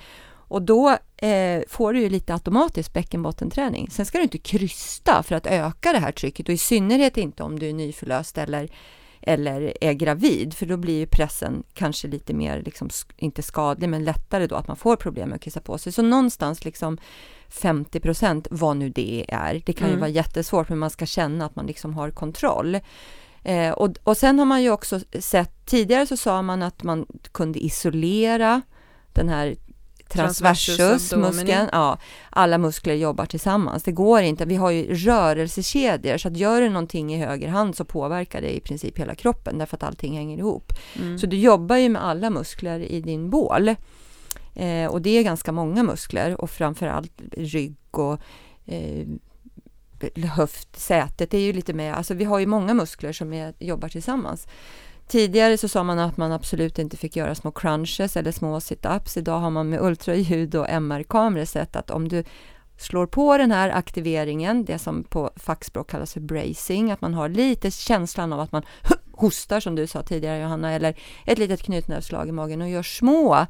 [0.51, 3.90] Och då eh, får du ju lite automatisk bäckenbottenträning.
[3.90, 7.43] Sen ska du inte krysta för att öka det här trycket och i synnerhet inte
[7.43, 8.70] om du är nyförlöst eller,
[9.23, 14.05] eller är gravid, för då blir ju pressen kanske lite mer, liksom, inte skadlig, men
[14.05, 15.93] lättare då att man får problem med att kissa på sig.
[15.93, 16.99] Så någonstans liksom
[17.49, 19.63] 50 procent, vad nu det är.
[19.67, 19.97] Det kan mm.
[19.97, 22.79] ju vara jättesvårt, men man ska känna att man liksom har kontroll.
[23.43, 27.07] Eh, och, och sen har man ju också sett, tidigare så sa man att man
[27.33, 28.63] kunde isolera
[29.13, 29.57] den här
[30.11, 31.69] transversusmuskeln.
[31.73, 31.99] Ja,
[32.31, 33.82] alla muskler jobbar tillsammans.
[33.82, 34.45] Det går inte.
[34.45, 38.57] Vi har ju rörelsekedjor så att gör du någonting i höger hand så påverkar det
[38.57, 40.73] i princip hela kroppen därför att allting hänger ihop.
[40.99, 41.19] Mm.
[41.19, 43.69] Så du jobbar ju med alla muskler i din bål.
[44.55, 48.20] Eh, och det är ganska många muskler och framförallt rygg och
[48.66, 49.07] eh,
[50.37, 53.89] höft, sätet, är ju lite mer, alltså vi har ju många muskler som är, jobbar
[53.89, 54.47] tillsammans.
[55.11, 59.19] Tidigare så sa man att man absolut inte fick göra små crunches eller små sit-ups.
[59.19, 62.24] Idag har man med ultraljud och MR-kameror sett att om du
[62.78, 67.28] slår på den här aktiveringen, det som på fackspråk kallas för bracing, att man har
[67.28, 68.62] lite känslan av att man
[69.12, 73.47] hostar som du sa tidigare Johanna, eller ett litet knytnävsslag i magen och gör små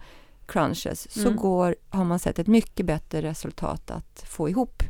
[0.47, 1.37] crunches så mm.
[1.37, 4.83] går, har man sett ett mycket bättre resultat att få ihop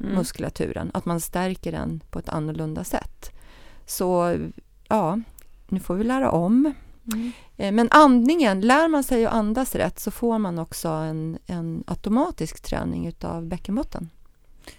[0.00, 0.14] mm.
[0.14, 3.32] muskulaturen, att man stärker den på ett annorlunda sätt.
[3.86, 4.38] Så
[4.88, 5.18] ja,
[5.68, 6.74] nu får vi lära om.
[7.12, 7.32] Mm.
[7.56, 11.84] Eh, men andningen, lär man sig att andas rätt så får man också en, en
[11.86, 14.10] automatisk träning utav bäckenbotten.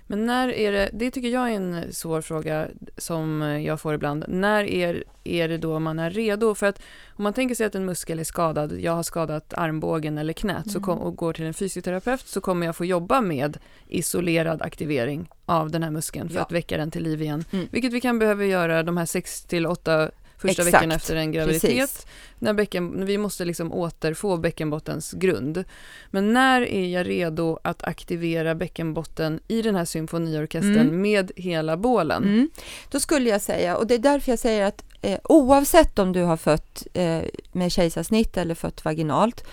[0.07, 4.25] Men när är det, det tycker jag är en svår fråga som jag får ibland.
[4.27, 6.55] När är, är det då man är redo?
[6.55, 6.81] För att
[7.15, 10.65] om man tänker sig att en muskel är skadad, jag har skadat armbågen eller knät
[10.65, 10.69] mm.
[10.69, 13.57] så kom, och går till en fysioterapeut så kommer jag få jobba med
[13.87, 16.41] isolerad aktivering av den här muskeln för ja.
[16.41, 17.43] att väcka den till liv igen.
[17.51, 17.67] Mm.
[17.71, 20.67] Vilket vi kan behöva göra de här 6 till 8 första Exakt.
[20.67, 22.07] veckan efter en graviditet.
[22.39, 25.63] När bäcken, vi måste liksom återfå bäckenbottens grund.
[26.11, 31.01] Men när är jag redo att aktivera bäckenbotten i den här symfoniorkestern mm.
[31.01, 32.23] med hela bålen?
[32.23, 32.49] Mm.
[32.91, 36.21] Då skulle jag säga, och det är därför jag säger att eh, oavsett om du
[36.21, 39.43] har fött eh, med kejsarsnitt eller fött vaginalt,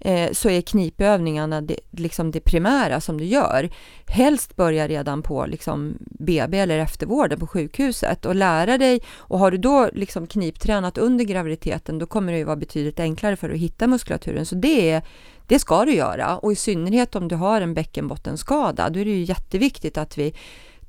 [0.00, 3.70] eh, så är knipövningarna det, liksom det primära som du gör.
[4.06, 9.00] Helst börja redan på liksom BB eller eftervården på sjukhuset och lära dig.
[9.16, 13.36] Och har du då liksom kniptränat under graviditeten, då kommer det ju vara betydligt enklare
[13.36, 14.46] för att hitta muskulaturen.
[14.46, 15.02] Så det, är,
[15.46, 19.10] det ska du göra och i synnerhet om du har en bäckenbottenskada, då är det
[19.10, 20.34] ju jätteviktigt att vi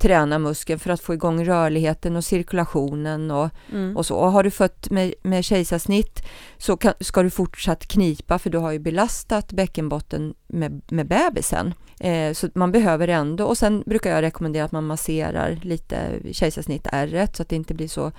[0.02, 3.98] träna muskeln för att få igång rörligheten och cirkulationen och, mm.
[3.98, 4.16] och så.
[4.16, 6.24] Och har du fött med, med kejsarsnitt
[6.58, 11.74] så kan, ska du fortsatt knipa för du har ju belastat bäckenbotten med, med bebisen.
[12.00, 16.88] Eh, så man behöver ändå, och sen brukar jag rekommendera att man masserar lite kejsarsnitt
[16.92, 18.12] ärret så att det inte blir så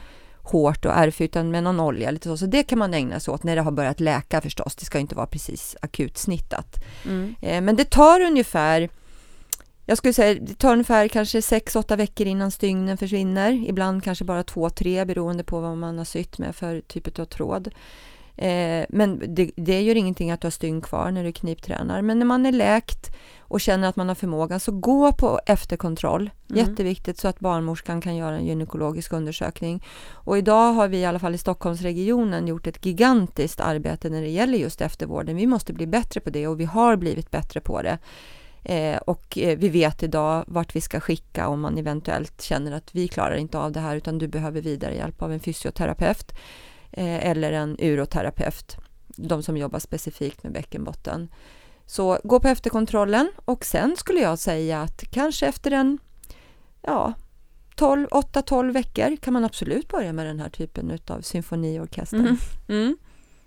[0.42, 2.36] hårt och ärrfyllt utan med någon olja lite så.
[2.36, 4.76] Så det kan man ägna sig åt när det har börjat läka förstås.
[4.76, 6.84] Det ska inte vara precis akut snittat.
[7.04, 7.34] Mm.
[7.40, 8.88] Eh, men det tar ungefär
[9.86, 13.68] jag skulle säga det tar ungefär kanske 6-8 veckor innan stygnen försvinner.
[13.68, 17.74] Ibland kanske bara 2-3 beroende på vad man har sytt med för typ av tråd.
[18.36, 22.02] Eh, men det, det gör ingenting att du har stygn kvar när du kniptränar.
[22.02, 26.30] Men när man är läkt och känner att man har förmågan så gå på efterkontroll.
[26.50, 26.68] Mm.
[26.68, 29.84] Jätteviktigt så att barnmorskan kan göra en gynekologisk undersökning.
[30.12, 34.28] Och idag har vi i alla fall i Stockholmsregionen gjort ett gigantiskt arbete när det
[34.28, 35.36] gäller just eftervården.
[35.36, 37.98] Vi måste bli bättre på det och vi har blivit bättre på det.
[38.64, 42.94] Eh, och eh, vi vet idag vart vi ska skicka om man eventuellt känner att
[42.94, 46.32] vi klarar inte av det här utan du behöver vidare hjälp av en fysioterapeut
[46.90, 48.76] eh, eller en uroterapeut,
[49.06, 51.28] de som jobbar specifikt med bäckenbotten.
[51.86, 55.98] Så gå på efterkontrollen och sen skulle jag säga att kanske efter en
[56.82, 57.14] ja,
[57.76, 62.16] 8-12 veckor kan man absolut börja med den här typen av symfoniorkester.
[62.16, 62.36] Mm.
[62.68, 62.96] Mm.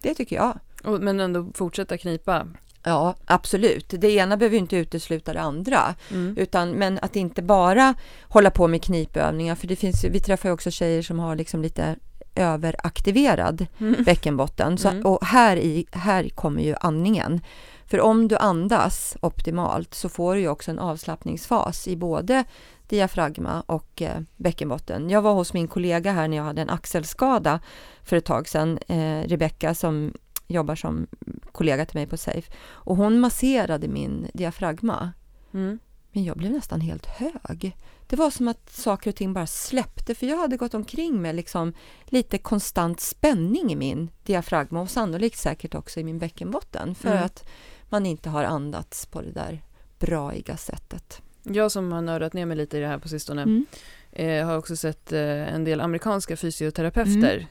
[0.02, 0.60] Det tycker jag.
[1.02, 2.48] Men ändå fortsätta knipa?
[2.86, 3.94] Ja, absolut.
[3.98, 5.96] Det ena behöver inte utesluta det andra.
[6.12, 6.38] Mm.
[6.38, 10.54] Utan, men att inte bara hålla på med knipövningar, för det finns, vi träffar ju
[10.54, 11.96] också tjejer som har liksom lite
[12.36, 14.04] överaktiverad mm.
[14.04, 14.78] bäckenbotten.
[14.78, 15.06] Så, mm.
[15.06, 17.42] Och här, i, här kommer ju andningen.
[17.88, 22.44] För om du andas optimalt så får du ju också en avslappningsfas i både
[22.88, 25.10] diafragma och eh, bäckenbotten.
[25.10, 27.60] Jag var hos min kollega här när jag hade en axelskada
[28.04, 30.14] för ett tag sedan, eh, Rebecka som
[30.48, 31.08] jobbar som
[31.52, 32.52] kollega till mig på Safe.
[32.68, 35.12] Och hon masserade min diafragma.
[35.54, 35.80] Mm.
[36.12, 37.78] Men jag blev nästan helt hög.
[38.08, 41.36] Det var som att saker och ting bara släppte, för jag hade gått omkring med
[41.36, 41.74] liksom
[42.06, 47.24] lite konstant spänning i min diafragma och sannolikt säkert också i min bäckenbotten, för Mm.
[47.24, 47.46] att
[47.90, 49.64] man inte har andats på det där
[50.00, 51.22] braiga sättet.
[51.44, 53.66] Jag som har nördat ner mig lite i det här på sistone Mm.
[54.12, 57.46] eh, har också sett eh, en del amerikanska fysioterapeuter eh,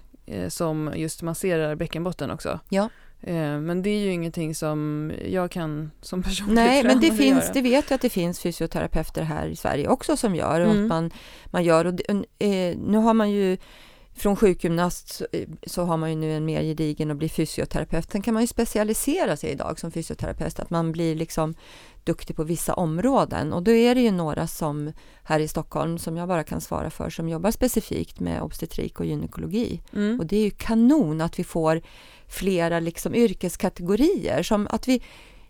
[0.48, 2.60] som just masserar bäckenbotten också.
[2.68, 2.88] Ja.
[3.26, 7.44] Eh, men det är ju ingenting som jag kan som personlig Nej, men det finns,
[7.44, 7.52] göra.
[7.52, 10.84] det vet jag att det finns fysioterapeuter här i Sverige också som gör och Mm.
[10.84, 11.10] att man,
[11.46, 12.00] man gör och
[12.38, 13.56] eh, nu har man ju
[14.16, 18.10] från sjukgymnast så, eh, så har man ju nu en mer gedigen och blir fysioterapeut.
[18.12, 21.54] Sen kan man ju specialisera sig idag som fysioterapeut, att man blir liksom
[22.04, 26.16] duktig på vissa områden och då är det ju några som här i Stockholm som
[26.16, 29.80] jag bara kan svara för som jobbar specifikt med obstetrik och gynekologi.
[29.92, 30.20] Mm.
[30.20, 31.82] Och det är ju kanon att vi får
[32.28, 35.02] flera liksom yrkeskategorier som att vi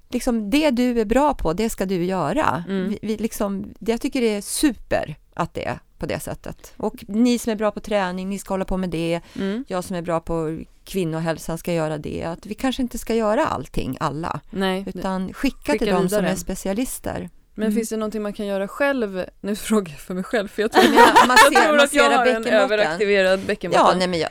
[0.08, 2.64] liksom det du är bra på, det ska du göra.
[2.68, 2.88] Mm.
[2.88, 6.74] Vi, vi liksom, jag tycker det är super att det på det sättet.
[6.76, 9.20] Och ni som är bra på träning, ni ska hålla på med det.
[9.36, 9.64] Mm.
[9.68, 12.24] Jag som är bra på kvinnohälsan ska göra det.
[12.24, 16.24] Att vi kanske inte ska göra allting, alla, Nej, utan skicka, Skicka till de som
[16.24, 17.30] är specialister.
[17.54, 17.74] men Mm.
[17.76, 19.24] finns det någonting man kan göra själv?
[19.40, 22.10] Nu frågar jag för mig själv för jag tror, jag- man jag tror att jag
[22.18, 23.86] har en överaktiverad bäckenbotten.
[23.86, 24.30] Ja, nej men jag,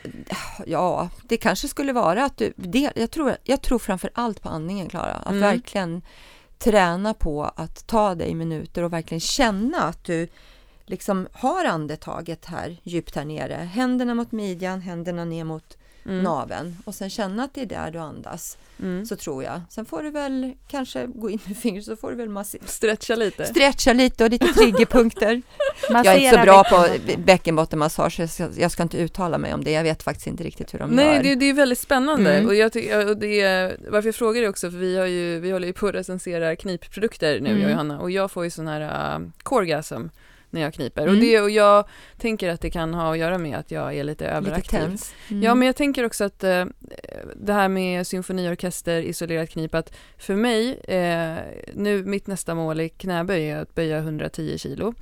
[0.66, 4.48] ja, det kanske skulle vara att du, det, jag, tror, jag tror framför allt på
[4.48, 5.40] andningen Klara, att Mm.
[5.40, 6.02] verkligen
[6.58, 10.28] träna på att ta dig minuter och verkligen känna att du
[10.86, 16.22] liksom har andetaget här djupt här nere, händerna mot midjan, händerna ner mot mm.
[16.22, 19.06] naveln och sen känna att det är där du andas, Mm.
[19.06, 19.60] så tror jag.
[19.70, 23.14] Sen får du väl kanske gå in med fingret så får du väl massi- Stretcha
[23.14, 23.46] lite.
[23.46, 25.42] stretcha lite och lite triggerpunkter.
[25.88, 27.24] Jag är Massera inte så bra på bäckenbotten.
[27.24, 28.20] bäckenbottenmassage,
[28.58, 29.70] jag ska, inte uttala mig om det.
[29.70, 31.22] Jag vet faktiskt inte riktigt hur de Nej, gör.
[31.22, 32.34] det, det är väldigt spännande.
[32.34, 32.46] Mm.
[32.48, 35.40] Och jag ty- och det är, varför jag frågar är också för vi, har ju,
[35.40, 37.60] vi håller ju på att recensera knipprodukter nu, Mm.
[37.60, 40.02] jag och Johanna, och jag får ju sån här uh, corgasm
[40.54, 41.02] när jag kniper.
[41.02, 41.14] Mm.
[41.14, 41.84] Och, det, och jag
[42.18, 44.78] tänker att det kan ha att göra med att jag är lite Lite överaktiv.
[44.78, 45.14] tens.
[45.30, 45.42] Mm.
[45.42, 46.64] Ja, men jag tänker också att eh,
[47.36, 51.36] det här med symfoniorkester, isolerat knip, att för mig, eh,
[51.74, 54.94] nu mitt nästa mål i knäböj är att böja 110 kilo.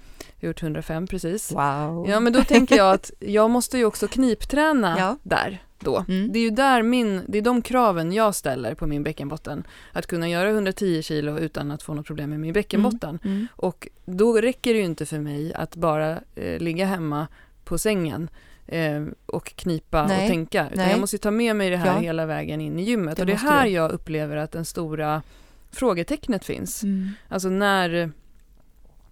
[0.42, 1.52] Jag har gjort 105 precis.
[1.52, 2.06] Wow.
[2.08, 5.16] Ja, men då tänker jag att jag måste ju också knipträna Ja.
[5.22, 6.04] där då.
[6.08, 6.32] Mm.
[6.32, 9.64] Det är ju där min, det är de kraven jag ställer på min bäckenbotten.
[9.92, 13.18] Att kunna göra 110 kilo utan att få något problem med min bäckenbotten.
[13.24, 13.46] Mm.
[13.56, 17.26] Och då räcker det ju inte för mig att bara eh, ligga hemma
[17.64, 18.28] på sängen
[18.66, 20.66] eh, och knipa Nej, och tänka.
[20.66, 20.90] Utan nej.
[20.90, 21.98] jag måste ju ta med mig det här Ja.
[21.98, 23.16] hela vägen in i gymmet.
[23.16, 25.22] Det och det är här jag upplever att den stora
[25.70, 26.82] frågetecknet finns.
[26.82, 27.10] Mm.
[27.28, 28.10] Alltså när,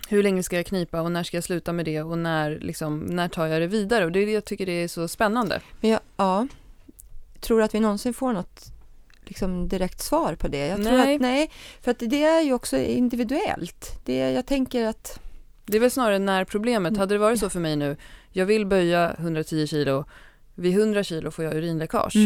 [0.09, 3.01] hur länge ska jag knipa och när ska jag sluta med det och när, liksom,
[3.01, 4.05] när tar jag det vidare?
[4.05, 5.61] Och det är det jag tycker det är så spännande.
[5.81, 6.47] Men jag, ja,
[7.41, 8.73] tror att vi någonsin får något
[9.25, 10.67] liksom, direkt svar på det?
[10.67, 11.15] Jag tror Nej.
[11.15, 11.51] Att, nej,
[11.81, 14.01] för att det är ju också individuellt.
[14.05, 15.21] Det, jag tänker att
[15.65, 17.97] Det är väl snarare när problemet, hade det varit så för mig nu,
[18.33, 20.05] jag vill böja 110 kilo,
[20.55, 22.17] vid 100 kilo får jag urinläckage.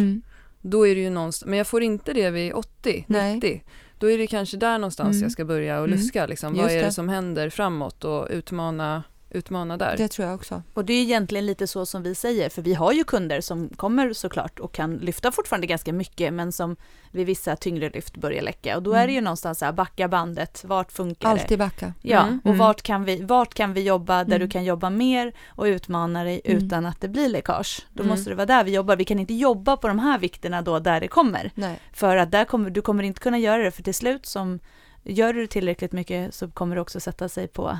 [0.61, 3.35] Då är det ju någonstans, men jag får inte det vid 80, Nej.
[3.35, 3.63] 90.
[4.05, 5.22] Då är det kanske där någonstans Mm.
[5.22, 5.98] jag ska börja och Mm.
[5.98, 6.26] luska.
[6.26, 6.55] Liksom.
[6.56, 6.93] Vad är det det.
[6.93, 9.02] som händer framåt och utmana,
[9.35, 9.97] utmana där.
[9.97, 10.62] det tror jag också.
[10.74, 13.69] Och det är egentligen lite så som vi säger, för vi har ju kunder som
[13.69, 16.77] kommer såklart och kan lyfta fortfarande ganska mycket, men som
[17.11, 18.77] vid vissa tyngre lyft börjar läcka.
[18.77, 19.15] Och då är det Mm.
[19.15, 21.40] ju någonstans så här, backa bandet, vart funkar det?
[21.43, 21.93] Alltid backa.
[22.02, 22.39] Ja, Mm.
[22.44, 22.59] och Mm.
[22.59, 24.40] vart kan, vi, vart kan vi jobba där Mm.
[24.40, 26.59] du kan jobba mer och utmana dig Mm.
[26.65, 27.86] utan att det blir läckage?
[27.93, 28.11] Då Mm.
[28.16, 28.97] måste det vara där vi jobbar.
[28.97, 31.51] Vi kan inte jobba på de här vikterna då där det kommer.
[31.55, 31.78] Nej.
[31.93, 34.61] För att där kommer, du kommer inte kunna göra det, för till slut som
[35.02, 37.78] gör du det tillräckligt mycket så kommer det också sätta sig på,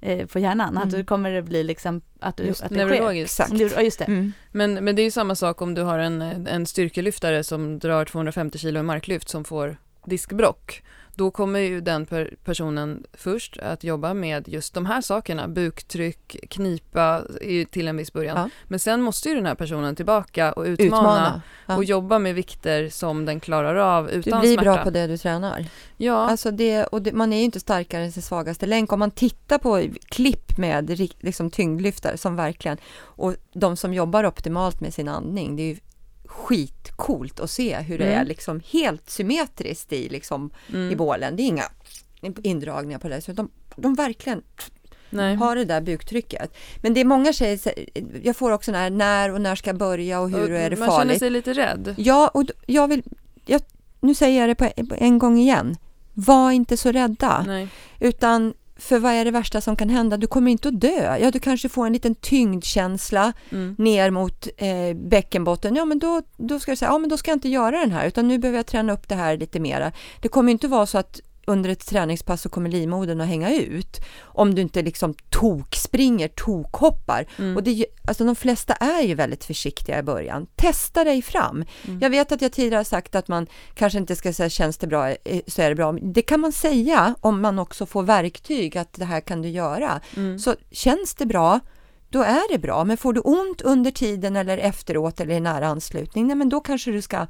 [0.00, 0.76] eh, på hjärnan.
[0.78, 0.98] Att Mm.
[0.98, 2.86] du kommer det bli liksom att, du, Just att det sker.
[2.86, 3.40] Neurologiskt.
[3.40, 3.60] Exakt.
[3.76, 4.04] Ja, just det.
[4.04, 4.32] Mm.
[4.52, 8.04] Men, men det är ju samma sak om du har en, en styrkelyftare som drar
[8.04, 10.82] 250 kilo i marklyft som får diskbrock.
[11.14, 16.36] Då kommer ju den per, personen först att jobba med just de här sakerna, buktryck,
[16.50, 17.22] knipa
[17.70, 18.36] till en viss början.
[18.36, 18.50] Ja.
[18.64, 21.42] Men sen måste ju den här personen tillbaka och utmana, Utmana.
[21.66, 21.76] Ja.
[21.76, 24.70] och jobba med vikter som den klarar av Du utan blir smärta.
[24.74, 25.66] bra på det du tränar.
[25.96, 28.92] Ja, Alltså det, och det, man är ju inte starkare än sin svagaste länk.
[28.92, 34.80] Om man tittar på klipp med liksom tyngdlyftare som verkligen, och de som jobbar optimalt
[34.80, 35.76] med sin andning, det är ju
[36.30, 38.20] skitcoolt att se hur det Mm.
[38.20, 41.36] är liksom helt symmetriskt i, liksom, mm, i bålen.
[41.36, 41.64] Det är inga
[42.42, 44.42] indragningar på det, så de, de verkligen
[45.10, 45.36] nej.
[45.36, 46.54] har det där buktrycket.
[46.82, 47.60] Men det är många tjejer,
[48.22, 50.70] jag får också den här när och när ska jag börja och hur Och är
[50.70, 51.18] det Man känner farligt?
[51.18, 51.94] sig lite rädd.
[51.98, 53.02] Ja, och jag vill,
[53.46, 53.60] jag,
[54.00, 54.54] nu säger jag det
[54.84, 55.76] på en gång igen.
[56.14, 57.44] Var inte så rädda.
[57.46, 57.68] Nej.
[58.00, 60.16] Utan för vad är det värsta som kan hända?
[60.16, 61.16] Du kommer inte att dö.
[61.20, 63.74] Ja, du kanske får en liten tyngdkänsla Mm.
[63.78, 65.76] ner mot eh, bäckenbotten.
[65.76, 67.92] Ja, men då, då ska du säga, ja, men då ska jag inte göra den
[67.92, 69.92] här, utan nu behöver jag träna upp det här lite mera.
[70.20, 74.00] Det kommer inte vara så att under ett träningspass så kommer livmodern att hänga ut
[74.22, 77.26] om du inte liksom tokspringer, tokhoppar.
[77.38, 77.56] Mm.
[77.56, 80.46] Och det, ju- alltså de flesta är ju väldigt försiktiga i början.
[80.56, 81.64] Testa dig fram.
[81.86, 81.98] Mm.
[82.00, 84.86] Jag vet att jag tidigare har sagt att man kanske inte ska säga känns det
[84.86, 85.92] bra eh, så är det bra.
[85.92, 90.00] Det kan man säga om man också får verktyg att det här kan du göra.
[90.16, 90.38] Mm.
[90.38, 91.60] Så känns det bra,
[92.08, 92.84] då är det bra.
[92.84, 96.60] Men får du ont under tiden eller efteråt eller i nära anslutning, nej men då
[96.60, 97.26] kanske du ska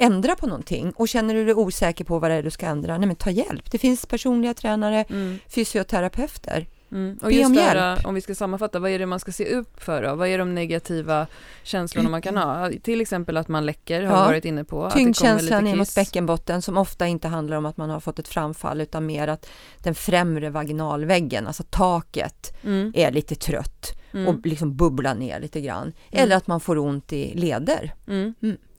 [0.00, 0.92] ändra på någonting.
[0.96, 3.30] Och känner du dig osäker på vad det är du ska ändra, nej men ta
[3.30, 3.70] hjälp.
[3.70, 5.38] Det finns personliga tränare, Mm.
[5.48, 6.66] fysioterapeuter.
[6.92, 7.18] Mm.
[7.22, 8.06] Och Be just om hjälp.
[8.06, 10.14] om vi ska sammanfatta, vad är det man ska se upp för då?
[10.14, 11.26] Vad är de negativa
[11.62, 12.70] känslorna man kan ha?
[12.82, 14.24] Till exempel att man läcker, har Ja.
[14.24, 14.90] varit inne på.
[14.90, 18.80] Tyngdkänslan ner mot bäckenbotten som ofta inte handlar om att man har fått ett framfall
[18.80, 19.46] utan mer att
[19.82, 22.92] den främre vaginalväggen, alltså taket, Mm.
[22.96, 24.26] är lite trött Mm.
[24.28, 25.92] och liksom bubblar ner lite grann.
[26.10, 27.94] Eller att man får ont i leder.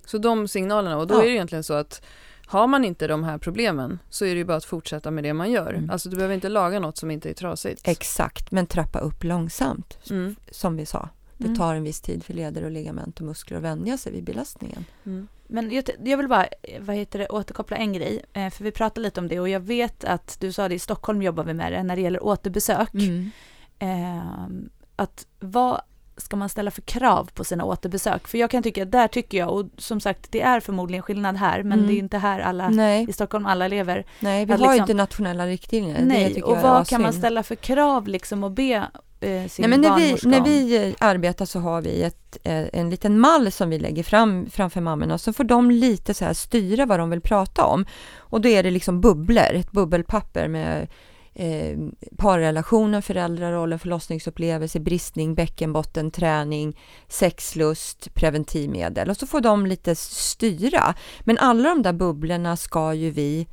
[0.05, 1.21] Så de signalerna, och då Ja.
[1.21, 2.01] är det egentligen så att
[2.45, 5.33] har man inte de här problemen så är det ju bara att fortsätta med det
[5.33, 5.73] man gör.
[5.73, 5.89] Mm.
[5.89, 7.87] Alltså du behöver inte laga något som inte är trasigt.
[7.87, 10.35] Exakt, men trappa upp långsamt, Mm.
[10.51, 11.09] som vi sa.
[11.37, 11.57] Det Mm.
[11.57, 14.85] tar en viss tid för leder och ligament och muskler att vänja sig vid belastningen.
[15.05, 15.27] Mm.
[15.47, 18.71] Men jag, jag vill bara eh, vad heter det, återkoppla en grej, eh, för vi
[18.71, 21.53] pratade lite om det och jag vet att du sa det i Stockholm jobbar vi
[21.53, 22.93] med det när det gäller återbesök.
[22.93, 23.29] Mm.
[23.79, 25.81] Ehm, att vad
[26.21, 28.27] ska man ställa för krav på sina återbesök?
[28.27, 31.63] För jag kan tycka, där tycker jag, och som sagt det är förmodligen skillnad här,
[31.63, 31.87] men Mm.
[31.87, 34.05] det är inte här alla Nej, i Stockholm alla lever.
[34.19, 36.01] nej, vi har liksom- inte nationella riktlinjer.
[36.05, 38.73] Nej, och vad kan man ställa för krav liksom och be
[39.23, 42.89] eh, sin Nej, men när, vi, när vi arbetar så har vi ett, eh, en
[42.89, 46.85] liten mall som vi lägger fram framför mammorna så får de lite så här styra
[46.85, 47.85] vad de vill prata om.
[48.17, 50.87] Och då är det liksom bubblor, ett bubbelpapper med
[51.33, 51.77] eh,
[52.17, 56.77] parrelationen, föräldrarollen, förlossningsupplevelse, bristning, bäckenbotten, träning,
[57.07, 60.95] sexlust, preventivmedel och så får de lite styra.
[61.19, 63.47] Men alla de där bubblorna ska ju vi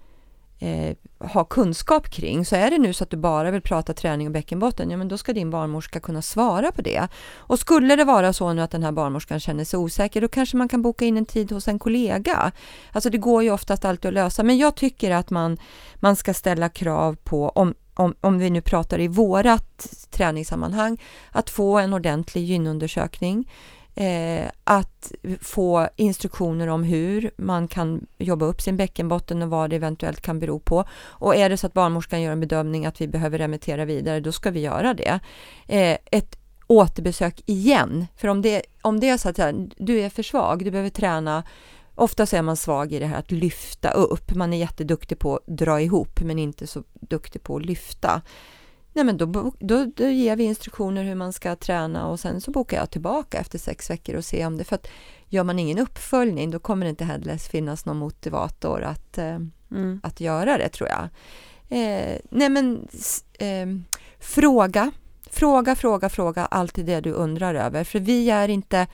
[0.58, 2.44] eh, ha kunskap kring.
[2.44, 5.08] Så är det nu så att du bara vill prata träning och bäckenbotten, ja men
[5.08, 7.08] då ska din barnmorska kunna svara på det.
[7.36, 10.56] Och skulle det vara så nu att den här barnmorskan känner sig osäker, då kanske
[10.56, 12.52] man kan boka in en tid hos en kollega.
[12.92, 15.58] Alltså det går ju oftast alltid att lösa, men jag tycker att man,
[15.94, 21.02] man ska ställa krav på, om, om, om vi nu pratar i vårat träningssammanhang,
[21.32, 23.48] att få en ordentlig gynundersökning.
[24.00, 29.76] Eh, att få instruktioner om hur man kan jobba upp sin bäckenbotten och vad det
[29.76, 30.84] eventuellt kan bero på.
[31.04, 34.32] Och är det så att barnmorskan gör en bedömning att vi behöver remittera vidare, då
[34.32, 35.20] ska vi göra det.
[35.66, 39.40] Eh, ett återbesök igen, för om det, om det är så att
[39.76, 41.44] du är för svag, du behöver träna
[41.94, 44.34] Ofta så är man svag i det här att lyfta upp.
[44.34, 48.22] Man är jätteduktig på att dra ihop, men inte så duktig på att lyfta.
[48.98, 52.50] Nej, men då, då, då ger vi instruktioner hur man ska träna och sen så
[52.50, 54.64] bokar jag tillbaka efter sex veckor och ser om det...
[54.64, 54.88] För att
[55.28, 59.38] gör man ingen uppföljning, då kommer det inte heller finnas någon motivator att, eh,
[59.70, 60.00] Mm.
[60.02, 61.08] att göra det, tror jag.
[61.68, 62.88] Eh, nej, men
[63.38, 63.66] eh,
[64.18, 64.90] fråga.
[65.30, 67.84] Fråga, fråga, fråga alltid det du undrar över.
[67.84, 68.86] För vi är inte...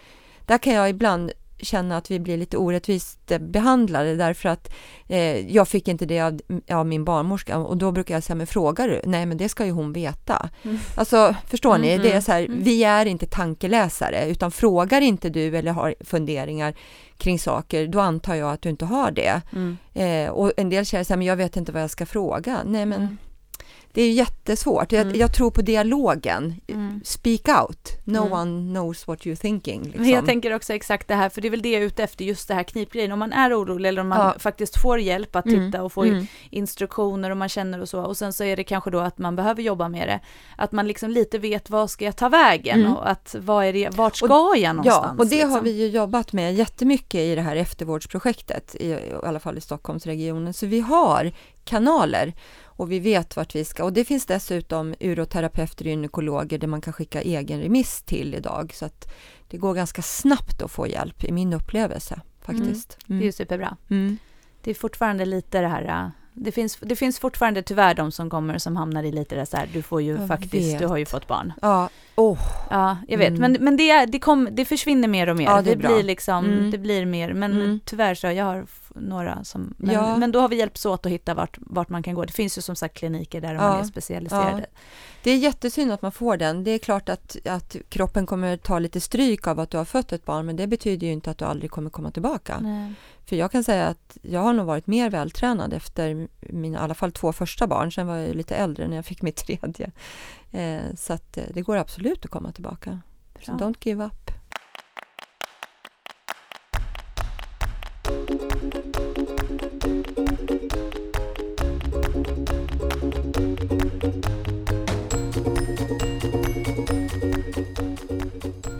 [0.46, 1.32] Där kan jag ibland
[1.64, 4.72] känna att vi blir lite orättvist eh, behandlade därför att
[5.08, 8.46] eh, jag fick inte det av, av min barnmorska och då brukar jag säga, men
[8.46, 9.00] frågar du?
[9.04, 10.48] Nej, men det ska ju hon veta.
[10.62, 10.78] Mm.
[10.96, 11.88] Alltså, förstår ni?
[11.88, 12.62] Mm, Det är mm, så här, mm.
[12.62, 16.74] vi är inte tankeläsare, utan frågar inte du eller har funderingar
[17.18, 19.40] kring saker, då antar jag att du inte har det.
[19.52, 19.76] Mm.
[19.94, 22.58] Eh, och en del känner så här, men jag vet inte vad jag ska fråga.
[22.64, 23.16] Nej, men Mm.
[23.94, 24.92] Det är jättesvårt.
[24.92, 25.18] Jag, Mm.
[25.18, 26.54] jag tror på dialogen.
[26.66, 27.00] Mm.
[27.04, 27.88] Speak out.
[28.04, 28.32] No Mm.
[28.32, 29.82] one knows what you're thinking.
[29.82, 30.04] Liksom.
[30.08, 32.24] Jag tänker också exakt det här, för det är väl det jag är ute efter,
[32.24, 33.12] just det här knipgrejen.
[33.12, 34.34] Om man är orolig eller om man Ja.
[34.38, 36.26] faktiskt får hjälp att Mm, titta och få mm.
[36.50, 38.00] instruktioner och man känner och så.
[38.02, 40.20] Och sen så är det kanske då att man behöver jobba med det.
[40.56, 42.92] Att man liksom lite vet vad ska jag ta vägen Mm.
[42.96, 45.14] och att vad är det, vart ska jag någonstans?
[45.18, 45.64] Ja, och det har liksom?
[45.64, 50.52] vi ju jobbat med jättemycket i det här eftervårdsprojektet, i, i alla fall i Stockholmsregionen.
[50.54, 51.32] Så vi har
[51.64, 52.32] kanaler
[52.76, 53.84] och vi vet vart vi ska.
[53.84, 58.72] Och det finns dessutom uroterapeuter och gynekologer där man kan skicka egen remiss till idag.
[58.74, 59.12] Så att
[59.48, 62.98] det går ganska snabbt att få hjälp i min upplevelse faktiskt.
[63.06, 63.24] Det är Mm.
[63.26, 63.76] ju superbra.
[63.90, 64.18] Mm.
[64.62, 68.58] Det är fortfarande lite det här, det finns, det finns fortfarande tyvärr de som kommer
[68.58, 70.78] som hamnar i lite det så här, du får ju Jag faktiskt, vet.
[70.78, 71.52] du har ju fått barn.
[71.62, 72.38] Ja, Åh,
[72.70, 73.28] Ja, jag vet.
[73.28, 73.40] Mm.
[73.40, 75.44] Men, men det, är, det, kom, det försvinner mer och mer.
[75.44, 75.88] Ja, det bra.
[75.94, 76.70] blir liksom, Mm.
[76.70, 77.32] det blir mer.
[77.34, 77.80] Men Mm.
[77.84, 80.16] tyvärr så, jag har några som, men, Ja.
[80.16, 82.24] men då har vi hjälpts åt att hitta vart, vart man kan gå.
[82.24, 83.60] Det finns ju som sagt kliniker där Ja.
[83.60, 84.66] man är specialiserade.
[85.22, 86.64] Det är jättesynd att man får den.
[86.64, 90.12] Det är klart att, att kroppen kommer ta lite stryk av att du har fött
[90.12, 92.58] ett barn, men det betyder ju inte att du aldrig kommer komma tillbaka.
[92.60, 92.92] Nej.
[93.26, 96.94] För jag kan säga att jag har nog varit mer vältränad efter mina, i alla
[96.94, 97.92] fall två första barn.
[97.92, 99.90] Sen var jag lite äldre när jag fick mitt tredje.
[100.50, 103.00] Eh, så att eh, det går absolut att komma tillbaka.
[103.42, 103.66] Så Bra.
[103.68, 104.30] don't give up.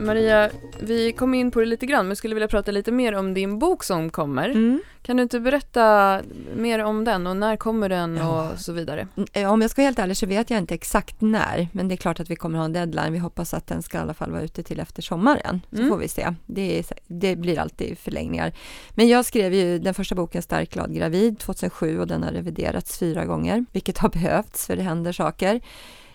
[0.05, 0.51] Maria,
[0.81, 3.59] vi kom in på det lite grann men skulle vilja prata lite mer om din
[3.59, 4.48] bok som kommer.
[4.48, 4.81] Mm.
[5.02, 6.20] Kan du inte berätta
[6.56, 8.51] mer om den och när kommer den Ja.
[8.52, 9.09] och så vidare?
[9.32, 11.94] Eh, Om jag ska vara helt ärlig så vet jag inte exakt när, men det
[11.94, 13.12] är klart att vi kommer ha en deadline.
[13.12, 15.89] Vi hoppas att den ska i alla fall vara ute till efter sommaren, så Mm.
[15.89, 16.35] får vi se.
[16.47, 18.52] Det, är, det blir alltid förlängningar.
[18.90, 22.98] Men jag skrev ju den första boken Stark, glad, gravid 2007 och den har reviderats
[22.98, 25.60] fyra gånger, vilket har behövts för det händer saker.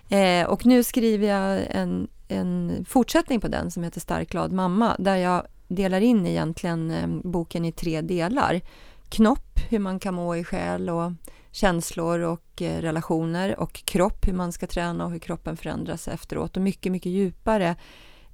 [0.10, 4.96] Eh, och nu skriver jag en, en fortsättning på den som heter Stark, glad mamma,
[5.00, 8.62] där jag delar in egentligen eh, boken i tre delar.
[9.10, 11.12] Knopp, hur man kan må i själ och
[11.52, 16.58] känslor och eh, relationer och kropp, hur man ska träna och hur kroppen förändras efteråt
[16.58, 17.76] och mycket, mycket djupare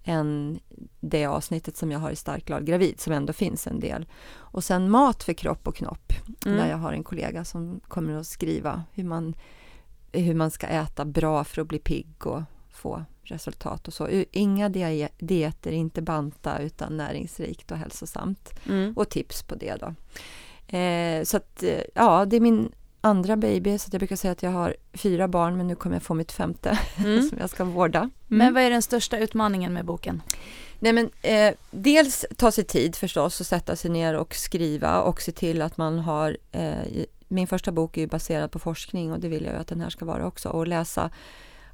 [0.04, 0.60] än
[1.00, 4.06] det avsnittet som jag har i Stark, glad, gravid som ändå finns en del.
[4.34, 6.14] Och sen mat för kropp och knopp
[6.46, 6.58] Mm.
[6.58, 9.36] där jag har en kollega som kommer att skriva hur man,
[10.12, 14.24] hur man ska äta bra för att bli pigg och få resultat och så.
[14.32, 14.70] Inga
[15.18, 18.94] dieter, inte banta utan näringsrikt och hälsosamt Mm.
[18.98, 19.94] och tips på det då.
[20.78, 22.72] Eh, så att, eh, ja, det är min
[23.02, 25.96] andra baby, så att jag brukar säga att jag har fyra barn, men nu kommer
[25.96, 27.22] jag få mitt femte Mm.
[27.30, 28.10] som jag ska vårda.
[28.28, 30.22] Men vad är den största utmaningen med boken?
[30.80, 35.22] Nej, men, eh, dels ta sig tid förstås och sätta sig ner och skriva och
[35.22, 36.74] se till att man har eh,
[37.28, 40.06] min första bok är baserad på forskning och det vill jag att den här ska
[40.06, 41.10] vara också och läsa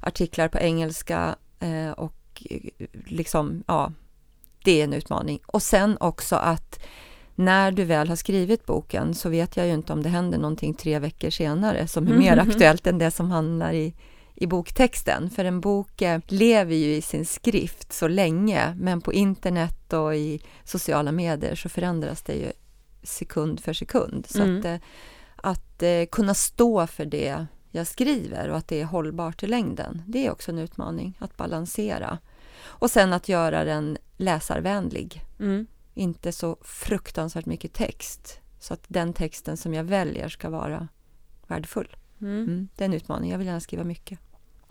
[0.02, 2.42] artiklar på engelska eh, och
[3.06, 3.92] liksom, ja,
[4.64, 5.40] det är en utmaning.
[5.46, 6.80] Och sen också att
[7.34, 10.74] när du väl har skrivit boken så vet jag ju inte om det händer någonting
[10.74, 12.48] tre veckor senare som är mer Mhm.
[12.50, 13.94] aktuellt än det som handlar i,
[14.34, 15.30] i boktexten.
[15.30, 20.16] För en bok eh, lever ju i sin skrift så länge, men på internet och
[20.16, 22.52] i sociala medier så förändras det ju
[23.02, 24.26] sekund för sekund.
[24.28, 24.58] Så Mm.
[24.58, 24.76] att, eh,
[25.36, 30.26] att kunna stå för det jag skriver och att det är hållbart i längden, det
[30.26, 32.18] är också en utmaning att balansera.
[32.64, 35.66] Och sen att göra den läsarvänlig, Mm.
[35.94, 38.40] inte så fruktansvärt mycket text.
[38.60, 40.88] Så att den texten som jag väljer ska vara
[41.46, 41.96] värdefull.
[42.20, 42.34] Mm.
[42.44, 44.18] Mm, det är en utmaning, jag vill gärna skriva mycket.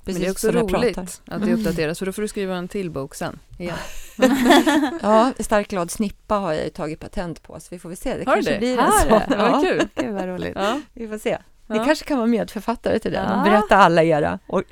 [0.06, 2.91] Men det är också roligt att det uppdateras för då får du skriva en till
[2.91, 3.40] bok sen.
[3.60, 3.78] Igen.
[5.02, 8.18] Ja, Stark glad snippa har jag ju tagit patent på, så vi får väl se.
[8.18, 8.57] Det Har kanske det?
[8.57, 9.10] blir en sån.
[9.10, 9.88] Ja, vad Ja, kul.
[9.95, 10.53] Gud vad roligt.
[10.56, 10.82] Ja.
[10.94, 11.38] vi får se.
[11.76, 11.80] Ja.
[11.81, 13.43] Ni kanske kan vara medförfattare till den och Ja.
[13.52, 14.64] berätta alla era och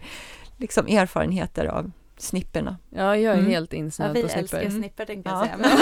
[0.57, 2.77] liksom erfarenheter av snipporna.
[2.89, 3.51] ja, jag är Mm.
[3.51, 4.69] helt Ja, insnöad vi på älskar snipper.
[4.69, 5.43] snipper tänkte jag Ja.
[5.45, 5.57] säga.
[5.57, 5.69] Men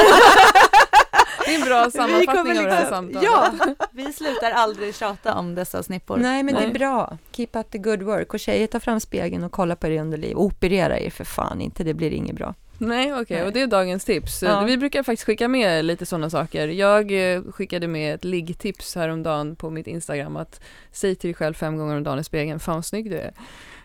[1.45, 3.23] Det är en bra sammanfattning av det här samtalet.
[3.31, 3.51] Ja,
[3.91, 6.17] vi slutar aldrig tjata om dessa snippor.
[6.17, 6.69] nej men det Nej.
[6.69, 7.17] är bra.
[7.31, 8.33] Keep up the good work.
[8.33, 10.37] Och tjejer, ta fram spegeln och kolla på er underliv.
[10.37, 12.53] Operera er för fan inte, det blir inget bra.
[12.77, 13.45] Nej, okej, Nej.
[13.45, 14.43] och det är dagens tips.
[14.43, 14.63] Ja.
[14.63, 16.67] Vi brukar faktiskt skicka med lite sådana saker.
[16.67, 21.53] Jag eh, skickade med ett liggtips häromdagen på mitt Instagram att säg till dig själv
[21.53, 23.33] fem gånger om dagen i spegeln, fan snygg du är.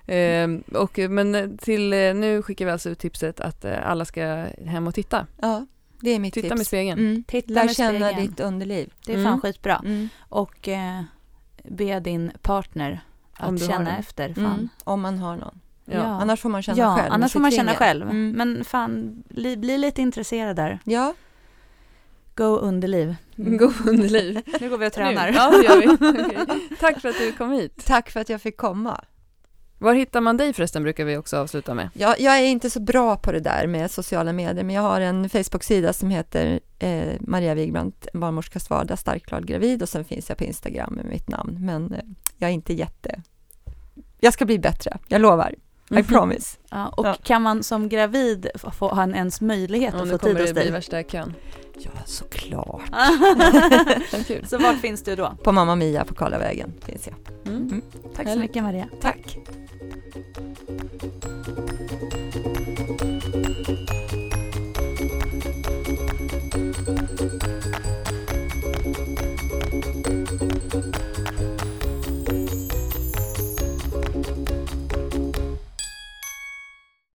[0.06, 4.46] Eh, och, men till eh, nu skickar vi alltså ut tipset att eh, alla ska
[4.66, 5.26] hem och titta.
[5.40, 5.66] Ja,
[6.00, 6.58] det är mitt Titta tips.
[6.58, 6.98] med spegeln.
[7.00, 7.24] Mm.
[7.24, 8.26] Titta Lär med känna spegeln.
[8.30, 8.92] ditt underliv.
[9.06, 9.40] Det är fan Mm.
[9.40, 9.82] skitbra.
[9.84, 10.08] Mm.
[10.28, 11.02] Och eh,
[11.64, 13.00] be din partner
[13.34, 14.34] att känna efter.
[14.34, 14.44] Fan.
[14.44, 14.68] Mm.
[14.84, 15.60] Om man har någon.
[15.84, 15.94] Ja.
[15.94, 16.02] Ja.
[16.02, 17.12] Annars får man känna ja, själv.
[17.12, 18.02] annars får man känna själv.
[18.02, 18.30] Mm.
[18.30, 20.78] Men fan, bli, bli lite intresserad där.
[20.84, 21.14] Ja,
[22.34, 23.16] Go underliv.
[23.36, 24.40] God underliv.
[24.60, 25.30] Nu går vi och tränar.
[25.30, 25.36] Nu.
[25.36, 25.88] Ja, det gör vi.
[25.88, 26.58] Okej.
[26.80, 27.86] Tack för att du kom hit.
[27.86, 29.04] tack för att jag fick komma.
[29.78, 31.90] Var hittar man dig förresten, brukar vi också avsluta med.
[31.94, 35.00] Jag, jag är inte så bra på det där med sociala medier, men jag har
[35.00, 40.04] en Facebook-sida som heter eh, Maria Wigbrandt, en barnmorskas vardag, stark, glad, gravid och sen
[40.04, 42.04] finns jag på Instagram med mitt namn, men eh,
[42.36, 43.22] jag är inte jätte...
[44.20, 45.54] Jag ska bli bättre, jag lovar.
[45.92, 46.04] I Mhm.
[46.04, 46.56] promise.
[46.70, 47.16] Ja, och Ja.
[47.22, 50.42] kan man som gravid få, ha en ens möjlighet Ja, att nu få kommer tid
[50.44, 50.72] det hos bli dig?
[50.72, 51.34] värsta kön.
[51.78, 52.80] Ja, såklart.
[54.48, 55.36] Så vart finns du då?
[55.44, 57.16] På Mamma Mia på Karlavägen finns jag.
[57.54, 57.82] Mm.
[58.16, 58.88] Tack så mycket Maria.
[59.00, 59.38] Tack.